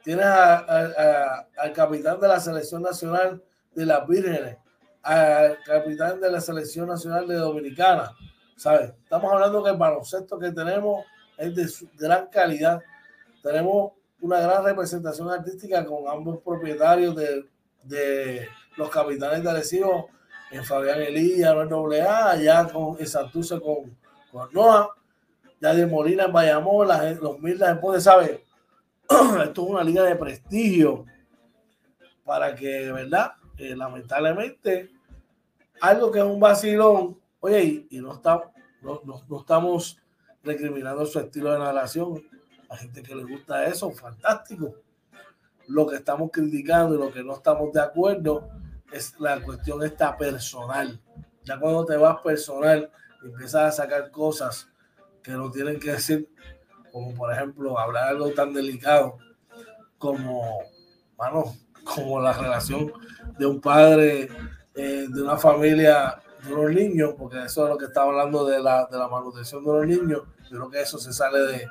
Tienes 0.03 0.27
al 0.27 1.73
capitán 1.73 2.19
de 2.19 2.27
la 2.27 2.41
selección 2.41 2.83
nacional 2.83 3.41
de 3.75 3.87
las 3.87 4.07
Vírgenes, 4.07 4.59
al 5.03 5.59
capitán 5.65 6.21
de 6.21 6.31
la 6.31 6.41
selección 6.41 6.89
nacional 6.89 7.27
de 7.27 7.37
Dominicana. 7.37 8.13
¿Sabes? 8.57 8.93
Estamos 9.03 9.33
hablando 9.33 9.63
que 9.63 9.71
el 9.71 9.77
baloncesto 9.77 10.39
que 10.39 10.53
tenemos 10.53 11.05
es 11.37 11.55
de 11.55 11.89
gran 11.99 12.29
calidad. 12.29 12.81
Tenemos 13.43 13.93
una 14.21 14.41
gran 14.41 14.65
representación 14.65 15.31
artística 15.31 15.85
con 15.85 16.09
ambos 16.09 16.39
propietarios 16.45 17.17
de, 17.17 17.45
de 17.83 18.49
los 18.77 18.89
capitanes 18.91 19.43
de 19.43 19.51
Arecibo, 19.51 20.09
en 20.53 20.65
Fabián 20.65 21.01
Elías, 21.01 21.55
no 21.69 21.91
A, 21.91 22.31
allá 22.31 22.69
con 22.69 22.97
en 23.01 23.07
Santurce 23.07 23.59
con, 23.59 23.97
con 24.31 24.53
Noah 24.53 24.91
ya 25.63 25.73
de 25.75 25.87
Molina 25.87 26.25
en 26.25 26.33
Bayamón, 26.33 26.89
los 27.21 27.39
mil 27.39 27.57
la 27.57 27.73
después 27.73 28.03
sabe, 28.03 28.45
esto 29.45 29.63
es 29.63 29.71
una 29.71 29.85
liga 29.85 30.03
de 30.03 30.17
prestigio 30.17 31.07
para 32.25 32.53
que, 32.53 32.91
¿verdad? 32.91 33.33
Eh, 33.63 33.77
lamentablemente, 33.77 34.91
algo 35.81 36.11
que 36.11 36.19
es 36.19 36.25
un 36.25 36.41
vacilón, 36.41 37.17
oye, 37.39 37.87
y, 37.89 38.01
no, 38.01 38.15
está, 38.15 38.51
no, 38.81 39.01
no, 39.05 39.39
estamos 39.39 40.01
recriminando 40.43 41.07
su 41.07 41.21
estilo 41.21 41.53
de 41.53 41.61
narración, 41.61 42.25
a 42.69 42.77
gente 42.77 43.05
que 43.05 43.15
le 43.15 43.23
gusta 43.23 43.65
eso, 43.67 43.93
fantástico. 43.93 44.75
Lo 45.69 45.87
que 45.87 45.95
estamos 45.95 46.33
criticando 46.33 46.97
y 46.97 46.99
lo 46.99 47.13
que 47.13 47.23
no 47.23 47.35
estamos 47.35 47.73
de 47.73 47.81
acuerdo 47.81 48.51
es 48.91 49.15
la 49.21 49.41
cuestión 49.41 49.85
esta 49.85 50.17
personal. 50.17 51.01
Ya 51.45 51.61
cuando 51.61 51.85
te 51.85 51.97
vas 51.97 52.21
personal, 52.21 52.91
empiezas 53.23 53.63
a 53.63 53.83
sacar 53.83 54.11
cosas 54.11 54.69
que 55.23 55.31
no 55.31 55.53
tienen 55.53 55.79
que 55.79 55.93
decir, 55.93 56.29
como 56.91 57.15
por 57.15 57.33
ejemplo 57.33 57.79
hablar 57.79 58.09
algo 58.09 58.33
tan 58.33 58.53
delicado 58.53 59.19
como, 59.99 60.63
bueno, 61.17 61.55
como 61.85 62.21
la 62.21 62.33
relación 62.33 62.93
de 63.39 63.47
un 63.47 63.61
padre 63.61 64.29
eh, 64.75 65.07
de 65.09 65.23
una 65.23 65.37
familia 65.37 66.21
de 66.45 66.55
unos 66.55 66.73
niños, 66.73 67.15
porque 67.17 67.45
eso 67.45 67.65
es 67.65 67.71
lo 67.71 67.79
que 67.79 67.87
está 67.87 68.03
hablando 68.03 68.45
de 68.45 68.61
la, 68.61 68.87
de 68.91 68.99
la 68.99 69.09
manutención 69.09 69.65
de 69.65 69.73
los 69.73 69.87
niños. 69.87 70.23
Yo 70.51 70.59
creo 70.59 70.71
que 70.71 70.81
eso 70.81 70.99
se 70.99 71.13
sale 71.13 71.39
de, 71.41 71.69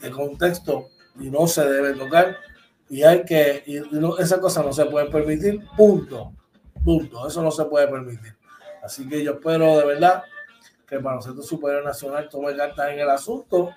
de 0.00 0.10
contexto 0.10 0.88
y 1.18 1.30
no 1.30 1.46
se 1.46 1.68
debe 1.68 1.94
tocar. 1.94 2.36
Y 2.88 3.02
hay 3.02 3.24
que, 3.24 3.62
y 3.66 3.80
no, 3.96 4.16
esa 4.18 4.40
cosa 4.40 4.62
no 4.62 4.72
se 4.72 4.86
puede 4.86 5.10
permitir, 5.10 5.60
punto, 5.76 6.32
punto, 6.84 7.26
eso 7.26 7.42
no 7.42 7.50
se 7.50 7.64
puede 7.64 7.88
permitir. 7.88 8.36
Así 8.82 9.08
que 9.08 9.22
yo 9.24 9.32
espero 9.32 9.76
de 9.78 9.84
verdad 9.84 10.22
que 10.86 10.94
el 10.94 11.02
baloncesto 11.02 11.42
superior 11.42 11.84
nacional 11.84 12.28
tome 12.28 12.56
cartas 12.56 12.90
en 12.90 13.00
el 13.00 13.10
asunto, 13.10 13.70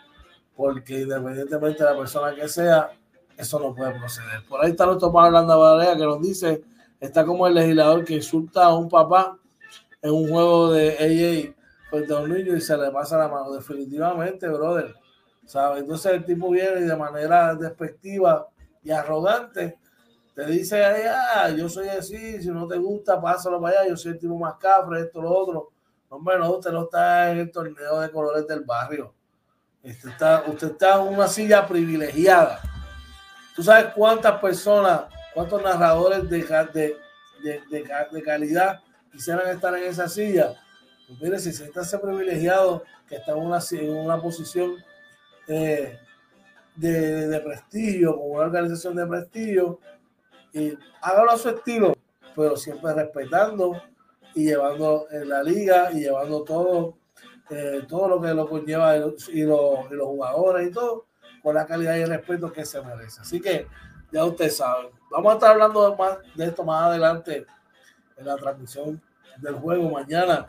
porque 0.56 1.02
independientemente 1.02 1.84
de 1.84 1.90
la 1.90 1.98
persona 1.98 2.36
que 2.36 2.48
sea, 2.48 2.92
eso 3.40 3.58
no 3.58 3.74
puede 3.74 3.98
proceder. 3.98 4.44
Por 4.48 4.64
ahí 4.64 4.72
está 4.72 4.86
nuestro 4.86 5.14
padre 5.14 5.30
Orlando 5.30 5.58
Varea 5.58 5.96
que 5.96 6.04
nos 6.04 6.22
dice, 6.22 6.62
está 7.00 7.26
como 7.26 7.48
el 7.48 7.54
legislador 7.54 8.04
que 8.04 8.16
insulta 8.16 8.66
a 8.66 8.76
un 8.76 8.90
papá 8.90 9.38
en 10.02 10.12
un 10.12 10.30
juego 10.30 10.74
de 10.74 10.92
AA 10.92 11.90
frente 11.90 12.14
a 12.14 12.18
un 12.18 12.34
niño 12.34 12.56
y 12.58 12.60
se 12.60 12.76
le 12.76 12.92
pasa 12.92 13.18
la 13.18 13.30
mano. 13.30 13.52
Definitivamente, 13.52 14.46
brother. 14.50 14.94
¿Sabes? 15.46 15.82
Entonces 15.82 16.12
el 16.12 16.26
tipo 16.26 16.50
viene 16.50 16.82
y 16.82 16.84
de 16.84 16.96
manera 16.98 17.56
despectiva 17.56 18.46
y 18.84 18.92
arrogante 18.92 19.80
te 20.36 20.46
dice, 20.46 20.84
ah, 20.84 21.50
yo 21.50 21.70
soy 21.70 21.88
así, 21.88 22.42
si 22.42 22.50
no 22.50 22.68
te 22.68 22.78
gusta, 22.78 23.20
pásalo 23.22 23.60
para 23.62 23.80
allá, 23.80 23.90
yo 23.90 23.98
soy 23.98 24.12
el 24.12 24.20
tipo 24.20 24.38
más 24.38 24.56
cafre, 24.56 25.02
esto, 25.02 25.22
lo 25.22 25.32
otro. 25.32 25.70
Hombre, 26.10 26.38
no, 26.38 26.52
usted 26.52 26.72
no 26.72 26.84
está 26.84 27.32
en 27.32 27.40
el 27.40 27.52
torneo 27.52 28.02
de 28.02 28.12
colores 28.12 28.46
del 28.46 28.62
barrio. 28.62 29.14
Usted 29.82 30.10
está, 30.10 30.44
usted 30.46 30.72
está 30.72 31.02
en 31.02 31.14
una 31.14 31.28
silla 31.28 31.66
privilegiada. 31.66 32.62
¿Tú 33.60 33.66
sabes 33.66 33.94
cuántas 33.94 34.40
personas, 34.40 35.02
cuántos 35.34 35.62
narradores 35.62 36.30
de, 36.30 36.42
de, 36.74 36.96
de, 37.70 37.84
de 38.10 38.24
calidad 38.24 38.80
quisieran 39.12 39.50
estar 39.50 39.76
en 39.76 39.84
esa 39.84 40.08
silla? 40.08 40.54
Pues 41.06 41.22
mire, 41.22 41.40
si 41.40 41.52
se 41.52 41.66
está 41.66 41.82
ese 41.82 42.00
privilegiado 42.00 42.86
que 43.10 43.18
está 43.18 43.34
en 43.34 43.40
una, 43.40 43.60
en 43.72 43.98
una 43.98 44.22
posición 44.22 44.78
eh, 45.50 46.00
de, 46.74 47.42
prestigio, 47.44 48.16
con 48.16 48.32
una 48.32 48.46
organización 48.46 48.96
de 48.96 49.06
prestigio, 49.06 49.82
y 50.54 50.78
hágalo 51.02 51.32
a 51.32 51.38
su 51.38 51.50
estilo, 51.50 51.98
pero 52.34 52.56
siempre 52.56 52.94
respetando 52.94 53.74
y 54.36 54.46
llevando 54.46 55.08
en 55.12 55.28
la 55.28 55.44
liga 55.44 55.92
y 55.92 56.04
llevando 56.04 56.46
todo, 56.46 56.98
eh, 57.50 57.82
todo 57.90 58.08
lo 58.08 58.22
que 58.22 58.34
lo 58.34 58.48
conlleva 58.48 58.96
y, 58.96 59.00
los, 59.02 59.28
y 59.28 59.42
los 59.42 59.86
jugadores 59.90 60.70
y 60.70 60.72
todo, 60.72 61.09
con 61.42 61.56
la 61.56 61.66
calidad 61.66 61.96
y 61.98 62.02
el 62.02 62.10
respeto 62.10 62.52
que 62.52 62.66
se 62.66 62.82
merece. 62.82 63.22
Así 63.22 63.40
que 63.40 63.68
ya 64.12 64.26
ustedes 64.26 64.58
saben. 64.58 64.88
Vamos 65.12 65.32
a 65.32 65.36
estar 65.36 65.52
hablando 65.52 65.90
de, 65.90 65.98
más, 65.98 66.18
de 66.36 66.46
esto 66.46 66.64
más 66.64 66.84
adelante 66.84 67.46
en 68.18 68.26
la 68.26 68.36
transmisión 68.36 69.02
del 69.38 69.56
juego 69.56 69.90
mañana 69.90 70.48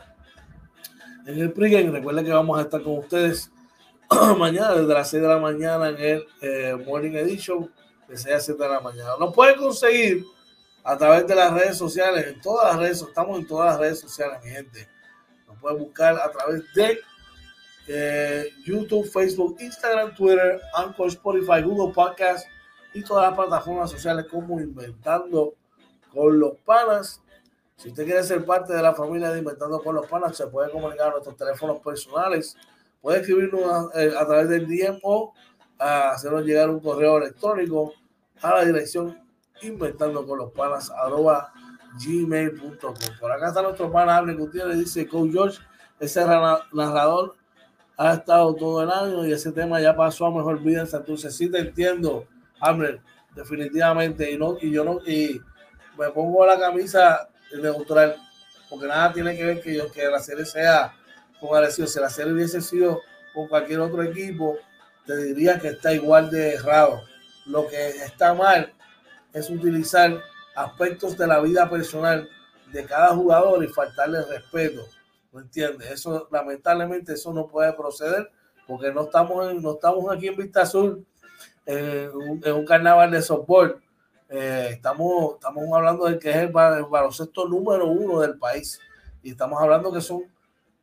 en 1.25 1.39
el 1.39 1.51
pregame. 1.51 1.91
Recuerden 1.91 2.25
que 2.25 2.31
vamos 2.31 2.59
a 2.59 2.63
estar 2.63 2.81
con 2.81 2.97
ustedes 2.99 3.51
mañana 4.37 4.73
desde 4.73 4.93
las 4.93 5.09
6 5.09 5.21
de 5.23 5.29
la 5.29 5.39
mañana 5.39 5.89
en 5.89 5.97
el 5.97 6.25
eh, 6.41 6.83
Morning 6.85 7.11
Edition 7.11 7.71
de 8.07 8.17
6 8.17 8.35
a 8.35 8.39
7 8.39 8.63
de 8.63 8.69
la 8.69 8.79
mañana. 8.79 9.11
Nos 9.19 9.33
pueden 9.33 9.57
conseguir 9.57 10.25
a 10.83 10.97
través 10.97 11.27
de 11.27 11.35
las 11.35 11.53
redes 11.53 11.77
sociales, 11.77 12.25
en 12.27 12.41
todas 12.41 12.71
las 12.71 12.79
redes, 12.81 13.01
estamos 13.01 13.39
en 13.39 13.47
todas 13.47 13.71
las 13.71 13.79
redes 13.79 13.99
sociales, 13.99 14.39
mi 14.43 14.49
gente. 14.49 14.87
Nos 15.47 15.57
pueden 15.59 15.79
buscar 15.79 16.19
a 16.19 16.31
través 16.31 16.63
de 16.73 16.99
eh, 17.93 18.49
YouTube, 18.65 19.05
Facebook, 19.09 19.57
Instagram, 19.59 20.15
Twitter, 20.15 20.61
Anchor, 20.75 21.07
Spotify, 21.07 21.61
Google 21.61 21.93
Podcast 21.93 22.47
y 22.93 23.03
todas 23.03 23.29
las 23.29 23.37
plataformas 23.37 23.91
sociales 23.91 24.25
como 24.29 24.59
Inventando 24.59 25.55
con 26.13 26.39
los 26.39 26.57
Panas. 26.65 27.21
Si 27.75 27.89
usted 27.89 28.05
quiere 28.05 28.23
ser 28.23 28.45
parte 28.45 28.73
de 28.73 28.81
la 28.81 28.93
familia 28.93 29.31
de 29.31 29.39
Inventando 29.39 29.81
con 29.81 29.95
los 29.95 30.07
Panas, 30.07 30.37
se 30.37 30.47
puede 30.47 30.71
comunicar 30.71 31.07
a 31.07 31.11
nuestros 31.11 31.35
teléfonos 31.35 31.79
personales. 31.79 32.55
Puede 33.01 33.19
escribirnos 33.19 33.63
a, 33.93 34.01
eh, 34.01 34.11
través 34.11 34.49
del 34.49 34.67
DM 34.67 34.99
o 35.03 35.33
a 35.79 36.11
hacernos 36.11 36.45
llegar 36.45 36.69
un 36.69 36.79
correo 36.79 37.17
electrónico 37.17 37.93
a 38.41 38.55
la 38.55 38.65
dirección 38.65 39.19
inventando 39.63 40.25
con 40.25 40.37
los 40.37 40.51
panas 40.51 40.91
arroba 40.91 41.51
gmail.com. 41.99 42.93
Por 43.19 43.31
acá 43.31 43.49
está 43.49 43.61
nuestro 43.61 43.91
pana 43.91 44.17
Abre 44.17 44.33
Gutiérrez, 44.35 44.77
dice 44.77 45.07
Coach 45.07 45.31
George, 45.31 45.59
ese 45.99 46.21
narrador 46.21 47.35
ha 48.01 48.15
estado 48.15 48.55
todo 48.55 48.81
el 48.81 48.89
año 48.89 49.27
y 49.27 49.31
ese 49.31 49.51
tema 49.51 49.79
ya 49.79 49.95
pasó 49.95 50.25
a 50.25 50.31
mejor 50.31 50.59
vida 50.59 50.81
en 50.81 50.87
Santurce. 50.87 51.29
Sí 51.29 51.51
te 51.51 51.59
entiendo, 51.59 52.25
Hammer, 52.59 52.99
definitivamente. 53.35 54.31
Y, 54.31 54.37
no, 54.39 54.57
y 54.59 54.71
yo 54.71 54.83
no, 54.83 54.99
y 55.05 55.39
me 55.99 56.09
pongo 56.09 56.43
la 56.47 56.59
camisa 56.59 57.29
neutral, 57.61 58.15
porque 58.71 58.87
nada 58.87 59.13
tiene 59.13 59.37
que 59.37 59.45
ver 59.45 59.61
que, 59.61 59.75
yo, 59.75 59.91
que 59.91 60.07
la 60.07 60.19
serie 60.19 60.45
sea 60.45 60.95
con 61.39 61.55
Arecibo. 61.55 61.87
Si 61.87 61.99
la 61.99 62.09
serie 62.09 62.33
hubiese 62.33 62.59
sido 62.61 63.01
con 63.35 63.47
cualquier 63.47 63.81
otro 63.81 64.01
equipo, 64.01 64.57
te 65.05 65.15
diría 65.17 65.59
que 65.59 65.67
está 65.67 65.93
igual 65.93 66.31
de 66.31 66.55
errado. 66.55 67.03
Lo 67.45 67.67
que 67.67 67.89
está 67.89 68.33
mal 68.33 68.73
es 69.31 69.47
utilizar 69.51 70.19
aspectos 70.55 71.15
de 71.19 71.27
la 71.27 71.39
vida 71.39 71.69
personal 71.69 72.27
de 72.71 72.83
cada 72.83 73.09
jugador 73.09 73.63
y 73.63 73.67
faltarle 73.67 74.23
respeto. 74.25 74.87
¿No 75.31 75.39
entiendes? 75.39 75.91
Eso, 75.91 76.27
lamentablemente, 76.31 77.13
eso 77.13 77.33
no 77.33 77.47
puede 77.47 77.71
proceder 77.73 78.29
porque 78.67 78.91
no 78.91 79.03
estamos, 79.03 79.53
no 79.55 79.73
estamos 79.73 80.15
aquí 80.15 80.27
en 80.27 80.37
Vista 80.37 80.61
Azul 80.61 81.05
en 81.65 82.09
un, 82.53 82.65
carnaval 82.65 83.11
de 83.11 83.21
softball. 83.21 83.81
Eh, 84.29 84.69
estamos, 84.71 85.35
estamos 85.35 85.63
hablando 85.73 86.05
de 86.05 86.17
que 86.19 86.29
es 86.29 86.37
el, 86.37 86.51
baloncesto 86.51 87.47
número 87.47 87.87
uno 87.87 88.21
del 88.21 88.37
país 88.37 88.79
y 89.21 89.31
estamos 89.31 89.61
hablando 89.61 89.91
que 89.91 90.01
son 90.01 90.23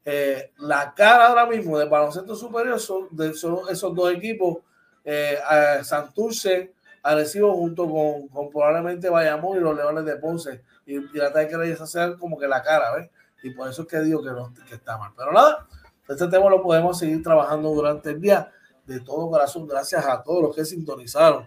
eh, 0.05 0.53
la 0.59 0.93
cara 0.95 1.29
ahora 1.29 1.47
mismo 1.47 1.79
del 1.79 1.89
baloncesto 1.89 2.35
superior 2.35 2.79
son, 2.79 3.09
de, 3.11 3.31
esos 3.31 3.95
dos 3.95 4.13
equipos, 4.13 4.59
eh, 5.05 5.39
Santurce, 5.83 6.73
Arecibo 7.03 7.55
junto 7.55 7.89
con, 7.89 8.51
probablemente 8.51 9.09
Bayamón 9.09 9.59
y 9.59 9.61
los 9.61 9.77
Leones 9.77 10.05
de 10.05 10.17
Ponce. 10.17 10.63
Y, 10.85 10.97
y 10.97 11.19
la 11.19 11.33
que 11.33 11.77
hacer 11.81 12.17
como 12.19 12.39
que 12.39 12.49
la 12.49 12.63
cara, 12.63 12.95
¿ves? 12.95 13.11
Y 13.43 13.51
por 13.51 13.69
eso 13.69 13.83
es 13.83 13.89
que 13.89 14.01
digo 14.01 14.23
que, 14.23 14.31
no, 14.31 14.53
que 14.69 14.75
está 14.75 14.99
mal. 14.99 15.13
Pero 15.17 15.33
nada, 15.33 15.67
este 16.09 16.27
tema 16.29 16.49
lo 16.51 16.63
podemos 16.63 16.99
seguir 16.99 17.23
trabajando 17.23 17.71
durante 17.71 18.11
el 18.11 18.21
día. 18.21 18.51
De 18.87 19.01
todo 19.01 19.31
corazón, 19.31 19.67
gracias 19.67 20.07
a 20.07 20.23
todos 20.23 20.43
los 20.43 20.57
que 20.57 20.65
sintonizaron 20.65 21.47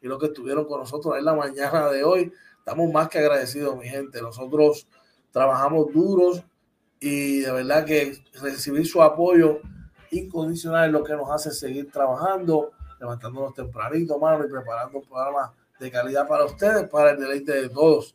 y 0.00 0.06
los 0.06 0.18
que 0.20 0.26
estuvieron 0.26 0.66
con 0.66 0.80
nosotros 0.80 1.16
en 1.18 1.24
la 1.24 1.34
mañana 1.34 1.88
de 1.88 2.04
hoy. 2.04 2.32
Estamos 2.58 2.92
más 2.92 3.08
que 3.08 3.18
agradecidos, 3.18 3.76
mi 3.76 3.88
gente. 3.88 4.22
Nosotros 4.22 4.86
trabajamos 5.32 5.92
duros 5.92 6.42
y 7.00 7.40
de 7.40 7.52
verdad 7.52 7.84
que 7.84 8.22
recibir 8.40 8.86
su 8.86 9.02
apoyo 9.02 9.60
incondicional 10.10 10.86
es 10.86 10.92
lo 10.92 11.04
que 11.04 11.14
nos 11.14 11.30
hace 11.30 11.50
seguir 11.50 11.90
trabajando, 11.90 12.72
levantándonos 12.98 13.54
tempranito, 13.54 14.18
mano, 14.18 14.44
y 14.44 14.50
preparando 14.50 14.98
un 14.98 15.04
programa 15.04 15.52
de 15.78 15.90
calidad 15.90 16.26
para 16.26 16.44
ustedes, 16.44 16.88
para 16.88 17.10
el 17.10 17.20
deleite 17.20 17.52
de 17.52 17.68
todos. 17.68 18.14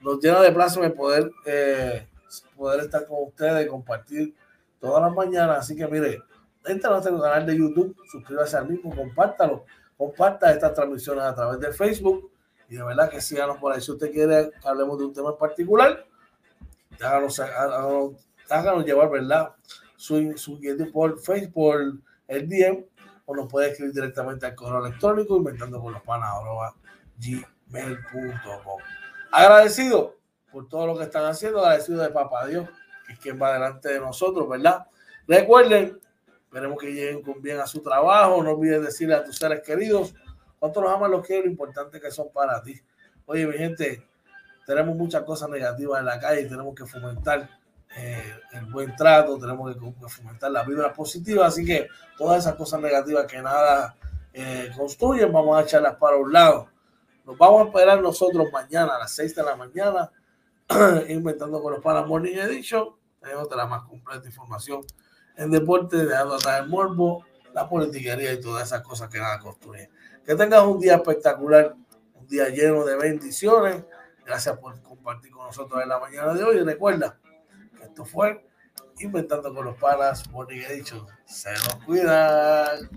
Nos 0.00 0.20
llena 0.20 0.40
de 0.40 0.52
placer 0.52 0.94
poder, 0.94 1.30
eh, 1.44 2.08
poder 2.56 2.80
estar 2.80 3.06
con 3.06 3.24
ustedes 3.28 3.68
compartir 3.68 4.34
todas 4.80 5.02
las 5.02 5.12
mañanas. 5.12 5.58
Así 5.58 5.76
que 5.76 5.86
mire, 5.86 6.22
entra 6.64 6.90
a 6.90 6.92
nuestro 6.94 7.20
canal 7.20 7.46
de 7.46 7.56
YouTube, 7.56 7.96
suscríbase 8.10 8.56
al 8.56 8.68
mismo, 8.68 8.94
compártalo, 8.94 9.64
comparta 9.96 10.52
estas 10.52 10.74
transmisiones 10.74 11.24
a 11.24 11.34
través 11.34 11.60
de 11.60 11.72
Facebook 11.72 12.30
y 12.68 12.76
de 12.76 12.84
verdad 12.84 13.10
que 13.10 13.20
síganos 13.20 13.58
por 13.58 13.72
ahí. 13.72 13.80
Si 13.80 13.90
usted 13.90 14.10
quiere 14.10 14.50
que 14.60 14.68
hablemos 14.68 14.98
de 14.98 15.04
un 15.06 15.12
tema 15.12 15.30
en 15.30 15.36
particular, 15.36 16.06
háganos, 17.00 17.40
háganos, 18.48 18.84
llevar, 18.84 19.10
¿verdad? 19.10 19.54
Su, 19.96 20.36
su 20.36 20.58
por 20.92 21.18
Facebook, 21.20 21.52
por 21.52 21.80
el 22.28 22.48
DM, 22.48 22.84
o 23.26 23.36
nos 23.36 23.48
puede 23.48 23.70
escribir 23.70 23.92
directamente 23.92 24.46
al 24.46 24.54
correo 24.54 24.84
electrónico 24.84 25.36
inventando 25.36 25.80
con 25.80 25.92
los 25.92 26.02
panas 26.02 26.30
gmail.com. 27.18 28.78
Agradecido 29.30 30.19
por 30.52 30.68
todo 30.68 30.86
lo 30.86 30.98
que 30.98 31.04
están 31.04 31.24
haciendo, 31.24 31.60
agradecido 31.60 32.02
de 32.02 32.10
Papá 32.10 32.46
Dios, 32.46 32.68
que 33.06 33.12
es 33.12 33.18
quien 33.18 33.40
va 33.40 33.52
delante 33.52 33.88
de 33.88 34.00
nosotros, 34.00 34.48
¿verdad? 34.48 34.86
Recuerden, 35.26 35.98
esperemos 36.44 36.78
que 36.78 36.92
lleguen 36.92 37.22
con 37.22 37.40
bien 37.40 37.60
a 37.60 37.66
su 37.66 37.80
trabajo, 37.82 38.42
no 38.42 38.50
olvides 38.50 38.82
decirle 38.82 39.14
a 39.14 39.24
tus 39.24 39.36
seres 39.36 39.62
queridos 39.62 40.14
cuánto 40.58 40.80
los 40.80 40.90
aman, 40.90 41.10
los 41.10 41.26
quiero, 41.26 41.44
lo 41.44 41.50
importante 41.50 42.00
que 42.00 42.10
son 42.10 42.30
para 42.32 42.62
ti. 42.62 42.80
Oye, 43.26 43.46
mi 43.46 43.56
gente, 43.56 44.06
tenemos 44.66 44.96
muchas 44.96 45.22
cosas 45.22 45.48
negativas 45.48 46.00
en 46.00 46.06
la 46.06 46.18
calle 46.18 46.42
y 46.42 46.48
tenemos 46.48 46.74
que 46.74 46.86
fomentar 46.86 47.48
eh, 47.96 48.34
el 48.52 48.66
buen 48.66 48.94
trato, 48.94 49.38
tenemos 49.38 49.74
que 49.74 50.08
fomentar 50.08 50.50
la 50.50 50.62
vibra 50.62 50.92
positiva, 50.92 51.46
así 51.46 51.64
que 51.64 51.88
todas 52.16 52.40
esas 52.40 52.54
cosas 52.54 52.80
negativas 52.80 53.26
que 53.26 53.42
nada 53.42 53.96
eh, 54.32 54.70
construyen, 54.76 55.32
vamos 55.32 55.58
a 55.58 55.62
echarlas 55.62 55.96
para 55.96 56.16
un 56.16 56.32
lado. 56.32 56.68
Nos 57.24 57.36
vamos 57.36 57.62
a 57.62 57.64
esperar 57.66 58.00
nosotros 58.00 58.46
mañana 58.52 58.94
a 58.94 58.98
las 59.00 59.12
6 59.12 59.34
de 59.34 59.42
la 59.42 59.56
mañana, 59.56 60.10
inventando 61.08 61.62
con 61.62 61.72
los 61.72 61.82
Panas 61.82 62.06
Morning 62.06 62.36
Edition. 62.36 62.88
Tenemos 63.20 63.48
la 63.54 63.66
más 63.66 63.82
completa 63.84 64.26
información 64.26 64.82
en 65.36 65.50
deporte, 65.50 66.04
dejando 66.04 66.34
atrás 66.34 66.60
el 66.60 66.68
morbo, 66.68 67.24
la 67.52 67.68
politiquería 67.68 68.32
y 68.32 68.40
todas 68.40 68.66
esas 68.66 68.82
cosas 68.82 69.08
que 69.08 69.18
nada 69.18 69.38
construyen. 69.38 69.90
Que 70.24 70.34
tengas 70.34 70.62
un 70.64 70.78
día 70.78 70.96
espectacular, 70.96 71.74
un 72.14 72.26
día 72.26 72.48
lleno 72.48 72.84
de 72.84 72.96
bendiciones. 72.96 73.84
Gracias 74.24 74.56
por 74.58 74.80
compartir 74.82 75.32
con 75.32 75.46
nosotros 75.46 75.82
en 75.82 75.88
la 75.88 75.98
mañana 75.98 76.34
de 76.34 76.44
hoy. 76.44 76.56
Y 76.58 76.62
recuerda 76.62 77.18
que 77.76 77.84
esto 77.84 78.04
fue 78.04 78.44
Inventando 79.00 79.54
con 79.54 79.64
los 79.64 79.76
Panas, 79.78 80.28
Morning 80.30 80.60
Edition. 80.60 81.06
Se 81.24 81.50
nos 81.52 81.76
cuidan. 81.86 82.90